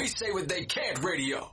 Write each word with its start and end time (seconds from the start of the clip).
We 0.00 0.06
say 0.06 0.30
what 0.32 0.48
they 0.48 0.64
can't 0.64 1.04
radio. 1.04 1.50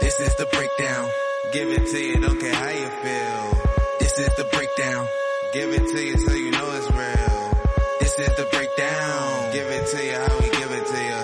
This 0.00 0.20
is 0.20 0.36
the 0.36 0.46
breakdown. 0.52 1.10
Give 1.52 1.68
it 1.68 1.90
to 1.90 1.98
you, 1.98 2.20
don't 2.20 2.38
care 2.38 2.54
how 2.54 2.70
you 2.70 2.88
feel. 3.02 3.62
This 3.98 4.18
is 4.20 4.30
the 4.36 4.44
breakdown. 4.52 5.08
Give 5.52 5.70
it 5.70 5.82
to 5.82 6.04
you 6.04 6.16
so 6.16 6.32
you 6.32 6.50
know 6.52 6.70
it's 6.78 6.90
real. 6.94 7.50
This 7.98 8.18
is 8.20 8.36
the 8.36 8.46
breakdown. 8.52 9.52
Give 9.52 9.66
it 9.66 9.84
to 9.90 10.04
you 10.06 10.14
how 10.14 10.38
we 10.38 10.46
give 10.46 10.70
it 10.78 10.86
to 10.86 11.00
you. 11.10 11.20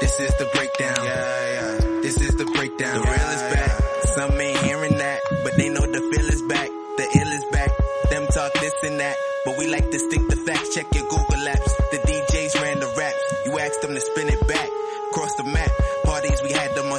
This 0.00 0.20
is 0.20 0.32
the 0.38 0.48
breakdown. 0.54 1.04
Yeah, 1.04 1.52
yeah. 1.52 2.00
This 2.00 2.16
is 2.18 2.34
the 2.36 2.46
breakdown. 2.46 2.94
The 2.94 3.04
real 3.04 3.30
is 3.36 3.44
back. 3.52 3.82
Some 4.16 4.40
ain't 4.40 4.58
hearing 4.64 4.96
that, 4.96 5.20
but 5.44 5.52
they 5.58 5.68
know 5.68 5.84
the 5.84 6.00
feel 6.00 6.28
is 6.32 6.42
back. 6.48 6.68
The 6.96 7.06
ill 7.12 7.32
is 7.36 7.44
back. 7.52 7.70
Them 8.08 8.26
talk 8.28 8.54
this 8.54 8.74
and 8.84 8.98
that, 9.00 9.16
but 9.44 9.58
we 9.58 9.66
like 9.66 9.90
to 9.90 9.98
stick 9.98 10.26
to 10.30 10.36
facts. 10.36 10.74
Check 10.74 10.86
your 10.94 11.04
Google 11.10 11.35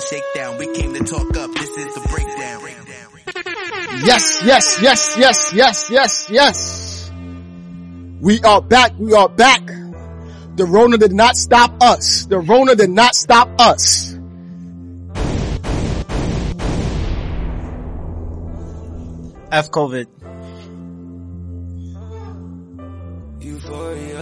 shakedown. 0.09 0.57
We 0.57 0.73
came 0.73 0.93
to 0.93 1.03
talk 1.03 1.35
up. 1.37 1.51
This 1.53 1.69
is 1.77 1.95
the 1.95 2.01
breakdown. 2.09 2.61
Yes, 4.05 4.41
yes, 4.45 4.79
yes, 4.81 5.17
yes, 5.17 5.53
yes, 5.53 5.89
yes, 5.89 6.29
yes. 6.29 7.11
We 8.21 8.41
are 8.41 8.61
back. 8.61 8.93
We 8.97 9.13
are 9.13 9.29
back. 9.29 9.65
The 10.55 10.65
Rona 10.65 10.97
did 10.97 11.13
not 11.13 11.35
stop 11.35 11.71
us. 11.81 12.25
The 12.25 12.39
Rona 12.39 12.75
did 12.75 12.89
not 12.89 13.15
stop 13.15 13.49
us. 13.59 14.13
F 19.51 19.71
COVID. 19.71 20.07
Euphoria. 23.39 24.16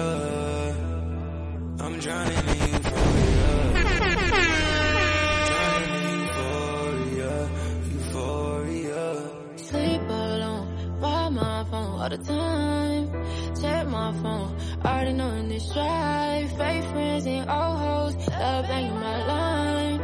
All 12.06 12.10
the 12.10 12.24
time. 12.24 13.12
Check 13.60 13.88
my 13.88 14.14
phone, 14.22 14.56
already 14.86 15.14
knowing 15.14 15.50
this 15.50 15.68
drive. 15.74 16.50
Fake 16.56 16.84
friends 16.86 17.26
and 17.26 17.50
old 17.50 17.80
hoes, 17.80 18.16
love 18.28 18.68
banging 18.68 18.94
my 18.94 19.26
line. 19.26 20.00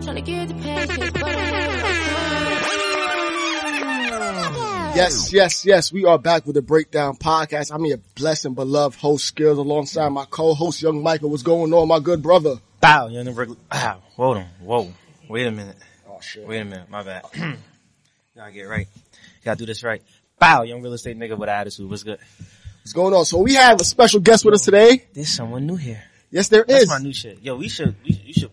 Tryna 0.00 0.24
get 0.24 0.48
the 0.48 0.54
patient, 0.54 1.12
but 1.12 1.24
I 1.24 1.30
have 1.30 1.82
no 1.82 2.60
time. 4.62 4.96
Yes, 4.96 5.32
yes, 5.32 5.64
yes. 5.64 5.92
We 5.92 6.04
are 6.04 6.18
back 6.18 6.46
with 6.46 6.54
the 6.54 6.62
Breakdown 6.62 7.16
Podcast. 7.16 7.72
I'm 7.74 7.84
your 7.84 7.98
blessed 8.14 8.44
and 8.44 8.54
beloved 8.54 8.98
host 8.98 9.24
skills 9.24 9.58
alongside 9.58 10.10
my 10.10 10.26
co-host 10.26 10.82
Young 10.82 11.02
Michael. 11.02 11.30
What's 11.30 11.42
going 11.42 11.72
on, 11.72 11.88
my 11.88 11.98
good 12.00 12.22
brother? 12.22 12.56
Bow, 12.80 13.08
young 13.08 13.26
and 13.26 13.36
regular. 13.36 13.58
Bow. 13.70 14.00
Hold 14.16 14.36
on. 14.38 14.46
Whoa. 14.60 14.92
Wait 15.28 15.46
a 15.46 15.50
minute. 15.50 15.76
Oh 16.08 16.20
shit. 16.20 16.46
Wait 16.46 16.60
a 16.60 16.64
minute. 16.64 16.88
My 16.90 17.02
bad. 17.02 17.24
Gotta 18.36 18.52
get 18.52 18.68
right. 18.68 18.86
Gotta 19.44 19.58
do 19.58 19.66
this 19.66 19.82
right. 19.82 20.02
Bow, 20.40 20.62
young 20.62 20.80
real 20.80 20.94
estate 20.94 21.18
nigga 21.18 21.36
with 21.36 21.50
attitude. 21.50 21.88
What's 21.88 22.02
good? 22.02 22.18
What's 22.80 22.94
going 22.94 23.12
on? 23.12 23.26
So 23.26 23.38
we 23.38 23.54
have 23.54 23.78
a 23.78 23.84
special 23.84 24.20
guest 24.20 24.42
with 24.42 24.54
us 24.54 24.64
today. 24.64 25.06
There's 25.12 25.28
someone 25.28 25.66
new 25.66 25.76
here. 25.76 26.02
Yes, 26.30 26.48
there 26.48 26.64
That's 26.66 26.84
is. 26.84 26.88
my 26.88 26.98
new 26.98 27.12
shit. 27.12 27.42
Yo, 27.42 27.56
we 27.56 27.68
should, 27.68 27.94
we, 28.02 28.14
you 28.24 28.32
should, 28.32 28.50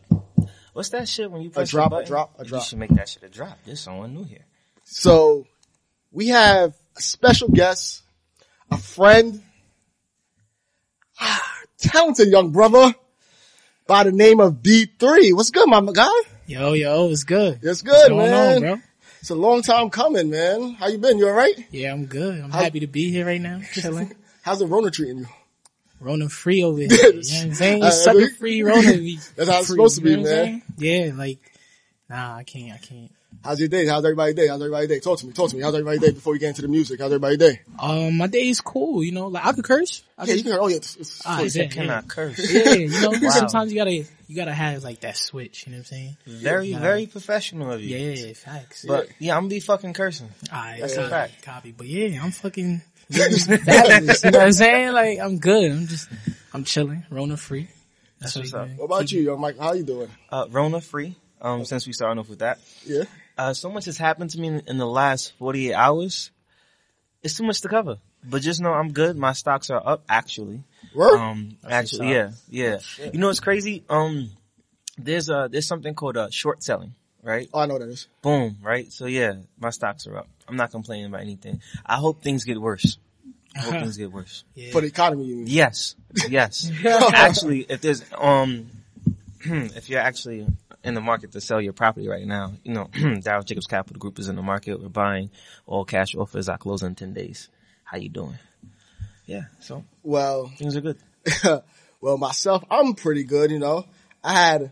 what's 0.74 0.90
that 0.90 1.08
shit 1.08 1.32
when 1.32 1.42
you 1.44 1.50
press 1.50 1.70
drop, 1.70 1.92
the 1.92 1.96
a 1.96 2.00
button? 2.00 2.12
drop, 2.12 2.34
a 2.40 2.44
drop. 2.44 2.62
You 2.62 2.66
should 2.68 2.78
make 2.80 2.90
that 2.90 3.08
shit 3.08 3.24
a 3.24 3.30
drop. 3.30 3.58
There's 3.66 3.80
someone 3.80 4.14
new 4.14 4.26
here. 4.26 4.44
So 4.84 5.48
we 6.12 6.28
have 6.28 6.76
a 6.98 7.02
special 7.02 7.48
guest, 7.48 8.04
a 8.70 8.78
friend, 8.78 9.42
talented 11.78 12.28
young 12.28 12.52
brother 12.52 12.94
by 13.88 14.04
the 14.04 14.12
name 14.12 14.42
of 14.42 14.56
D3. 14.56 15.34
What's 15.34 15.52
good, 15.52 15.70
my 15.70 15.80
guy? 15.94 16.10
Yo, 16.48 16.74
yo, 16.74 17.10
it's 17.12 17.24
good. 17.24 17.60
It's 17.62 17.66
What's 17.66 17.82
good, 17.84 18.10
going 18.10 18.30
man. 18.32 18.56
on, 18.56 18.62
bro? 18.62 18.82
It's 19.20 19.30
a 19.30 19.36
long 19.36 19.62
time 19.62 19.90
coming, 19.90 20.30
man. 20.30 20.74
How 20.74 20.88
you 20.88 20.98
been? 20.98 21.18
You 21.18 21.28
alright? 21.28 21.56
Yeah, 21.72 21.92
I'm 21.92 22.06
good. 22.06 22.40
I'm 22.42 22.50
How- 22.52 22.60
happy 22.64 22.80
to 22.82 22.88
be 22.88 23.12
here 23.12 23.26
right 23.26 23.42
now, 23.42 23.62
chilling. 23.74 24.14
How's 24.44 24.60
the 24.60 24.68
Rona 24.68 24.92
treating 24.92 25.20
you? 25.20 25.28
Rona 26.00 26.30
free 26.30 26.64
over 26.64 26.80
here. 26.80 26.88
You 26.92 26.98
know 27.02 27.18
what 27.18 27.44
I'm 27.44 27.54
saying? 27.56 27.84
Uh, 27.84 27.90
Sucker 27.92 28.30
free 28.30 28.62
Rona. 28.64 28.82
That's 29.36 29.50
how 29.50 29.60
it's 29.60 29.68
supposed 29.68 29.96
to 29.98 30.02
be, 30.02 30.16
man. 30.18 30.62
Yeah, 30.78 31.12
like, 31.16 31.40
nah, 32.10 32.36
I 32.36 32.44
can't, 32.44 32.74
I 32.74 32.78
can't. 32.78 33.12
How's 33.44 33.60
your 33.60 33.70
day? 33.70 33.86
How's 33.86 34.04
everybody's 34.04 34.36
day? 34.36 34.48
How's 34.48 34.60
everybody's 34.62 34.90
day? 34.90 35.00
Talk 35.00 35.20
to 35.20 35.26
me. 35.28 35.32
Talk 35.32 35.50
to 35.52 35.56
me. 35.56 35.62
How's 35.62 35.74
everybody's 35.74 36.02
day 36.02 36.12
before 36.12 36.34
we 36.34 36.40
get 36.40 36.50
into 36.50 36.62
the 36.64 36.68
music? 36.68 37.00
How's 37.00 37.08
everybody's 37.14 37.38
day? 37.38 37.62
Um, 37.80 38.18
my 38.18 38.28
day 38.28 38.50
is 38.50 38.60
cool, 38.60 39.04
you 39.04 39.14
know, 39.14 39.28
like 39.28 39.46
I 39.46 39.54
could 39.54 39.64
curse. 39.64 40.04
I 40.18 40.26
Yeah, 40.26 40.34
you 40.34 40.44
can. 40.44 40.54
Oh 40.60 40.68
yeah. 40.68 40.78
It's, 40.78 40.96
it's, 40.98 41.22
Ah, 41.26 41.38
He 41.38 41.44
yeah, 41.44 41.50
said, 41.50 41.62
yeah. 41.62 41.68
cannot 41.82 42.08
curse. 42.10 42.52
Yeah, 42.54 42.74
you 42.74 42.90
know, 43.02 43.12
Wow. 43.22 43.30
sometimes 43.30 43.72
you 43.72 43.78
gotta, 43.80 43.92
you 43.94 44.36
gotta 44.36 44.54
have 44.54 44.84
like 44.84 45.00
that 45.02 45.16
switch, 45.16 45.66
you 45.66 45.72
know 45.72 45.78
what 45.78 45.80
I'm 45.82 45.86
saying? 45.86 46.18
Very, 46.26 46.72
Nah. 46.72 46.80
very 46.80 47.06
professional 47.06 47.72
of 47.72 47.82
you. 47.82 47.96
Yeah, 47.98 48.34
facts. 48.34 48.84
But 48.86 49.08
yeah, 49.20 49.36
I'm 49.38 49.44
gonna 49.44 49.50
be 49.50 49.60
fucking 49.62 49.94
cursing. 49.94 50.30
Alright, 50.52 50.82
That's 50.82 50.94
a 50.94 50.98
copy, 50.98 51.10
fact. 51.10 51.42
copy. 51.44 51.72
But 51.72 51.88
yeah, 51.88 52.22
I'm 52.22 52.32
fucking 52.32 52.82
fabulous. 53.10 53.48
you 54.26 54.32
know 54.32 54.40
what 54.40 54.46
I'm 54.48 54.52
saying? 54.52 54.92
Like, 54.92 55.20
I'm 55.20 55.38
good. 55.40 55.72
I'm 55.72 55.88
just, 55.88 56.10
I'm 56.54 56.66
chilling, 56.66 57.06
Rona 57.10 57.38
free. 57.38 57.70
That's, 58.20 58.36
what's 58.36 58.52
what 58.52 58.64
up. 58.64 58.70
what 58.78 58.86
about 58.86 59.12
you, 59.12 59.22
yo, 59.22 59.38
Mike? 59.38 59.58
How 59.58 59.72
you 59.74 59.84
doing? 59.84 60.10
Uh, 60.30 60.48
Rona 60.50 60.82
free. 60.82 61.16
Um, 61.40 61.64
since 61.66 61.86
we 61.88 61.94
started 61.94 62.20
off 62.20 62.30
with 62.30 62.40
that. 62.40 62.58
Yeah. 62.84 63.04
Uh, 63.38 63.54
so 63.54 63.70
much 63.70 63.86
has 63.86 63.98
happened 63.98 64.32
to 64.32 64.40
me 64.40 64.48
in, 64.48 64.64
in 64.68 64.78
the 64.78 64.88
last 64.88 65.34
48 65.38 65.74
hours. 65.74 66.32
It's 67.22 67.38
too 67.38 67.44
much 67.44 67.62
to 67.62 67.70
cover. 67.70 67.98
But 68.24 68.42
just 68.42 68.62
know 68.62 68.74
I'm 68.74 68.92
good. 68.92 69.18
My 69.18 69.34
stocks 69.34 69.70
are 69.70 69.82
up 69.86 70.04
actually. 70.10 70.64
Word? 70.94 71.18
Um, 71.18 71.58
actually, 71.70 72.12
yeah, 72.12 72.32
yeah. 72.50 72.80
You 73.00 73.20
know 73.20 73.28
what's 73.28 73.40
crazy? 73.40 73.84
Um, 73.90 74.32
there's 74.98 75.30
uh 75.30 75.48
there's 75.48 75.68
something 75.68 75.94
called 75.94 76.18
uh 76.18 76.30
short 76.32 76.64
selling, 76.64 76.94
right? 77.22 77.48
oh, 77.54 77.60
I 77.60 77.66
know 77.68 77.76
what 77.76 77.84
that 77.84 77.90
is. 77.90 78.08
Boom, 78.22 78.58
right? 78.62 78.92
So 78.92 79.06
yeah, 79.06 79.36
my 79.60 79.70
stocks 79.70 80.08
are 80.08 80.18
up. 80.18 80.28
I'm 80.48 80.56
not 80.56 80.72
complaining 80.72 81.06
about 81.06 81.22
anything. 81.22 81.62
I 81.86 81.98
hope 81.98 82.22
things 82.22 82.44
get 82.44 82.60
worse. 82.60 82.98
I 83.56 83.60
hope 83.60 83.74
things 83.82 83.98
get 83.98 84.12
worse. 84.12 84.44
Yeah. 84.56 84.72
For 84.72 84.82
the 84.82 84.88
economy, 84.88 85.26
you 85.26 85.36
mean? 85.38 85.48
Yes, 85.48 85.96
yes. 86.28 86.72
actually, 86.86 87.62
if 87.70 87.82
there's 87.82 88.04
um, 88.18 88.70
if 89.42 89.90
you're 89.90 90.02
actually 90.02 90.48
in 90.88 90.94
the 90.94 91.02
market 91.02 91.34
to 91.34 91.42
sell 91.42 91.60
your 91.62 91.74
property 91.74 92.08
right 92.08 92.26
now, 92.26 92.54
you 92.64 92.74
know, 92.74 92.90
Dow 93.22 93.42
Jacobs 93.42 93.68
Capital 93.68 94.00
Group 94.00 94.18
is 94.20 94.30
in 94.30 94.36
the 94.38 94.42
market. 94.42 94.82
We're 94.82 94.88
buying 94.90 95.30
all 95.66 95.84
cash 95.86 96.16
offers. 96.16 96.48
I 96.48 96.56
close 96.58 96.82
in 96.82 96.96
ten 96.96 97.14
days. 97.14 97.50
How 97.84 97.98
you 97.98 98.10
doing? 98.10 98.38
Yeah, 99.26 99.44
so 99.60 99.84
Well, 100.04 100.48
things 100.58 100.76
are 100.78 100.82
good. 100.82 100.98
well, 102.02 102.18
myself, 102.18 102.64
I'm 102.72 102.94
pretty 102.94 103.26
good. 103.26 103.52
You 103.52 103.60
know, 103.60 103.86
I 104.24 104.34
had 104.34 104.72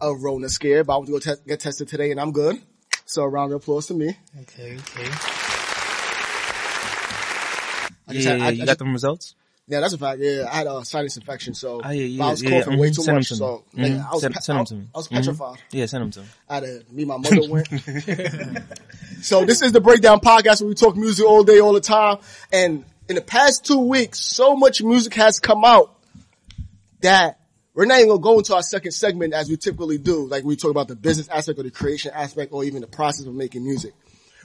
a 0.00 0.12
Rona 0.12 0.48
scare, 0.48 0.82
but 0.82 0.94
I 0.94 0.96
went 0.98 1.06
to 1.06 1.12
go 1.12 1.18
te- 1.20 1.42
get 1.46 1.60
tested 1.60 1.86
today, 1.88 2.10
and 2.10 2.20
I'm 2.20 2.32
good. 2.32 2.60
So, 3.04 3.22
a 3.22 3.28
round 3.28 3.52
of 3.52 3.62
applause 3.62 3.86
to 3.86 3.94
me. 3.94 4.16
Okay, 4.42 4.74
okay. 4.76 5.08
I 8.08 8.12
just 8.14 8.26
yeah, 8.26 8.30
had- 8.32 8.38
yeah, 8.40 8.46
I- 8.46 8.50
you 8.50 8.62
I 8.62 8.66
got 8.66 8.72
just- 8.72 8.78
the 8.80 8.84
results? 8.86 9.34
Yeah, 9.72 9.80
that's 9.80 9.94
a 9.94 9.98
fact. 9.98 10.20
Yeah, 10.20 10.44
I 10.52 10.56
had 10.56 10.66
a 10.66 10.84
sinus 10.84 11.16
infection, 11.16 11.54
so 11.54 11.80
Oh, 11.82 11.88
yeah, 11.90 12.04
yeah, 12.04 12.24
I 12.26 12.30
was 12.30 12.42
yeah, 12.42 12.50
coughing 12.50 12.74
yeah. 12.74 12.78
way 12.78 12.90
Mhm. 12.90 12.94
too 12.94 13.02
Send 13.04 13.16
much. 13.16 13.28
So, 13.28 13.64
Mhm. 13.74 13.80
nigga, 13.84 14.06
I 14.06 14.12
was, 14.12 14.20
Send- 14.20 14.34
pe- 14.34 14.40
send 14.42 14.58
I, 14.58 14.64
to 14.64 14.74
me. 14.74 14.86
I 14.94 14.98
was 14.98 15.08
petrified. 15.08 15.58
Yeah, 15.70 15.86
send 15.86 16.02
them 16.02 16.10
to 16.10 16.20
me. 16.20 16.26
I 16.46 16.54
had 16.56 16.60
to, 16.64 16.84
me 16.90 17.04
my 17.06 17.16
mother 17.16 17.48
went. 17.48 17.68
so 19.22 19.44
this 19.46 19.62
is 19.62 19.72
the 19.72 19.80
Breakdown 19.80 20.20
Podcast 20.20 20.60
where 20.60 20.68
we 20.68 20.74
talk 20.74 20.94
music 20.94 21.24
all 21.26 21.42
day, 21.42 21.60
all 21.60 21.72
the 21.72 21.80
time. 21.80 22.18
And 22.52 22.84
in 23.08 23.14
the 23.16 23.22
past 23.22 23.64
two 23.64 23.78
weeks, 23.78 24.20
so 24.20 24.56
much 24.56 24.82
music 24.82 25.14
has 25.14 25.40
come 25.40 25.64
out 25.64 25.98
that 27.00 27.38
we're 27.74 27.86
not 27.86 27.96
even 27.98 28.08
gonna 28.10 28.20
go 28.20 28.38
into 28.38 28.54
our 28.54 28.62
second 28.62 28.92
segment 28.92 29.32
as 29.32 29.48
we 29.48 29.56
typically 29.56 29.96
do. 29.96 30.26
Like 30.26 30.44
we 30.44 30.56
talk 30.56 30.70
about 30.70 30.88
the 30.88 30.96
business 30.96 31.28
aspect 31.28 31.58
or 31.58 31.62
the 31.62 31.70
creation 31.70 32.12
aspect 32.14 32.52
or 32.52 32.62
even 32.64 32.82
the 32.82 32.86
process 32.86 33.24
of 33.24 33.32
making 33.34 33.64
music. 33.64 33.94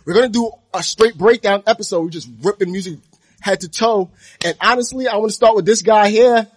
We're 0.05 0.13
gonna 0.13 0.29
do 0.29 0.49
a 0.73 0.81
straight 0.81 1.17
breakdown 1.17 1.63
episode. 1.67 2.01
We're 2.01 2.09
just 2.11 2.29
ripping 2.41 2.71
music 2.71 2.99
head 3.41 3.61
to 3.61 3.69
toe. 3.69 4.11
And 4.43 4.55
honestly, 4.61 5.07
I 5.07 5.15
want 5.17 5.29
to 5.29 5.35
start 5.35 5.55
with 5.55 5.65
this 5.65 5.81
guy 5.81 6.09
here. 6.09 6.47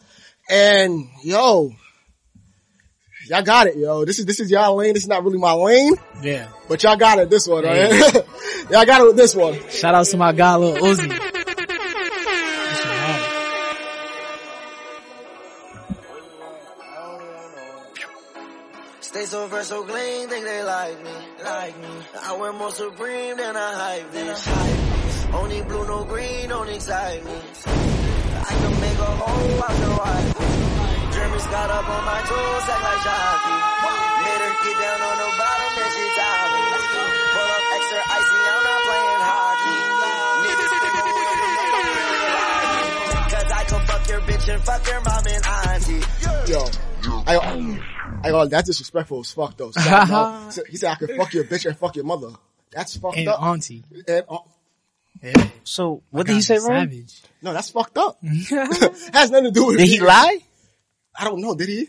And 0.49 1.09
yo, 1.23 1.73
y'all 3.29 3.43
got 3.43 3.67
it, 3.69 3.77
yo. 3.77 4.05
This 4.05 4.19
is, 4.19 4.27
this 4.27 4.41
is 4.41 4.51
y'all 4.51 4.75
lane. 4.77 4.95
This 4.95 5.05
is 5.05 5.09
not 5.09 5.23
really 5.25 5.39
my 5.39 5.53
lane, 5.53 5.95
Yeah. 6.23 6.49
but 6.69 6.83
y'all 6.83 6.97
got 6.97 7.19
it 7.19 7.31
this 7.31 7.47
one, 7.47 7.65
right? 7.65 7.93
y'all 8.71 8.85
got 8.87 9.01
it 9.01 9.05
with 9.07 9.17
this 9.17 9.35
one. 9.35 9.59
Shout 9.71 9.95
out 9.95 10.07
to 10.07 10.17
my 10.17 10.33
guy, 10.33 10.57
Lil 10.57 10.77
Uzi. 10.77 11.09
That's. 11.09 11.31
Stay 19.01 19.25
so 19.25 19.49
fresh, 19.49 19.67
so 19.67 19.83
clean, 19.83 20.29
think 20.29 20.45
they 20.45 20.63
like 20.63 21.03
me, 21.03 21.11
like 21.45 21.77
me. 21.81 21.89
I 22.23 22.37
wear 22.37 22.53
more 22.53 22.71
supreme 22.71 23.37
than 23.37 23.57
I 23.57 23.75
hype 23.75 24.13
bitch. 24.13 24.90
Only 25.33 25.63
blue, 25.63 25.87
no 25.87 26.05
green, 26.05 26.49
don't 26.49 26.69
excite 26.69 27.25
me. 27.25 27.31
I 27.31 28.53
can 28.61 28.75
make 28.81 28.99
a 28.99 29.11
hole 29.21 29.63
out 29.63 29.77
your 29.79 29.95
wife. 29.99 30.29
Jeremy 31.15 31.39
Scott 31.39 31.71
up 31.71 31.87
on 31.89 32.03
my 32.05 32.21
toes, 32.27 32.67
act 32.71 32.83
like 32.83 33.01
jockey. 33.07 33.57
Made 34.21 34.43
her 34.43 34.55
get 34.65 34.77
down 34.81 35.01
on 35.01 35.17
the 35.23 35.31
bottom, 35.39 35.71
then 35.79 35.89
she 35.95 36.05
tied 36.19 36.51
me. 36.51 36.63
Pull 37.31 37.51
up 37.51 37.65
extra 37.79 38.01
icy, 38.11 38.39
I'm 38.51 38.63
not 38.67 38.81
playing 38.91 39.23
hockey. 39.31 39.79
I'm 39.81 40.43
real, 40.43 40.57
but 40.61 40.81
they 40.83 40.93
don't 40.99 41.15
realize 41.21 41.71
me. 41.71 42.01
Cause 43.31 43.49
I 43.55 43.63
can 43.71 43.81
fuck 43.87 44.05
your 44.11 44.21
bitch 44.27 44.47
and 44.55 44.63
fuck 44.65 44.83
your 44.87 45.01
mom 45.01 45.25
and 45.31 45.43
auntie. 45.47 46.03
Yo, 46.51 46.61
I, 47.27 47.33
I 48.25 48.31
go, 48.31 48.47
that's 48.47 48.67
disrespectful 48.67 49.21
as 49.21 49.31
fuck 49.33 49.57
though. 49.57 49.71
So, 49.71 49.81
no. 50.11 50.37
So 50.51 50.63
he 50.69 50.77
said 50.77 50.91
I 50.91 50.95
could 50.97 51.11
fuck 51.17 51.33
your 51.33 51.45
bitch 51.45 51.67
and 51.67 51.77
fuck 51.79 51.95
your 51.95 52.05
mother. 52.05 52.31
That's 52.73 52.97
fucked 52.97 53.17
And 53.17 53.29
up. 53.29 53.41
auntie. 53.43 53.85
And, 54.09 54.25
uh, 54.29 54.39
Yeah. 55.23 55.49
So 55.65 56.03
what 56.11 56.27
did 56.27 56.35
he 56.35 56.43
say 56.43 56.57
wrong? 56.59 56.89
Savage. 56.89 57.23
no, 57.43 57.53
that's 57.53 57.71
fucked 57.71 57.99
up. 57.99 58.19
Has 58.23 59.31
nothing 59.31 59.45
to 59.45 59.51
do 59.51 59.67
with 59.67 59.77
it. 59.77 59.79
Did 59.79 59.89
he 59.89 60.01
lie? 60.01 60.39
I 61.19 61.25
don't 61.25 61.41
know. 61.41 61.55
Did 61.55 61.69
he? 61.69 61.89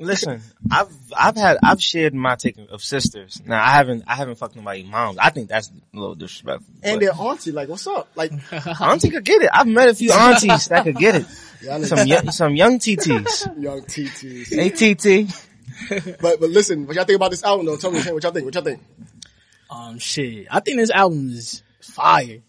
Listen, 0.00 0.42
I've 0.70 0.88
I've 1.16 1.36
had 1.36 1.58
I've 1.62 1.80
shared 1.80 2.12
my 2.12 2.34
take 2.34 2.58
of 2.70 2.82
sisters. 2.82 3.40
Now 3.46 3.62
I 3.62 3.70
haven't 3.70 4.02
I 4.06 4.16
haven't 4.16 4.34
fucked 4.34 4.56
nobody's 4.56 4.84
moms. 4.84 5.16
I 5.18 5.30
think 5.30 5.48
that's 5.48 5.68
a 5.70 5.96
little 5.98 6.16
disrespectful. 6.16 6.74
And 6.82 6.98
but 6.98 7.06
their 7.06 7.14
auntie, 7.14 7.52
like, 7.52 7.68
what's 7.68 7.86
up? 7.86 8.08
Like, 8.16 8.32
auntie 8.80 9.10
could 9.10 9.24
get 9.24 9.42
it. 9.42 9.50
I've 9.52 9.68
met 9.68 9.88
a 9.88 9.94
few 9.94 10.10
aunties 10.12 10.66
that 10.66 10.82
could 10.84 10.96
get 10.96 11.14
it. 11.14 11.26
yeah, 11.62 11.76
I 11.76 11.82
Some 11.82 12.06
young, 12.06 12.30
some 12.32 12.56
young 12.56 12.78
TTs. 12.80 13.62
young 13.62 13.80
TTs. 13.82 14.48
Hey 14.48 14.70
TT. 14.70 15.32
But 16.20 16.40
but 16.40 16.50
listen, 16.50 16.86
what 16.86 16.96
y'all 16.96 17.04
think 17.04 17.16
about 17.16 17.30
this 17.30 17.44
album 17.44 17.66
though? 17.66 17.76
Tell 17.76 17.92
me 17.92 18.00
what 18.00 18.22
y'all 18.22 18.32
think. 18.32 18.44
What 18.44 18.54
y'all 18.54 18.64
think? 18.64 18.82
Um, 19.70 19.98
shit. 20.00 20.48
I 20.50 20.58
think 20.60 20.78
this 20.78 20.90
album 20.90 21.30
is 21.30 21.62
fire. 21.80 22.40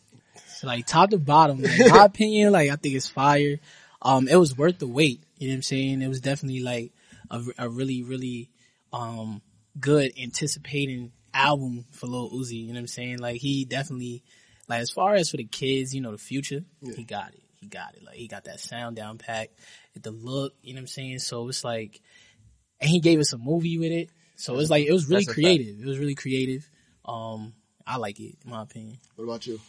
Like 0.63 0.85
top 0.85 1.09
to 1.11 1.17
bottom, 1.17 1.61
like, 1.61 1.91
my 1.91 2.05
opinion, 2.05 2.51
like 2.51 2.69
I 2.69 2.75
think 2.75 2.95
it's 2.95 3.09
fire. 3.09 3.59
Um, 4.01 4.27
it 4.27 4.35
was 4.35 4.57
worth 4.57 4.79
the 4.79 4.87
wait. 4.87 5.23
You 5.37 5.47
know 5.47 5.53
what 5.53 5.57
I'm 5.57 5.61
saying? 5.63 6.01
It 6.01 6.07
was 6.07 6.21
definitely 6.21 6.61
like 6.61 6.91
a, 7.29 7.43
a 7.57 7.69
really, 7.69 8.03
really, 8.03 8.49
um, 8.93 9.41
good 9.79 10.11
anticipating 10.21 11.11
album 11.33 11.85
for 11.91 12.07
Lil 12.07 12.29
Uzi. 12.31 12.53
You 12.53 12.67
know 12.67 12.73
what 12.73 12.79
I'm 12.79 12.87
saying? 12.87 13.19
Like 13.19 13.39
he 13.41 13.65
definitely, 13.65 14.23
like 14.67 14.81
as 14.81 14.91
far 14.91 15.15
as 15.15 15.29
for 15.29 15.37
the 15.37 15.45
kids, 15.45 15.93
you 15.93 16.01
know, 16.01 16.11
the 16.11 16.17
future, 16.17 16.63
he 16.95 17.03
got 17.03 17.33
it. 17.33 17.43
He 17.55 17.67
got 17.67 17.93
it. 17.95 18.03
Like 18.03 18.15
he 18.15 18.27
got 18.27 18.45
that 18.45 18.59
sound 18.59 18.95
down 18.95 19.17
pack, 19.17 19.51
the 19.99 20.11
look. 20.11 20.53
You 20.61 20.73
know 20.73 20.79
what 20.79 20.81
I'm 20.81 20.87
saying? 20.87 21.19
So 21.19 21.47
it's 21.47 21.63
like, 21.63 22.01
and 22.79 22.89
he 22.89 22.99
gave 22.99 23.19
us 23.19 23.33
a 23.33 23.37
movie 23.37 23.77
with 23.77 23.91
it. 23.91 24.09
So 24.35 24.57
it's 24.59 24.71
like 24.71 24.87
it 24.87 24.91
was 24.91 25.07
really 25.07 25.25
creative. 25.25 25.79
It 25.79 25.85
was 25.85 25.99
really 25.99 26.15
creative. 26.15 26.67
Um, 27.05 27.53
I 27.85 27.97
like 27.97 28.19
it, 28.19 28.35
in 28.43 28.51
my 28.51 28.63
opinion. 28.63 28.97
What 29.15 29.25
about 29.25 29.45
you? 29.45 29.59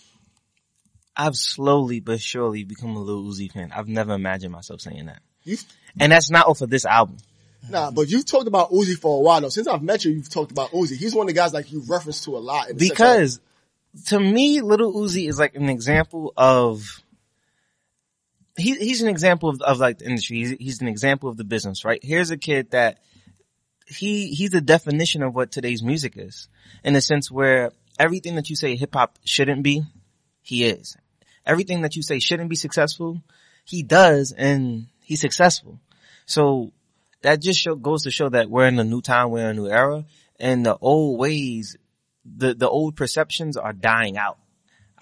I've 1.16 1.36
slowly 1.36 2.00
but 2.00 2.20
surely 2.20 2.64
become 2.64 2.96
a 2.96 3.00
little 3.00 3.24
Uzi 3.24 3.50
fan. 3.50 3.72
I've 3.74 3.88
never 3.88 4.14
imagined 4.14 4.52
myself 4.52 4.80
saying 4.80 5.06
that. 5.06 5.20
You 5.44 5.58
And 5.98 6.12
that's 6.12 6.30
not 6.30 6.46
off 6.46 6.60
of 6.60 6.70
this 6.70 6.86
album. 6.86 7.18
nah, 7.68 7.90
but 7.90 8.08
you've 8.08 8.24
talked 8.24 8.46
about 8.46 8.70
Uzi 8.70 8.98
for 8.98 9.18
a 9.18 9.20
while 9.20 9.40
though. 9.40 9.48
Since 9.48 9.66
I've 9.66 9.82
met 9.82 10.04
you, 10.04 10.12
you've 10.12 10.30
talked 10.30 10.52
about 10.52 10.70
Uzi. 10.70 10.96
He's 10.96 11.14
one 11.14 11.24
of 11.24 11.28
the 11.28 11.38
guys 11.38 11.52
like 11.52 11.70
you 11.72 11.82
reference 11.86 12.24
to 12.24 12.36
a 12.36 12.38
lot. 12.38 12.68
the 12.68 12.74
Because 12.74 13.40
to 14.06 14.18
me, 14.18 14.60
Little 14.62 14.92
Uzi 14.92 15.28
is 15.28 15.38
like 15.38 15.54
an 15.54 15.68
example 15.68 16.32
of 16.36 17.02
he, 18.56 18.74
he's 18.76 19.02
an 19.02 19.08
example 19.08 19.48
of, 19.48 19.62
of 19.62 19.78
like 19.78 19.98
the 19.98 20.06
industry. 20.06 20.38
He's, 20.38 20.50
he's 20.50 20.80
an 20.80 20.88
example 20.88 21.28
of 21.28 21.36
the 21.36 21.44
business, 21.44 21.84
right? 21.84 22.02
Here's 22.02 22.30
a 22.30 22.36
kid 22.36 22.70
that 22.70 22.98
he 23.86 24.28
he's 24.28 24.50
the 24.50 24.60
definition 24.60 25.22
of 25.22 25.34
what 25.34 25.50
today's 25.50 25.82
music 25.82 26.14
is, 26.16 26.48
in 26.84 26.94
a 26.96 27.00
sense 27.00 27.30
where 27.30 27.72
everything 27.98 28.36
that 28.36 28.48
you 28.50 28.56
say 28.56 28.76
hip 28.76 28.94
hop 28.94 29.18
shouldn't 29.24 29.62
be, 29.62 29.82
he 30.42 30.64
is. 30.64 30.96
Everything 31.46 31.82
that 31.82 31.96
you 31.96 32.02
say 32.02 32.18
shouldn't 32.18 32.50
be 32.50 32.56
successful, 32.56 33.22
he 33.64 33.82
does, 33.82 34.32
and 34.32 34.86
he's 35.02 35.20
successful. 35.20 35.80
So 36.26 36.72
that 37.22 37.40
just 37.40 37.58
show, 37.58 37.74
goes 37.74 38.02
to 38.02 38.10
show 38.10 38.28
that 38.28 38.50
we're 38.50 38.66
in 38.66 38.78
a 38.78 38.84
new 38.84 39.00
time, 39.00 39.30
we're 39.30 39.50
in 39.50 39.58
a 39.58 39.60
new 39.60 39.68
era, 39.68 40.04
and 40.38 40.64
the 40.64 40.76
old 40.80 41.18
ways, 41.18 41.76
the 42.24 42.54
the 42.54 42.68
old 42.68 42.96
perceptions 42.96 43.56
are 43.56 43.72
dying 43.72 44.16
out. 44.16 44.38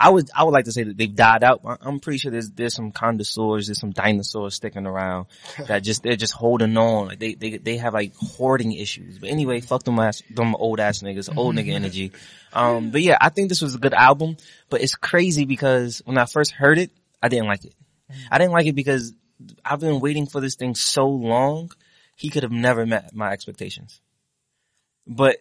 I 0.00 0.08
would 0.08 0.30
I 0.34 0.44
would 0.44 0.52
like 0.52 0.64
to 0.64 0.72
say 0.72 0.84
that 0.84 0.96
they've 0.96 1.14
died 1.14 1.44
out. 1.44 1.60
I'm 1.82 2.00
pretty 2.00 2.18
sure 2.18 2.32
there's 2.32 2.50
there's 2.50 2.74
some 2.74 2.90
condosaurs, 2.90 3.66
there's 3.66 3.78
some 3.78 3.90
dinosaurs 3.90 4.54
sticking 4.54 4.86
around 4.86 5.26
that 5.66 5.82
just 5.82 6.02
they're 6.02 6.16
just 6.16 6.32
holding 6.32 6.74
on. 6.78 7.08
Like 7.08 7.18
they 7.18 7.34
they 7.34 7.58
they 7.58 7.76
have 7.76 7.92
like 7.92 8.14
hoarding 8.16 8.72
issues. 8.72 9.18
But 9.18 9.28
anyway, 9.28 9.60
fuck 9.60 9.82
them 9.82 9.98
ass 9.98 10.22
them 10.30 10.54
old 10.56 10.80
ass 10.80 11.00
niggas, 11.02 11.36
old 11.36 11.54
nigga 11.54 11.72
energy. 11.74 12.12
Um, 12.54 12.90
but 12.90 13.02
yeah, 13.02 13.18
I 13.20 13.28
think 13.28 13.50
this 13.50 13.60
was 13.60 13.74
a 13.74 13.78
good 13.78 13.92
album. 13.92 14.38
But 14.70 14.80
it's 14.80 14.94
crazy 14.94 15.44
because 15.44 16.00
when 16.06 16.16
I 16.16 16.24
first 16.24 16.52
heard 16.52 16.78
it, 16.78 16.90
I 17.22 17.28
didn't 17.28 17.46
like 17.46 17.66
it. 17.66 17.74
I 18.30 18.38
didn't 18.38 18.52
like 18.52 18.66
it 18.66 18.74
because 18.74 19.12
I've 19.62 19.80
been 19.80 20.00
waiting 20.00 20.26
for 20.26 20.40
this 20.40 20.54
thing 20.54 20.74
so 20.74 21.06
long. 21.06 21.72
He 22.16 22.30
could 22.30 22.42
have 22.42 22.52
never 22.52 22.86
met 22.86 23.14
my 23.14 23.32
expectations. 23.32 24.00
But 25.06 25.36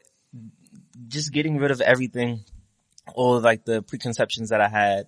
just 1.07 1.31
getting 1.31 1.57
rid 1.57 1.71
of 1.71 1.79
everything, 1.79 2.43
all 3.15 3.39
like 3.39 3.65
the 3.65 3.81
preconceptions 3.81 4.49
that 4.49 4.61
I 4.61 4.67
had, 4.67 5.07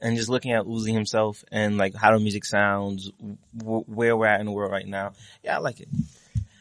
and 0.00 0.16
just 0.16 0.28
looking 0.28 0.52
at 0.52 0.64
Uzi 0.64 0.92
himself 0.92 1.44
and 1.50 1.76
like 1.78 1.94
how 1.94 2.12
the 2.12 2.20
music 2.20 2.44
sounds, 2.44 3.10
w- 3.56 3.84
where 3.86 4.16
we're 4.16 4.26
at 4.26 4.40
in 4.40 4.46
the 4.46 4.52
world 4.52 4.70
right 4.72 4.86
now. 4.86 5.12
Yeah, 5.42 5.56
I 5.56 5.58
like 5.60 5.80
it. 5.80 5.88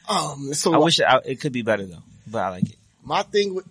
um, 0.09 0.53
so 0.53 0.73
I 0.73 0.77
wish 0.77 0.99
it, 0.99 1.03
I, 1.07 1.19
it 1.25 1.41
could 1.41 1.51
be 1.53 1.61
better 1.61 1.85
though, 1.85 2.03
but 2.25 2.39
I 2.39 2.49
like 2.49 2.63
it. 2.69 2.75
my 3.03 3.23
thing 3.23 3.53
with, 3.55 3.65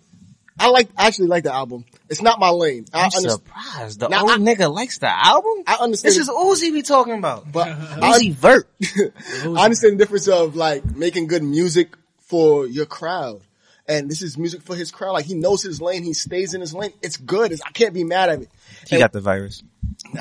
I 0.59 0.69
like, 0.69 0.89
I 0.97 1.05
actually 1.07 1.27
like 1.27 1.43
the 1.43 1.53
album. 1.53 1.85
It's 2.09 2.21
not 2.21 2.39
my 2.39 2.49
lane. 2.49 2.85
I, 2.93 3.03
I'm 3.03 3.11
surprised 3.11 3.99
the 3.99 4.07
Now, 4.07 4.21
old 4.21 4.31
I- 4.31 4.37
nigga 4.37 4.73
likes 4.73 4.97
the 4.97 5.07
album. 5.09 5.63
I 5.67 5.75
understand, 5.81 6.15
This 6.15 6.17
is 6.17 6.29
Uzi 6.29 6.71
we 6.73 6.81
talking 6.81 7.13
about. 7.17 7.51
but 7.51 7.67
Uzi 7.77 8.33
Vert. 8.33 8.67
I 8.81 9.65
understand 9.65 9.93
the 9.93 9.97
difference 9.97 10.27
of 10.27 10.55
like 10.55 10.83
making 10.95 11.27
good 11.27 11.43
music 11.43 11.95
for 12.21 12.65
your 12.65 12.85
crowd. 12.87 13.41
And 13.89 14.09
this 14.09 14.21
is 14.21 14.37
music 14.37 14.61
for 14.63 14.75
his 14.75 14.91
crowd. 14.91 15.13
Like 15.13 15.25
he 15.25 15.33
knows 15.33 15.61
his 15.63 15.81
lane. 15.81 16.03
He 16.03 16.13
stays 16.13 16.53
in 16.53 16.59
his 16.61 16.73
lane. 16.73 16.91
It's 17.01 17.15
good. 17.17 17.51
It's, 17.53 17.61
I 17.65 17.71
can't 17.71 17.93
be 17.93 18.03
mad 18.03 18.29
at 18.29 18.41
it. 18.41 18.49
He 18.89 18.97
got 18.97 19.13
the 19.13 19.21
virus. 19.21 19.63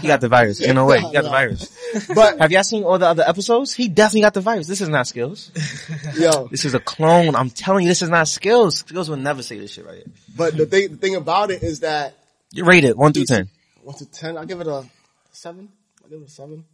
he 0.00 0.08
got 0.08 0.20
the 0.20 0.28
virus. 0.28 0.60
In 0.60 0.76
a 0.78 0.84
way, 0.84 1.00
he 1.00 1.12
got 1.12 1.24
the 1.24 1.30
virus. 1.30 1.74
But 2.14 2.38
Have 2.38 2.50
y'all 2.52 2.62
seen 2.62 2.84
all 2.84 2.98
the 2.98 3.06
other 3.06 3.24
episodes? 3.26 3.72
He 3.74 3.88
definitely 3.88 4.22
got 4.22 4.34
the 4.34 4.40
virus. 4.40 4.66
This 4.66 4.80
is 4.80 4.88
not 4.88 5.06
skills. 5.06 5.50
yo, 6.18 6.48
This 6.48 6.64
is 6.64 6.74
a 6.74 6.80
clone. 6.80 7.34
I'm 7.36 7.50
telling 7.50 7.84
you, 7.84 7.90
this 7.90 8.02
is 8.02 8.08
not 8.10 8.28
skills. 8.28 8.78
Skills 8.78 9.08
will 9.08 9.16
never 9.16 9.42
say 9.42 9.58
this 9.58 9.72
shit 9.72 9.86
right 9.86 9.96
here. 9.96 10.06
but 10.36 10.56
the 10.56 10.66
thing, 10.66 10.90
the 10.90 10.96
thing 10.96 11.14
about 11.16 11.50
it 11.50 11.62
is 11.62 11.80
that 11.80 12.14
You 12.52 12.64
rate 12.64 12.84
it 12.84 12.96
one 12.96 13.12
through 13.12 13.24
ten. 13.26 13.48
one 13.82 13.96
to 13.96 14.06
ten, 14.06 14.36
I'll 14.36 14.46
give 14.46 14.60
it 14.60 14.66
a 14.66 14.84
seven. 15.32 15.68
I'll 16.02 16.10
give 16.10 16.20
it 16.22 16.28
a 16.28 16.30
seven. 16.30 16.64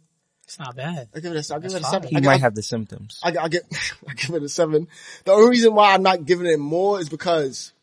It's 0.45 0.59
not 0.59 0.75
bad. 0.75 1.09
I'll 1.13 1.21
give 1.21 1.31
it 1.35 1.49
a, 1.49 1.53
I'll 1.53 1.59
give 1.59 1.73
it 1.73 1.81
a 1.81 1.83
seven. 1.83 2.09
He 2.09 2.17
I, 2.17 2.19
might 2.21 2.33
I, 2.33 2.37
have 2.37 2.53
the 2.55 2.61
symptoms. 2.63 3.19
I, 3.23 3.33
I 3.41 3.47
get, 3.49 3.63
I 4.07 4.13
give 4.13 4.35
it 4.35 4.43
a 4.43 4.49
seven. 4.49 4.87
The 5.25 5.31
only 5.31 5.49
reason 5.49 5.73
why 5.73 5.93
I'm 5.93 6.03
not 6.03 6.25
giving 6.25 6.45
it 6.45 6.59
more 6.59 6.99
is 6.99 7.09
because 7.09 7.73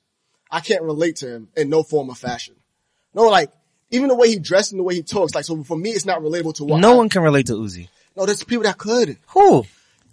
I 0.51 0.61
can't 0.61 0.83
relate 0.83 1.17
to 1.17 1.29
him 1.29 1.49
in 1.57 1.69
no 1.71 1.83
form 1.83 2.09
or 2.09 2.15
fashion. 2.15 2.55
No, 3.15 3.25
like, 3.25 3.51
even 3.91 4.09
the 4.09 4.15
way 4.15 4.29
he 4.29 4.39
dressed 4.39 4.73
and 4.73 4.79
the 4.79 4.85
way 4.85 4.95
he 4.95 5.03
talks, 5.03 5.35
like, 5.35 5.45
so 5.45 5.63
for 5.65 5.77
me, 5.77 5.91
it's 5.91 6.07
not 6.07 6.21
relatable 6.23 6.55
to 6.55 6.65
what 6.65 6.81
No 6.81 6.93
I- 6.93 6.97
one 6.97 7.09
can 7.09 7.23
relate 7.23 7.47
to 7.49 7.55
Uzi. 7.55 7.89
No, 8.17 8.27
there's 8.27 8.45
people 8.45 8.63
that 8.65 8.79
could. 8.79 9.17
Who? 9.29 9.65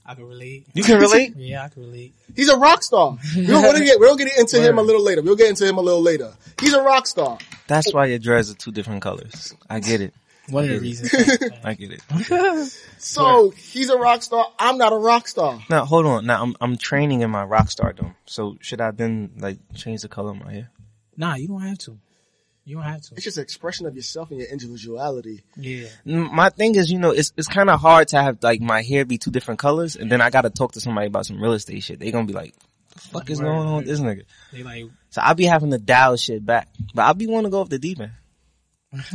I 0.05 0.15
can 0.15 0.25
relate. 0.25 0.65
You 0.73 0.83
can 0.83 0.99
relate? 0.99 1.33
Yeah, 1.37 1.65
I 1.65 1.67
can 1.67 1.83
relate. 1.83 2.15
He's 2.35 2.49
a 2.49 2.57
rock 2.57 2.81
star. 2.81 3.17
We 3.35 3.45
don't, 3.45 3.61
we'll 3.61 3.77
get, 3.77 3.99
we'll 3.99 4.15
get 4.17 4.35
into 4.39 4.59
him 4.59 4.79
a 4.79 4.81
little 4.81 5.03
later. 5.03 5.21
We'll 5.21 5.35
get 5.35 5.49
into 5.49 5.67
him 5.67 5.77
a 5.77 5.81
little 5.81 6.01
later. 6.01 6.33
He's 6.59 6.73
a 6.73 6.81
rock 6.81 7.05
star. 7.05 7.37
That's 7.67 7.93
why 7.93 8.07
your 8.07 8.17
dreads 8.17 8.49
are 8.49 8.55
two 8.55 8.71
different 8.71 9.03
colors. 9.03 9.53
I 9.69 9.79
get 9.81 10.01
it. 10.01 10.13
One 10.51 10.63
of 10.65 10.69
the 10.69 10.79
reasons. 10.79 11.13
I 11.63 11.73
get 11.75 11.91
it. 11.91 12.01
So 12.97 13.51
he's 13.51 13.89
a 13.89 13.97
rock 13.97 14.23
star. 14.23 14.47
I'm 14.59 14.77
not 14.77 14.93
a 14.93 14.97
rock 14.97 15.27
star. 15.27 15.59
Now 15.69 15.85
hold 15.85 16.05
on. 16.05 16.25
Now 16.25 16.41
I'm 16.43 16.55
I'm 16.61 16.77
training 16.77 17.21
in 17.21 17.29
my 17.29 17.43
rock 17.43 17.69
stardom. 17.71 18.15
So 18.25 18.57
should 18.61 18.81
I 18.81 18.91
then 18.91 19.31
like 19.37 19.57
change 19.75 20.01
the 20.01 20.09
color 20.09 20.31
of 20.31 20.37
my 20.43 20.51
hair? 20.53 20.69
nah, 21.17 21.35
you 21.35 21.47
don't 21.47 21.61
have 21.61 21.77
to. 21.79 21.97
You 22.65 22.75
don't 22.75 22.83
have 22.83 23.01
to. 23.01 23.15
It's 23.15 23.23
just 23.23 23.37
an 23.37 23.43
expression 23.43 23.87
of 23.87 23.95
yourself 23.95 24.29
and 24.29 24.39
your 24.39 24.49
individuality. 24.49 25.43
Yeah. 25.57 25.87
Mm, 26.05 26.31
My 26.31 26.49
thing 26.49 26.75
is, 26.75 26.91
you 26.91 26.99
know, 26.99 27.09
it's 27.11 27.33
it's 27.35 27.47
kind 27.47 27.69
of 27.69 27.79
hard 27.79 28.09
to 28.09 28.21
have 28.21 28.43
like 28.43 28.61
my 28.61 28.83
hair 28.83 29.05
be 29.05 29.17
two 29.17 29.31
different 29.31 29.59
colors, 29.59 29.95
and 29.95 30.11
then 30.11 30.21
I 30.21 30.29
got 30.29 30.41
to 30.41 30.49
talk 30.49 30.73
to 30.73 30.79
somebody 30.79 31.07
about 31.07 31.25
some 31.25 31.41
real 31.41 31.53
estate 31.53 31.81
shit. 31.83 31.99
They 31.99 32.11
gonna 32.11 32.27
be 32.27 32.33
like, 32.33 32.53
"The 32.93 32.99
fuck 32.99 33.29
is 33.29 33.39
going 33.39 33.67
on 33.67 33.77
with 33.77 33.85
this 33.87 33.99
nigga?" 33.99 34.23
They 34.53 34.61
like, 34.63 34.85
So 35.09 35.21
I'll 35.21 35.33
be 35.35 35.45
having 35.45 35.71
to 35.71 35.79
dial 35.79 36.15
shit 36.15 36.45
back, 36.45 36.67
but 36.93 37.03
I'll 37.03 37.15
be 37.15 37.25
wanting 37.27 37.45
to 37.45 37.49
go 37.51 37.61
off 37.61 37.69
the 37.69 37.79
deep 37.79 37.99
end 37.99 38.11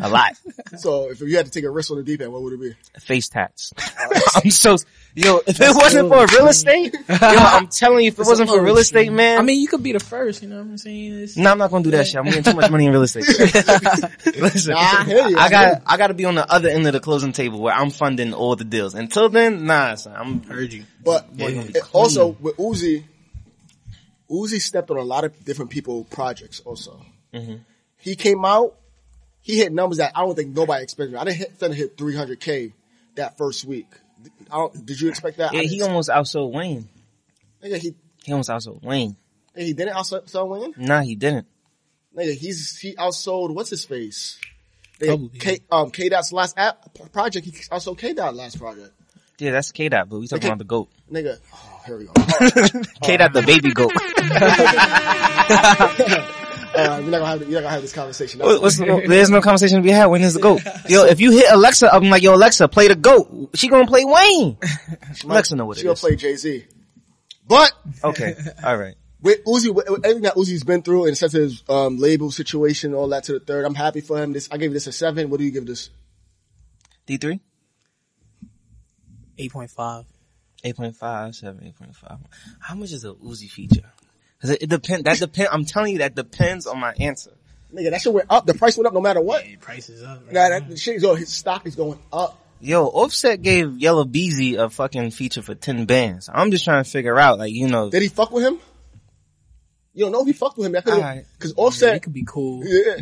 a 0.01 0.09
lot. 0.09 0.33
So 0.77 1.09
if 1.09 1.21
you 1.21 1.37
had 1.37 1.47
to 1.47 1.53
take 1.53 1.63
a 1.63 1.71
risk 1.71 1.93
on 1.93 1.99
the 1.99 2.03
deep 2.03 2.21
end, 2.21 2.33
what 2.33 2.43
would 2.43 2.53
it 2.55 2.61
be? 2.61 2.75
Face 2.99 3.29
tats. 3.29 3.73
I'm 4.35 4.51
so 4.51 4.77
yo. 5.15 5.41
If 5.47 5.61
it 5.61 5.73
wasn't 5.75 6.09
for 6.09 6.27
real 6.37 6.49
estate, 6.49 6.93
yo, 7.09 7.17
I'm 7.21 7.69
telling 7.69 8.05
you, 8.05 8.09
if 8.09 8.19
it 8.19 8.27
wasn't 8.27 8.49
for 8.51 8.61
real 8.61 8.79
estate, 8.79 9.13
man. 9.13 9.39
I 9.39 9.43
mean, 9.43 9.61
you 9.61 9.69
could 9.69 9.83
be 9.85 9.93
the 9.93 10.01
first. 10.01 10.43
You 10.43 10.49
know 10.49 10.57
what 10.57 10.63
I'm 10.67 10.79
saying? 10.79 11.13
It's, 11.21 11.37
No, 11.37 11.53
I'm 11.53 11.59
not 11.59 11.71
gonna 11.71 11.85
do 11.85 11.93
that 11.93 12.09
shit. 12.09 12.17
I'm 12.17 12.25
getting 12.25 12.43
too 12.43 12.55
much 12.55 12.73
money 12.73 12.87
in 12.87 12.93
real 12.93 13.03
estate. 13.03 13.25
Listen, 14.37 14.75
Nah, 14.75 14.81
I. 14.81 15.35
I 15.39 15.49
got, 15.49 15.83
I 15.87 15.97
got 15.97 16.09
to 16.09 16.15
be 16.15 16.25
on 16.25 16.35
the 16.35 16.51
other 16.53 16.71
end 16.71 16.89
of 16.89 16.93
the 16.93 16.99
closing 17.01 17.33
table 17.33 17.61
where 17.61 17.73
I'm 17.75 17.91
funding 17.91 18.35
all 18.35 18.57
the 18.57 18.65
deals. 18.65 18.95
Until 18.95 19.29
then, 19.29 19.65
nah, 19.67 19.95
son, 19.95 20.15
I'm 20.17 20.43
heard 20.43 20.73
you. 20.73 20.85
But, 21.05 21.29
Yeah, 21.35 21.45
but 21.47 21.53
you're 21.53 21.63
gonna 21.63 21.73
be 21.73 21.79
it- 21.79 21.85
also 21.93 22.29
with 22.41 22.57
Uzi, 22.57 23.05
Uzi 24.29 24.61
stepped 24.61 24.91
on 24.91 24.97
a 24.97 25.03
lot 25.03 25.23
of 25.23 25.45
different 25.45 25.71
people 25.71 26.03
projects 26.05 26.59
also. 26.61 27.01
Mm-hmm. 27.33 27.57
He 27.99 28.17
came 28.17 28.45
out, 28.45 28.75
he 29.45 29.59
hit 29.59 29.73
numbers 29.73 29.99
that 29.99 30.11
I 30.17 30.23
don't 30.23 30.35
think 30.35 30.57
nobody 30.57 30.83
expected. 30.83 31.15
I 31.17 31.23
didn't 31.25 31.37
hit, 31.37 31.59
finna 31.59 31.75
hit 31.75 31.97
300k 31.97 32.73
that 33.15 33.37
first 33.39 33.65
week. 33.65 33.87
I 34.51 34.57
don't, 34.57 34.85
did 34.87 35.01
you 35.01 35.09
expect 35.11 35.37
that? 35.37 35.53
Yeah, 35.53 35.61
he 35.61 35.69
didn't- 35.79 35.89
almost 35.89 36.09
outsold 36.09 36.53
Wayne. 36.53 36.89
nigga, 37.63 37.77
he, 37.77 37.95
He 38.25 38.33
almost 38.33 38.49
outsold 38.51 38.83
Wayne. 38.83 39.17
he 39.55 39.73
didn't 39.75 39.95
outsell 39.95 40.49
Wayne? 40.49 40.75
Nah, 40.79 41.03
he 41.03 41.15
didn't. 41.15 41.47
Nigga, 42.17 42.35
he's, 42.37 42.77
he 42.79 42.95
outsold, 42.97 43.55
what's 43.55 43.71
his 43.71 43.85
face? 43.85 44.39
Nigga, 44.99 45.07
Probably. 45.09 45.39
K, 45.39 45.59
um, 45.71 45.91
K 45.91 46.09
Dot's 46.09 46.33
last 46.33 46.57
app, 46.57 46.95
project, 47.13 47.45
he 47.45 47.53
outsold 47.53 47.99
K 47.99 48.15
Dot 48.15 48.35
last 48.35 48.59
project. 48.59 48.93
Yeah, 49.39 49.51
that's 49.51 49.73
K 49.73 49.89
Dot, 49.91 50.09
but 50.09 50.21
we 50.21 50.27
talking 50.29 50.45
Okay. 50.45 50.49
about 50.49 50.59
the 50.59 50.65
goat. 50.65 50.89
Nigga, 51.13 51.39
oh, 51.53 51.81
here 51.87 51.99
we 51.99 52.05
go. 52.05 52.13
All 52.17 52.25
right. 52.25 52.87
K 53.03 53.17
Dot, 53.19 53.33
the 53.35 53.43
baby 53.43 53.73
goat. 53.73 53.93
All 56.77 56.87
right, 56.89 57.03
we're 57.05 57.11
not 57.11 57.19
gonna 57.19 57.27
have, 57.27 57.41
we're 57.41 57.47
not 57.47 57.55
gonna 57.61 57.69
have 57.71 57.83
this 57.83 57.93
conversation. 57.93 58.41
What- 58.41 58.61
What's 58.63 58.79
the, 58.79 59.05
there's 59.07 59.31
no 59.31 59.41
conversation 59.41 59.77
to 59.79 59.83
be 59.83 59.91
had. 59.91 60.07
When 60.07 60.23
is 60.23 60.35
the 60.35 60.41
goat? 60.41 60.61
Yo, 60.89 61.05
if 61.05 61.21
you 61.21 61.31
hit 61.31 61.47
Alexa, 61.53 61.93
I'm 61.95 62.11
like, 62.11 62.23
yo, 62.23 62.35
Alexa, 62.35 62.69
play 62.69 62.89
the 62.89 62.97
goat. 62.97 63.51
She 63.55 63.69
gonna 63.69 63.87
play 63.87 64.05
Wayne. 64.05 64.57
Alexa 65.25 65.55
know 65.57 65.67
what 65.67 65.77
it 65.77 65.81
is. 65.81 65.83
She 65.83 65.87
it 65.87 65.89
gonna 65.89 65.97
play 65.97 66.17
Jay 66.17 66.37
Z. 66.37 66.65
But 67.47 67.73
Okay, 68.03 68.35
all 68.65 68.77
right. 68.77 68.95
with 69.21 69.45
Uzi, 69.45 69.73
with 69.75 69.87
everything 69.89 70.23
that 70.23 70.35
Uzi's 70.35 70.65
been 70.65 70.83
through 70.83 71.07
in 71.07 71.15
sense 71.15 71.35
of 71.35 71.43
his 71.43 71.63
um, 71.69 71.99
label 71.99 72.31
situation, 72.31 72.95
all 72.95 73.09
that 73.09 73.25
to 73.25 73.33
the 73.35 73.41
third, 73.41 73.65
I'm 73.67 73.75
happy 73.75 74.01
for 74.01 74.21
him. 74.21 74.33
This 74.33 74.49
I 74.51 74.57
gave 74.57 74.73
this 74.73 74.87
a 74.87 74.93
seven. 74.93 75.29
What 75.31 75.39
do 75.39 75.45
you 75.45 75.51
give 75.53 75.67
this? 75.67 75.91
D 77.07 77.19
three. 77.19 77.41
8.5. 79.39 80.05
8.5, 80.65 81.35
7, 81.35 81.75
8.5. 81.79 82.21
How 82.61 82.75
much 82.75 82.93
is 82.93 83.05
a 83.05 83.13
Uzi 83.13 83.51
feature? 83.51 83.93
Cause 84.45 84.51
it, 84.51 84.65
it 84.65 84.69
depend, 84.69 85.05
that 85.05 85.19
depend, 85.19 85.49
I'm 85.53 85.65
telling 85.65 85.95
you 85.95 85.99
that 86.01 86.15
depends 86.15 86.67
on 86.67 86.79
my 86.79 86.93
answer. 87.01 87.31
Nigga, 87.73 87.93
that 87.93 88.03
shit 88.03 88.13
went 88.13 88.27
up. 88.29 88.45
The 88.45 88.53
price 88.53 88.77
went 88.77 88.87
up 88.87 88.93
no 88.93 89.01
matter 89.01 89.23
what. 89.23 89.43
Hey, 89.43 89.57
price 89.57 89.89
is 89.89 90.03
up. 90.03 90.21
Right 90.27 90.35
Nah, 90.35 90.49
that 90.51 90.69
the 90.69 90.77
shit 90.77 90.97
is 90.97 91.03
going. 91.03 91.17
His 91.17 91.31
stock 91.31 91.67
is 91.67 91.77
going 91.77 91.99
up. 92.13 92.39
Yo, 92.61 92.85
Offset 92.85 93.41
gave 93.41 93.79
Yella 93.79 94.05
Beezy 94.05 94.57
a 94.57 94.69
fucking 94.69 95.13
feature 95.13 95.41
for 95.41 95.55
10 95.55 95.87
bands. 95.87 96.29
I'm 96.31 96.51
just 96.51 96.63
trying 96.67 96.85
to 96.85 96.91
figure 96.91 97.19
out, 97.19 97.39
like, 97.39 97.55
you 97.55 97.69
know, 97.69 97.89
Did 97.89 98.03
he 98.03 98.09
fuck 98.09 98.33
with 98.33 98.45
him? 98.45 98.59
You 99.95 100.05
don't 100.05 100.13
know 100.13 100.21
if 100.21 100.27
he 100.27 100.35
fucked 100.35 100.59
with 100.59 100.67
him. 100.67 100.73
That 100.73 100.85
could 100.85 100.93
Alright. 100.93 101.25
because 101.39 101.55
Yeah, 101.57 101.65
Offset. 101.65 101.97
it 101.97 102.03
could 102.03 102.13
be 102.13 102.25
cool. 102.27 102.67
Yeah, 102.67 102.97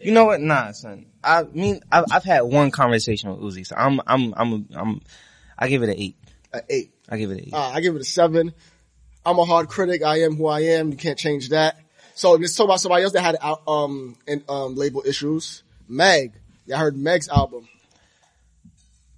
you 0.00 0.12
know 0.12 0.26
what? 0.26 0.40
Nah, 0.40 0.70
son. 0.70 1.06
I 1.24 1.42
mean, 1.42 1.80
I've, 1.90 2.04
I've 2.12 2.24
had 2.24 2.42
one 2.42 2.70
conversation 2.70 3.30
with 3.30 3.40
Uzi, 3.40 3.66
so 3.66 3.74
I'm, 3.76 4.00
I'm, 4.06 4.32
I'm, 4.36 4.68
I'm, 4.72 5.00
I 5.58 5.66
give 5.66 5.82
it 5.82 5.88
an 5.88 5.96
8. 5.98 6.16
an 6.52 6.60
eight. 6.70 6.94
I 7.08 7.16
give 7.16 7.32
it 7.32 7.38
an 7.38 7.44
8. 7.48 7.52
Uh, 7.52 7.58
I 7.58 7.80
give 7.80 7.96
it 7.96 8.00
a 8.02 8.04
seven. 8.04 8.52
I'm 9.26 9.38
a 9.38 9.44
hard 9.44 9.68
critic. 9.68 10.02
I 10.02 10.20
am 10.22 10.36
who 10.36 10.46
I 10.46 10.60
am. 10.60 10.90
You 10.90 10.96
can't 10.96 11.18
change 11.18 11.48
that. 11.50 11.78
So 12.14 12.32
let's 12.32 12.54
talk 12.56 12.64
about 12.66 12.80
somebody 12.80 13.04
else 13.04 13.12
that 13.14 13.22
had 13.22 13.36
um 13.66 14.16
and 14.28 14.42
um 14.48 14.74
label 14.76 15.02
issues. 15.06 15.62
Meg. 15.88 16.32
Yeah, 16.66 16.76
I 16.76 16.80
heard 16.80 16.96
Meg's 16.96 17.28
album. 17.28 17.68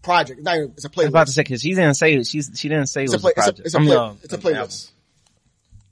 Project. 0.02 0.38
It's, 0.38 0.44
not 0.44 0.56
even, 0.56 0.70
it's 0.76 0.84
a 0.84 0.88
I 0.88 0.90
was 0.94 1.04
playlist. 1.06 1.08
about 1.08 1.26
to 1.26 1.32
say, 1.32 1.44
cause 1.44 1.60
she 1.62 1.70
didn't 1.74 1.94
say, 1.94 2.22
she's, 2.22 2.50
she 2.54 2.68
didn't 2.68 2.86
say 2.86 3.02
it 3.02 3.04
it's 3.04 3.14
a 3.14 3.18
play. 3.18 3.32
a 3.36 3.38
It's 3.38 3.38
a, 3.38 3.42
project. 3.42 3.66
it's 3.66 3.74
a, 3.74 3.78
I 3.78 3.80
mean, 3.80 3.88
play, 3.90 4.16
it's 4.22 4.32
a 4.32 4.36
an 4.36 4.42
album. 4.44 4.68
playlist. 4.68 4.90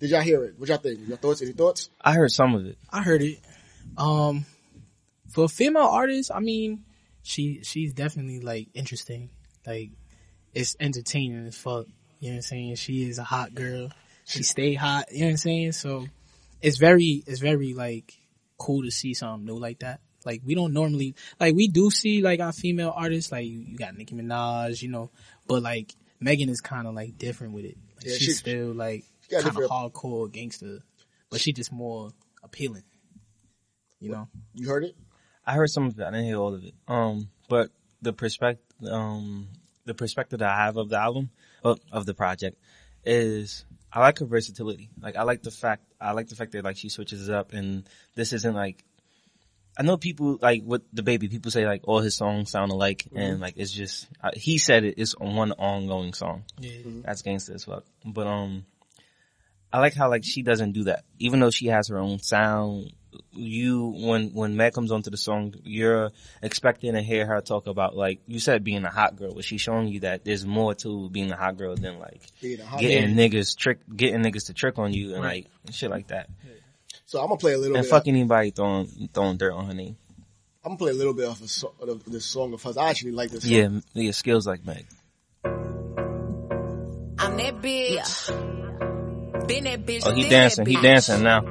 Did 0.00 0.10
y'all 0.10 0.20
hear 0.20 0.44
it? 0.44 0.54
What 0.58 0.68
y'all 0.68 0.78
think? 0.78 1.00
Your 1.08 1.16
thoughts? 1.16 1.42
Any 1.42 1.52
thoughts? 1.52 1.90
I 2.00 2.12
heard 2.12 2.30
some 2.30 2.54
of 2.54 2.64
it. 2.66 2.78
I 2.90 3.02
heard 3.02 3.22
it. 3.22 3.38
Um, 3.96 4.44
for 5.30 5.44
a 5.44 5.48
female 5.48 5.82
artist, 5.82 6.30
I 6.32 6.40
mean, 6.40 6.84
she 7.22 7.60
she's 7.64 7.92
definitely 7.92 8.40
like 8.40 8.68
interesting. 8.74 9.30
Like, 9.66 9.90
it's 10.52 10.76
entertaining 10.78 11.46
as 11.46 11.56
fuck. 11.56 11.86
You 12.20 12.28
know 12.28 12.34
what 12.34 12.36
I'm 12.36 12.42
saying? 12.42 12.74
She 12.76 13.08
is 13.08 13.18
a 13.18 13.24
hot 13.24 13.54
girl. 13.54 13.90
She 14.24 14.42
stay 14.42 14.74
hot. 14.74 15.06
You 15.12 15.20
know 15.20 15.26
what 15.26 15.30
I'm 15.32 15.36
saying? 15.36 15.72
So, 15.72 16.06
it's 16.62 16.78
very 16.78 17.22
it's 17.26 17.40
very 17.40 17.74
like 17.74 18.14
cool 18.58 18.82
to 18.82 18.90
see 18.90 19.14
something 19.14 19.44
new 19.46 19.58
like 19.58 19.80
that. 19.80 20.00
Like 20.24 20.40
we 20.44 20.54
don't 20.54 20.72
normally 20.72 21.14
like 21.38 21.54
we 21.54 21.68
do 21.68 21.90
see 21.90 22.22
like 22.22 22.40
our 22.40 22.52
female 22.52 22.92
artists 22.96 23.30
like 23.30 23.44
you, 23.46 23.58
you 23.60 23.76
got 23.76 23.96
Nicki 23.96 24.14
Minaj, 24.14 24.80
you 24.80 24.88
know, 24.88 25.10
but 25.46 25.62
like 25.62 25.94
Megan 26.20 26.48
is 26.48 26.62
kind 26.62 26.86
of 26.86 26.94
like 26.94 27.18
different 27.18 27.52
with 27.52 27.66
it. 27.66 27.76
Like, 27.96 28.06
Yeah, 28.06 28.12
she's 28.14 28.22
she- 28.22 28.32
still 28.32 28.72
like 28.72 29.04
got 29.30 29.42
kind 29.42 29.56
of 29.58 29.70
hardcore 29.70 30.32
gangster, 30.32 30.78
but 31.28 31.40
she 31.40 31.52
just 31.52 31.70
more 31.72 32.10
appealing. 32.42 32.84
You 34.00 34.10
know, 34.12 34.28
You 34.54 34.68
heard 34.68 34.84
it? 34.84 34.96
I 35.46 35.52
heard 35.54 35.68
some 35.70 35.86
of 35.86 35.98
it. 35.98 36.02
I 36.02 36.10
didn't 36.10 36.26
hear 36.26 36.36
all 36.38 36.54
of 36.54 36.64
it. 36.64 36.74
Um, 36.88 37.28
but 37.50 37.70
the 38.00 38.12
perspective, 38.14 38.64
um, 38.90 39.48
the 39.84 39.94
perspective 39.94 40.38
that 40.38 40.48
I 40.50 40.64
have 40.64 40.76
of 40.78 40.88
the 40.88 40.98
album, 40.98 41.30
of, 41.62 41.80
of 41.92 42.06
the 42.06 42.14
project, 42.14 42.58
is 43.04 43.64
I 43.94 44.00
like 44.00 44.18
her 44.18 44.26
versatility. 44.26 44.90
Like 45.00 45.14
I 45.16 45.22
like 45.22 45.42
the 45.42 45.52
fact, 45.52 45.84
I 46.00 46.12
like 46.12 46.28
the 46.28 46.34
fact 46.34 46.52
that 46.52 46.64
like 46.64 46.76
she 46.76 46.88
switches 46.88 47.28
it 47.28 47.34
up, 47.34 47.52
and 47.52 47.88
this 48.16 48.32
isn't 48.32 48.54
like. 48.54 48.84
I 49.76 49.82
know 49.82 49.96
people 49.96 50.38
like 50.40 50.62
with 50.64 50.82
the 50.92 51.02
baby. 51.02 51.28
People 51.28 51.50
say 51.50 51.64
like 51.66 51.82
all 51.84 52.00
his 52.00 52.16
songs 52.16 52.50
sound 52.50 52.70
alike, 52.72 53.06
and 53.14 53.40
like 53.40 53.54
it's 53.56 53.72
just 53.72 54.08
uh, 54.22 54.30
he 54.34 54.58
said 54.58 54.84
it, 54.84 54.94
it's 54.98 55.16
one 55.18 55.52
ongoing 55.52 56.12
song. 56.12 56.44
yeah. 56.58 56.70
That's 57.04 57.22
gangster 57.22 57.54
as 57.54 57.64
fuck. 57.64 57.84
But 58.04 58.26
um, 58.26 58.66
I 59.72 59.78
like 59.80 59.94
how 59.94 60.08
like 60.10 60.24
she 60.24 60.42
doesn't 60.42 60.72
do 60.72 60.84
that. 60.84 61.04
Even 61.18 61.40
though 61.40 61.50
she 61.50 61.66
has 61.66 61.88
her 61.88 61.98
own 61.98 62.18
sound, 62.20 62.92
you 63.32 63.94
when 63.96 64.30
when 64.34 64.56
Meg 64.56 64.72
comes 64.74 64.92
onto 64.92 65.10
the 65.10 65.16
song, 65.16 65.54
you're 65.64 66.10
expecting 66.42 66.94
to 66.94 67.02
hear 67.02 67.26
her 67.26 67.40
talk 67.40 67.66
about 67.66 67.96
like 67.96 68.20
you 68.26 68.38
said 68.38 68.64
being 68.64 68.84
a 68.84 68.90
hot 68.90 69.16
girl, 69.16 69.34
but 69.34 69.44
she's 69.44 69.60
showing 69.60 69.88
you 69.88 70.00
that 70.00 70.24
there's 70.24 70.44
more 70.46 70.74
to 70.76 71.08
being 71.10 71.30
a 71.30 71.36
hot 71.36 71.56
girl 71.56 71.74
than 71.74 71.98
like 71.98 72.20
Being 72.40 72.60
a 72.60 72.64
hot 72.64 72.80
getting 72.80 73.14
niggas 73.14 73.56
trick, 73.56 73.80
getting 73.94 74.22
niggas 74.22 74.46
to 74.46 74.54
trick 74.54 74.78
on 74.78 74.92
you 74.92 75.14
and 75.14 75.22
like 75.22 75.46
shit 75.70 75.90
like 75.90 76.08
that, 76.08 76.28
So 77.06 77.20
I'm 77.20 77.28
gonna 77.28 77.38
play 77.38 77.52
a 77.54 77.58
little 77.58 77.76
and 77.76 77.84
bit. 77.84 77.90
fuck 77.90 78.08
anybody 78.08 78.50
throwing 78.50 79.08
throwing 79.12 79.36
dirt 79.36 79.52
on 79.52 79.66
her 79.66 79.74
name. 79.74 79.96
I'm 80.64 80.70
gonna 80.70 80.78
play 80.78 80.90
a 80.92 80.94
little 80.94 81.12
bit 81.12 81.28
of, 81.28 81.42
a 81.42 81.48
so, 81.48 81.74
of 81.80 82.04
this 82.04 82.24
song 82.24 82.54
of 82.54 82.62
hers. 82.62 82.78
I 82.78 82.88
actually 82.88 83.12
like 83.12 83.30
this. 83.30 83.42
Song. 83.42 83.52
Yeah, 83.52 83.68
yeah, 83.92 84.12
skills 84.12 84.46
like 84.46 84.64
Meg. 84.64 84.86
I'm 85.44 87.36
that 87.36 87.60
bitch. 87.60 89.46
Been 89.46 89.64
that 89.64 89.84
bitch. 89.84 90.02
Oh, 90.06 90.12
he 90.14 90.26
dancing, 90.28 90.64
that 90.64 90.70
he 90.70 90.80
dancing 90.80 91.22
now. 91.22 91.42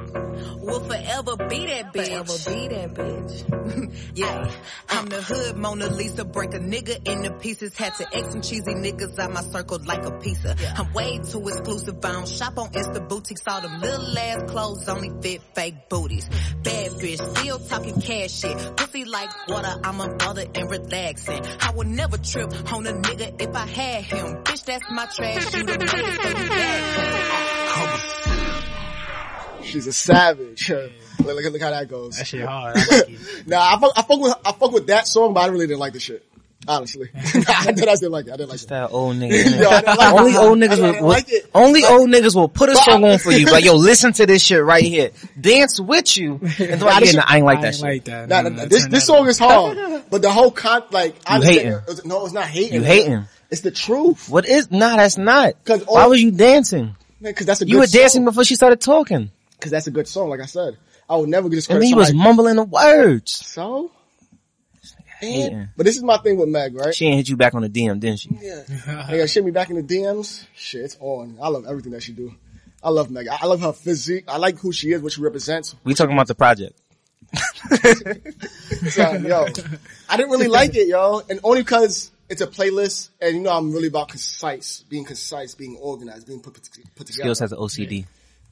Will 0.64 0.80
forever 0.80 1.36
be 1.48 1.66
that 1.66 1.92
bitch. 1.92 2.06
Forever 2.06 2.56
be 2.56 2.68
that 2.68 2.94
bitch. 2.94 4.00
yeah. 4.14 4.50
I'm 4.88 5.06
the 5.06 5.20
hood 5.20 5.56
Mona 5.56 5.88
Lisa. 5.88 6.24
Break 6.24 6.54
a 6.54 6.58
nigga 6.58 7.06
into 7.06 7.32
pieces. 7.34 7.76
Had 7.76 7.94
to 7.96 8.16
X 8.16 8.30
some 8.30 8.40
cheesy 8.40 8.72
niggas 8.72 9.18
out 9.18 9.32
my 9.32 9.42
circle 9.42 9.78
like 9.84 10.04
a 10.04 10.12
pizza. 10.12 10.56
I'm 10.76 10.92
way 10.94 11.18
too 11.18 11.46
exclusive. 11.48 12.02
I 12.02 12.12
don't 12.12 12.28
shop 12.28 12.58
on 12.58 12.70
Insta 12.70 13.06
boutiques. 13.06 13.42
All 13.46 13.60
them 13.60 13.80
little 13.80 14.18
ass 14.18 14.50
clothes 14.50 14.88
only 14.88 15.10
fit 15.20 15.42
fake 15.54 15.88
booties. 15.90 16.28
Bad 16.62 16.92
bitch. 16.92 17.36
Still 17.36 17.58
talking 17.58 18.00
cash 18.00 18.30
shit. 18.30 18.76
Pussy 18.76 19.04
like 19.04 19.30
water. 19.48 19.80
I'm 19.84 20.00
a 20.00 20.08
mother 20.16 20.46
and 20.54 20.70
relaxing. 20.70 21.42
I 21.60 21.72
would 21.72 21.88
never 21.88 22.16
trip 22.16 22.50
on 22.72 22.86
a 22.86 22.92
nigga 22.92 23.42
if 23.42 23.54
I 23.54 23.66
had 23.66 24.04
him. 24.04 24.44
Bitch, 24.44 24.64
that's 24.64 24.90
my 24.90 25.06
trash. 25.06 25.54
You 25.54 25.62
the 25.64 25.78
man, 25.78 25.88
so 25.88 26.28
you 26.28 26.48
bad. 26.48 28.13
She's 29.74 29.86
a 29.88 29.92
savage. 29.92 30.70
look, 30.70 30.90
look, 31.18 31.52
look 31.52 31.60
how 31.60 31.70
that 31.70 31.88
goes. 31.88 32.16
That 32.18 32.26
shit 32.28 32.44
hard. 32.46 32.76
I 32.76 32.80
like 32.98 33.10
it. 33.10 33.18
Nah, 33.48 33.74
I 33.74 33.78
fuck, 33.80 33.92
I 33.96 34.02
fuck 34.02 34.20
with 34.20 34.34
I 34.46 34.52
fuck 34.52 34.72
with 34.72 34.86
that 34.86 35.06
song, 35.08 35.34
but 35.34 35.40
I 35.40 35.46
really 35.48 35.66
didn't 35.66 35.80
like 35.80 35.92
the 35.94 36.00
shit. 36.00 36.24
Honestly, 36.66 37.08
I 37.14 37.72
did. 37.72 37.88
I 37.88 37.94
didn't 37.96 38.12
like 38.12 38.26
it. 38.26 38.32
I 38.32 38.36
didn't 38.36 38.48
like 38.50 38.62
it. 38.62 38.68
That 38.68 38.90
old 38.90 39.16
nigga. 39.16 39.60
Yo, 39.60 39.68
like 39.68 40.14
only 40.14 40.30
it. 40.32 40.36
old 40.38 40.58
niggas 40.58 40.76
didn't 40.76 41.02
will, 41.02 41.08
like 41.08 41.26
it. 41.30 41.50
only 41.54 41.84
old 41.84 42.08
niggas 42.08 42.34
will 42.34 42.48
put 42.48 42.70
a 42.70 42.76
song 42.76 43.04
on 43.04 43.18
for 43.18 43.32
you. 43.32 43.44
Like, 43.46 43.64
yo, 43.66 43.74
listen 43.74 44.14
to 44.14 44.24
this 44.24 44.42
shit 44.42 44.62
right 44.64 44.82
here. 44.84 45.10
Dance 45.38 45.78
with 45.78 46.16
you. 46.16 46.38
And 46.40 46.40
they're 46.40 46.76
Nah, 46.78 47.00
this 47.00 47.00
yeah, 47.00 47.04
shit- 47.06 47.16
nah, 47.16 47.24
I 47.26 47.36
ain't 47.36 47.44
like 47.44 47.58
I 47.58 47.60
that 47.62 47.66
ain't 47.66 47.74
shit. 47.74 47.82
like 47.84 48.04
that. 48.04 48.28
Nah, 48.30 48.40
Nah, 48.42 48.48
nah, 48.48 48.56
nah, 48.62 48.64
this 48.66 48.86
this 48.86 49.04
song 49.06 49.28
is 49.28 49.38
hard, 49.38 50.04
but 50.08 50.22
the 50.22 50.30
whole 50.30 50.50
con 50.52 50.84
like 50.90 51.16
I 51.26 51.36
You 51.38 51.42
hating. 51.42 51.80
No, 52.06 52.24
it's 52.24 52.32
not 52.32 52.46
hating. 52.46 52.74
You 52.74 52.82
hating. 52.82 53.24
It's 53.50 53.60
the 53.60 53.70
truth. 53.70 54.30
What 54.30 54.46
is, 54.48 54.70
nah, 54.70 54.96
that's 54.96 55.18
not. 55.18 55.62
'Cause 55.66 55.82
Why 55.86 56.04
all- 56.04 56.10
was 56.10 56.22
you 56.22 56.30
dancing? 56.30 56.96
Because 57.20 57.44
that's 57.46 57.60
a 57.62 57.66
You 57.66 57.74
good 57.74 57.80
were 57.80 57.86
dancing 57.88 58.20
song. 58.20 58.24
before 58.26 58.44
she 58.44 58.54
started 58.54 58.80
talking. 58.80 59.30
Because 59.64 59.70
that's 59.72 59.86
a 59.86 59.90
good 59.90 60.06
song. 60.06 60.28
Like 60.28 60.40
I 60.40 60.44
said, 60.46 60.76
I 61.08 61.16
would 61.16 61.30
never 61.30 61.46
And 61.46 61.52
discredit 61.54 61.80
then 61.80 61.88
you 61.88 61.96
was 61.96 62.08
somebody. 62.08 62.28
mumbling 62.28 62.56
the 62.56 62.64
words. 62.64 63.32
So, 63.32 63.90
Hating. 65.20 65.54
and, 65.54 65.68
but 65.74 65.86
this 65.86 65.96
is 65.96 66.02
my 66.02 66.18
thing 66.18 66.36
with 66.36 66.50
Meg, 66.50 66.74
right? 66.76 66.94
She 66.94 67.06
ain't 67.06 67.16
hit 67.16 67.30
you 67.30 67.36
back 67.38 67.54
on 67.54 67.62
the 67.62 67.70
DM, 67.70 67.98
didn't 67.98 68.20
she? 68.20 68.28
Yeah. 68.42 68.62
Nigga, 69.08 69.26
shit 69.32 69.42
me 69.42 69.52
back 69.52 69.70
in 69.70 69.76
the 69.76 69.82
DMs. 69.82 70.44
Shit, 70.54 70.82
it's 70.82 70.98
on. 71.00 71.38
I 71.40 71.48
love 71.48 71.64
everything 71.66 71.92
that 71.92 72.02
she 72.02 72.12
do. 72.12 72.34
I 72.82 72.90
love 72.90 73.10
Meg. 73.10 73.26
I 73.28 73.38
I 73.40 73.46
love 73.46 73.62
her 73.62 73.72
physique. 73.72 74.24
I 74.28 74.36
like 74.36 74.58
who 74.58 74.70
she 74.70 74.92
is, 74.92 75.00
what 75.00 75.12
she 75.12 75.22
represents. 75.22 75.74
We 75.82 75.94
talking 75.94 76.12
about 76.14 76.26
the 76.28 76.34
project. 76.34 76.78
So, 78.90 79.12
yo, 79.14 79.46
I 80.10 80.16
didn't 80.18 80.30
really 80.30 80.48
like 80.48 80.74
it, 80.76 80.88
yo, 80.88 81.22
and 81.30 81.40
only 81.42 81.62
because 81.62 82.10
it's 82.28 82.40
a 82.42 82.46
playlist, 82.46 83.08
and 83.20 83.36
you 83.36 83.42
know 83.42 83.50
I'm 83.50 83.72
really 83.72 83.88
about 83.88 84.08
concise, 84.08 84.84
being 84.88 85.04
concise, 85.04 85.54
being 85.54 85.76
organized, 85.80 86.26
being 86.26 86.40
put, 86.40 86.54
put 86.54 86.62
together. 87.06 87.12
Skills 87.12 87.38
has 87.40 87.52
an 87.52 87.58
OCD. 87.58 88.04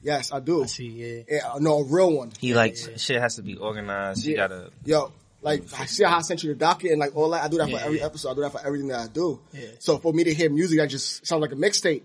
Yes, 0.03 0.31
I 0.33 0.39
do. 0.39 0.63
I 0.63 0.65
see, 0.67 0.87
yeah. 0.87 1.23
Yeah, 1.29 1.53
no, 1.59 1.79
a 1.79 1.83
real 1.85 2.11
one. 2.13 2.31
He 2.39 2.53
likes, 2.53 2.87
shit 3.01 3.19
has 3.21 3.37
to 3.37 3.41
be 3.41 3.55
organized. 3.55 4.25
You 4.25 4.31
Yeah. 4.33 4.47
gotta, 4.47 4.71
Yo, 4.85 5.11
like 5.41 5.63
I 5.79 5.85
see 5.85 6.03
how 6.03 6.17
I 6.17 6.21
sent 6.21 6.43
you 6.43 6.49
the 6.49 6.55
docket 6.55 6.91
and 6.91 6.99
like 6.99 7.15
all 7.15 7.29
that. 7.31 7.43
I 7.43 7.47
do 7.47 7.57
that 7.57 7.69
Yeah, 7.69 7.77
for 7.79 7.85
every 7.85 7.99
yeah. 7.99 8.05
episode. 8.05 8.31
I 8.31 8.33
do 8.35 8.41
that 8.41 8.51
for 8.51 8.65
everything 8.65 8.87
that 8.89 8.99
I 8.99 9.07
do. 9.07 9.39
Yeah. 9.53 9.61
So 9.79 9.97
for 9.97 10.13
me 10.13 10.23
to 10.25 10.33
hear 10.33 10.49
music 10.49 10.79
that 10.79 10.87
just 10.89 11.25
sounds 11.25 11.41
like 11.41 11.51
a 11.53 11.55
mixtape, 11.55 12.03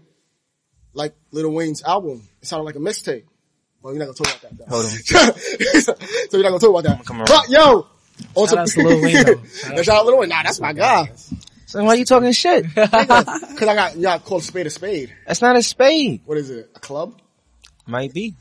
like 0.94 1.14
Lil 1.32 1.50
Wayne's 1.52 1.82
album, 1.82 2.28
it 2.40 2.48
sounded 2.48 2.64
like 2.64 2.76
a 2.76 2.80
mixtape. 2.80 3.24
Well, 3.82 3.94
you're 3.94 4.04
not 4.06 4.16
gonna 4.16 4.30
talk 4.30 4.40
about 4.40 4.58
that. 4.58 4.68
Though. 4.68 4.76
Hold 4.76 4.86
on. 4.86 4.90
so 5.82 6.36
you're 6.36 6.42
not 6.42 6.48
gonna 6.50 6.58
talk 6.60 6.70
about 6.70 6.84
that. 6.84 7.04
come 7.06 7.18
around. 7.18 7.28
But 7.28 7.48
yo, 7.48 7.86
also, 8.34 8.56
Shout 8.56 8.62
out 8.62 8.68
to 8.68 8.82
Lil 8.82 9.02
Wayne, 9.02 9.24
though. 9.24 9.42
Shout 9.54 9.78
out 9.78 9.84
Shout 9.84 10.06
Lil 10.06 10.18
Wayne. 10.18 10.28
Nah, 10.30 10.42
that's 10.42 10.60
my 10.60 10.72
guy. 10.72 11.12
so 11.66 11.84
why 11.84 11.90
are 11.90 11.96
you 11.96 12.04
talking 12.04 12.32
shit? 12.32 12.64
Cause 12.74 12.88
I 12.92 13.74
got 13.74 13.96
y'all 13.96 14.18
called 14.18 14.42
spade 14.42 14.66
a 14.66 14.70
spade. 14.70 15.14
That's 15.26 15.40
not 15.42 15.54
a 15.56 15.62
spade. 15.62 16.22
What 16.24 16.38
is 16.38 16.50
it? 16.50 16.70
A 16.74 16.80
club? 16.80 17.20
Might 17.88 18.12
be. 18.12 18.34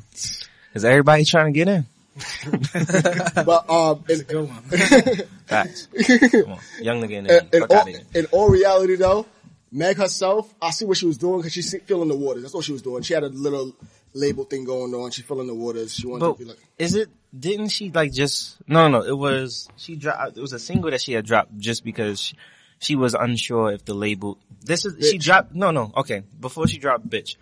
Cause 0.74 0.86
everybody 0.86 1.24
trying 1.26 1.54
to 1.54 1.58
get 1.58 1.68
in. 1.68 1.86
But 3.46 3.70
um, 3.70 4.04
in, 4.10 4.20
Good 4.22 4.50
one. 4.50 4.62
Facts. 5.46 5.88
Come 6.32 6.52
on. 6.52 6.60
Young 6.82 7.02
nigga 7.02 7.12
in 7.12 7.24
there. 7.26 7.40
in, 7.40 7.50
in, 7.54 7.64
all, 7.64 7.78
out 7.78 7.82
of 7.84 7.88
here. 7.88 8.02
in 8.14 8.26
all 8.28 8.50
reality 8.50 8.96
though, 8.96 9.26
Meg 9.72 9.98
herself, 9.98 10.54
I 10.62 10.72
see 10.72 10.86
what 10.86 10.98
she 10.98 11.06
was 11.06 11.18
doing 11.18 11.40
because 11.40 11.54
she's 11.54 11.74
feeling 11.84 12.10
the 12.10 12.18
waters. 12.18 12.44
That's 12.44 12.54
what 12.54 12.66
she 12.66 12.74
was 12.74 12.82
doing. 12.82 13.04
She 13.04 13.14
had 13.14 13.24
a 13.24 13.30
little 13.30 13.74
label 14.14 14.44
thing 14.44 14.66
going 14.66 14.94
on. 14.94 15.12
She's 15.12 15.26
feeling 15.26 15.48
the 15.48 15.56
waters. 15.56 15.94
She 15.94 16.08
wanted 16.08 16.20
But 16.22 16.34
to 16.34 16.44
be 16.44 16.46
like, 16.46 16.60
is 16.78 16.96
it? 16.96 17.10
Didn't 17.38 17.70
she 17.70 17.92
like 17.92 18.12
just? 18.12 18.58
No, 18.68 18.88
no. 18.88 19.02
It 19.04 19.18
was 19.18 19.70
she 19.78 19.96
dropped. 19.96 20.38
It 20.38 20.42
was 20.42 20.54
a 20.54 20.60
single 20.60 20.92
that 20.92 21.02
she 21.02 21.14
had 21.14 21.26
dropped 21.26 21.58
just 21.58 21.84
because 21.84 22.20
she, 22.20 22.36
she 22.80 22.96
was 22.96 23.14
unsure 23.14 23.72
if 23.72 23.86
the 23.86 23.94
label. 23.94 24.38
This 24.64 24.86
is 24.86 25.10
she 25.10 25.18
dropped. 25.18 25.54
No, 25.54 25.72
no. 25.72 25.92
Okay, 25.96 26.24
before 26.40 26.68
she 26.68 26.78
dropped, 26.78 27.08
bitch. 27.10 27.36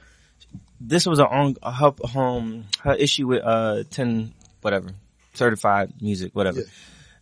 This 0.79 1.05
was 1.05 1.19
a 1.19 1.27
on 1.27 1.55
her 1.63 1.93
home 2.03 2.65
her 2.81 2.93
issue 2.93 3.27
with 3.27 3.43
uh 3.43 3.83
ten 3.89 4.33
whatever 4.61 4.89
certified 5.33 5.93
music 6.01 6.35
whatever. 6.35 6.59
Yeah. 6.59 6.65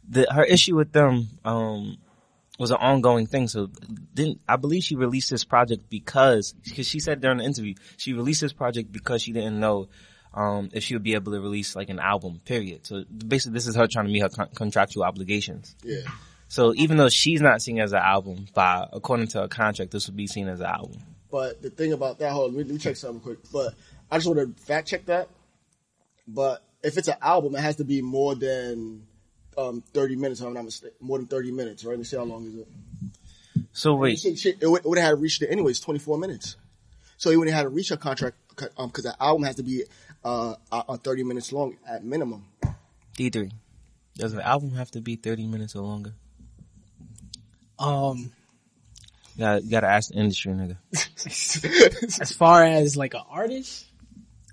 The 0.09 0.27
her 0.31 0.43
issue 0.43 0.75
with 0.75 0.91
them 0.91 1.29
um 1.45 1.97
was 2.59 2.71
an 2.71 2.77
ongoing 2.77 3.25
thing. 3.27 3.47
So 3.47 3.69
didn't 4.13 4.41
I 4.47 4.57
believe 4.57 4.83
she 4.83 4.95
released 4.95 5.29
this 5.29 5.43
project 5.43 5.89
because 5.89 6.53
because 6.63 6.87
she 6.87 6.99
said 6.99 7.21
during 7.21 7.37
the 7.37 7.43
interview 7.45 7.73
she 7.97 8.13
released 8.13 8.41
this 8.41 8.53
project 8.53 8.91
because 8.91 9.21
she 9.21 9.31
didn't 9.31 9.59
know 9.59 9.87
um 10.33 10.69
if 10.73 10.83
she 10.83 10.95
would 10.95 11.03
be 11.03 11.13
able 11.13 11.31
to 11.31 11.39
release 11.39 11.75
like 11.75 11.89
an 11.89 11.99
album. 11.99 12.41
Period. 12.43 12.85
So 12.85 13.03
basically, 13.05 13.53
this 13.53 13.67
is 13.67 13.75
her 13.75 13.87
trying 13.87 14.05
to 14.05 14.11
meet 14.11 14.21
her 14.21 14.29
con- 14.29 14.49
contractual 14.55 15.03
obligations. 15.03 15.75
yeah. 15.83 16.01
So 16.49 16.71
even 16.75 16.97
though 16.97 17.09
she's 17.09 17.41
not 17.41 17.63
seen 17.63 17.79
as 17.79 17.93
an 17.93 18.01
album, 18.03 18.45
by 18.53 18.87
according 18.93 19.27
to 19.29 19.41
her 19.41 19.47
contract, 19.47 19.89
this 19.89 20.05
would 20.07 20.15
be 20.15 20.27
seen 20.27 20.47
as 20.47 20.59
an 20.59 20.67
album. 20.67 20.99
But 21.33 21.63
the 21.63 21.71
thing 21.71 21.93
about 21.93 22.19
that, 22.19 22.31
hold 22.31 22.51
on, 22.51 22.57
let 22.57 22.67
me, 22.67 22.71
let 22.71 22.73
me 22.73 22.77
check 22.77 22.95
something 22.95 23.19
quick. 23.19 23.39
But 23.51 23.73
I 24.11 24.17
just 24.17 24.27
want 24.27 24.55
to 24.55 24.63
fact 24.65 24.87
check 24.87 25.07
that. 25.07 25.29
But 26.27 26.63
if 26.83 26.95
it's 26.95 27.07
an 27.07 27.15
album, 27.23 27.55
it 27.55 27.61
has 27.61 27.77
to 27.77 27.83
be 27.83 28.03
more 28.03 28.35
than 28.35 29.07
um, 29.57 29.83
30 29.95 30.15
minutes, 30.15 30.41
if 30.41 30.45
I'm 30.45 30.53
not 30.53 30.65
mistaken. 30.65 30.95
More 31.01 31.17
than 31.17 31.25
30 31.25 31.51
minutes, 31.51 31.83
right? 31.83 31.93
Let 31.93 31.97
me 31.97 32.05
see 32.05 32.17
how 32.17 32.23
long 32.23 32.45
is 32.45 32.55
it. 32.57 32.67
So 33.71 33.95
wait, 33.95 34.19
see, 34.19 34.35
shit, 34.35 34.59
it 34.61 34.67
would, 34.67 34.83
have 34.85 35.05
had 35.05 35.09
to 35.09 35.15
reach 35.15 35.41
it 35.41 35.47
anyways, 35.49 35.79
24 35.79 36.19
minutes. 36.19 36.55
So 37.17 37.31
he 37.31 37.35
wouldn't 37.35 37.55
have 37.55 37.63
had 37.63 37.69
to 37.69 37.75
reach 37.75 37.89
a 37.89 37.97
contract, 37.97 38.37
um, 38.77 38.91
cause 38.91 39.05
the 39.05 39.15
album 39.19 39.41
has 39.41 39.55
to 39.55 39.63
be, 39.63 39.85
uh, 40.23 40.53
uh, 40.71 40.97
30 40.97 41.23
minutes 41.23 41.51
long 41.51 41.77
at 41.89 42.05
minimum. 42.05 42.45
D 43.15 43.31
three, 43.31 43.49
does 44.15 44.33
the 44.33 44.45
album 44.45 44.75
have 44.75 44.91
to 44.91 45.01
be 45.01 45.15
thirty 45.15 45.47
minutes 45.47 45.75
or 45.75 45.81
longer? 45.81 46.13
Um, 47.79 48.31
You 49.35 49.39
gotta, 49.39 49.63
you 49.63 49.71
gotta 49.71 49.87
ask 49.87 50.09
the 50.09 50.15
industry, 50.19 50.53
nigga. 50.53 50.77
as 52.21 52.31
far 52.33 52.63
as 52.63 52.95
like 52.95 53.13
an 53.13 53.23
artist, 53.29 53.85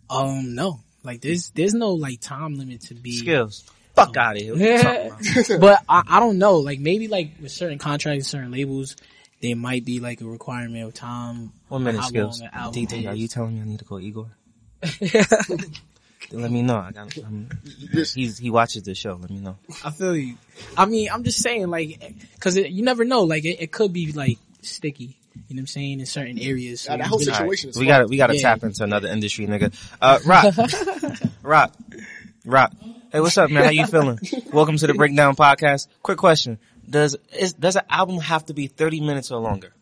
um, 0.08 0.54
no, 0.54 0.80
like 1.02 1.20
there's 1.20 1.50
there's 1.50 1.74
no 1.74 1.92
like 1.92 2.20
time 2.20 2.54
limit 2.56 2.82
to 2.82 2.94
be. 2.94 3.12
Skills. 3.12 3.64
Fuck 3.94 4.16
out 4.16 4.36
of 4.36 4.42
here. 4.42 4.52
What 4.52 4.60
you 4.60 4.78
talking 4.78 5.44
Yeah. 5.50 5.58
but 5.58 5.84
I, 5.88 6.02
I 6.08 6.20
don't 6.20 6.38
know. 6.38 6.56
Like 6.58 6.78
maybe 6.78 7.08
like 7.08 7.32
with 7.40 7.52
certain 7.52 7.78
contracts, 7.78 8.28
certain 8.28 8.50
labels, 8.50 8.96
there 9.42 9.56
might 9.56 9.84
be 9.84 10.00
like 10.00 10.20
a 10.20 10.26
requirement 10.26 10.84
of 10.86 10.94
time. 10.94 11.52
One 11.68 11.84
minute 11.84 12.00
how 12.00 12.08
skills. 12.08 12.40
long 12.40 12.48
an 12.48 12.54
album 12.58 12.72
D 12.72 12.86
three, 12.86 13.06
are 13.06 13.14
you 13.14 13.28
telling 13.28 13.56
me 13.56 13.60
I 13.60 13.64
need 13.64 13.78
to 13.80 13.84
call 13.84 14.00
Igor? 14.00 14.30
Let 16.32 16.50
me 16.50 16.62
know. 16.62 16.76
I 16.76 16.92
got. 16.92 17.16
I'm, 17.18 17.48
he's 18.14 18.38
he 18.38 18.50
watches 18.50 18.84
the 18.84 18.94
show. 18.94 19.18
Let 19.20 19.30
me 19.30 19.40
know. 19.40 19.56
I 19.84 19.90
feel 19.90 20.16
you. 20.16 20.36
I 20.76 20.86
mean, 20.86 21.08
I'm 21.12 21.24
just 21.24 21.42
saying, 21.42 21.68
like, 21.68 22.14
cause 22.38 22.56
it, 22.56 22.70
you 22.70 22.84
never 22.84 23.04
know. 23.04 23.22
Like, 23.24 23.44
it, 23.44 23.60
it 23.60 23.72
could 23.72 23.92
be 23.92 24.12
like 24.12 24.38
sticky. 24.62 25.16
You 25.48 25.54
know 25.56 25.60
what 25.60 25.60
I'm 25.60 25.66
saying 25.68 26.00
in 26.00 26.06
certain 26.06 26.38
areas. 26.38 26.82
So 26.82 26.92
Yeah, 26.92 26.98
that 26.98 27.06
whole 27.06 27.18
really- 27.18 27.32
situation 27.32 27.68
Alright, 27.70 27.76
is 27.76 27.80
we 27.80 27.86
got 27.86 27.98
to 27.98 28.06
we 28.06 28.16
got 28.16 28.26
to 28.28 28.34
Yeah. 28.36 28.42
tap 28.42 28.62
into 28.64 28.82
another 28.84 29.08
industry, 29.08 29.46
nigga. 29.46 29.72
Uh, 30.00 30.18
Rock, 30.26 30.54
Rock, 31.42 31.74
Rock. 32.44 32.72
Hey, 33.12 33.20
what's 33.20 33.38
up, 33.38 33.50
man? 33.50 33.64
How 33.64 33.70
you 33.70 33.86
feeling? 33.86 34.18
Welcome 34.52 34.76
to 34.78 34.86
the 34.86 34.94
Breakdown 34.94 35.36
Podcast. 35.36 35.86
Quick 36.02 36.18
question: 36.18 36.58
Does 36.88 37.16
is 37.36 37.52
does 37.54 37.76
an 37.76 37.82
album 37.90 38.18
have 38.18 38.46
to 38.46 38.54
be 38.54 38.66
thirty 38.66 39.00
minutes 39.00 39.30
or 39.30 39.40
longer? 39.40 39.72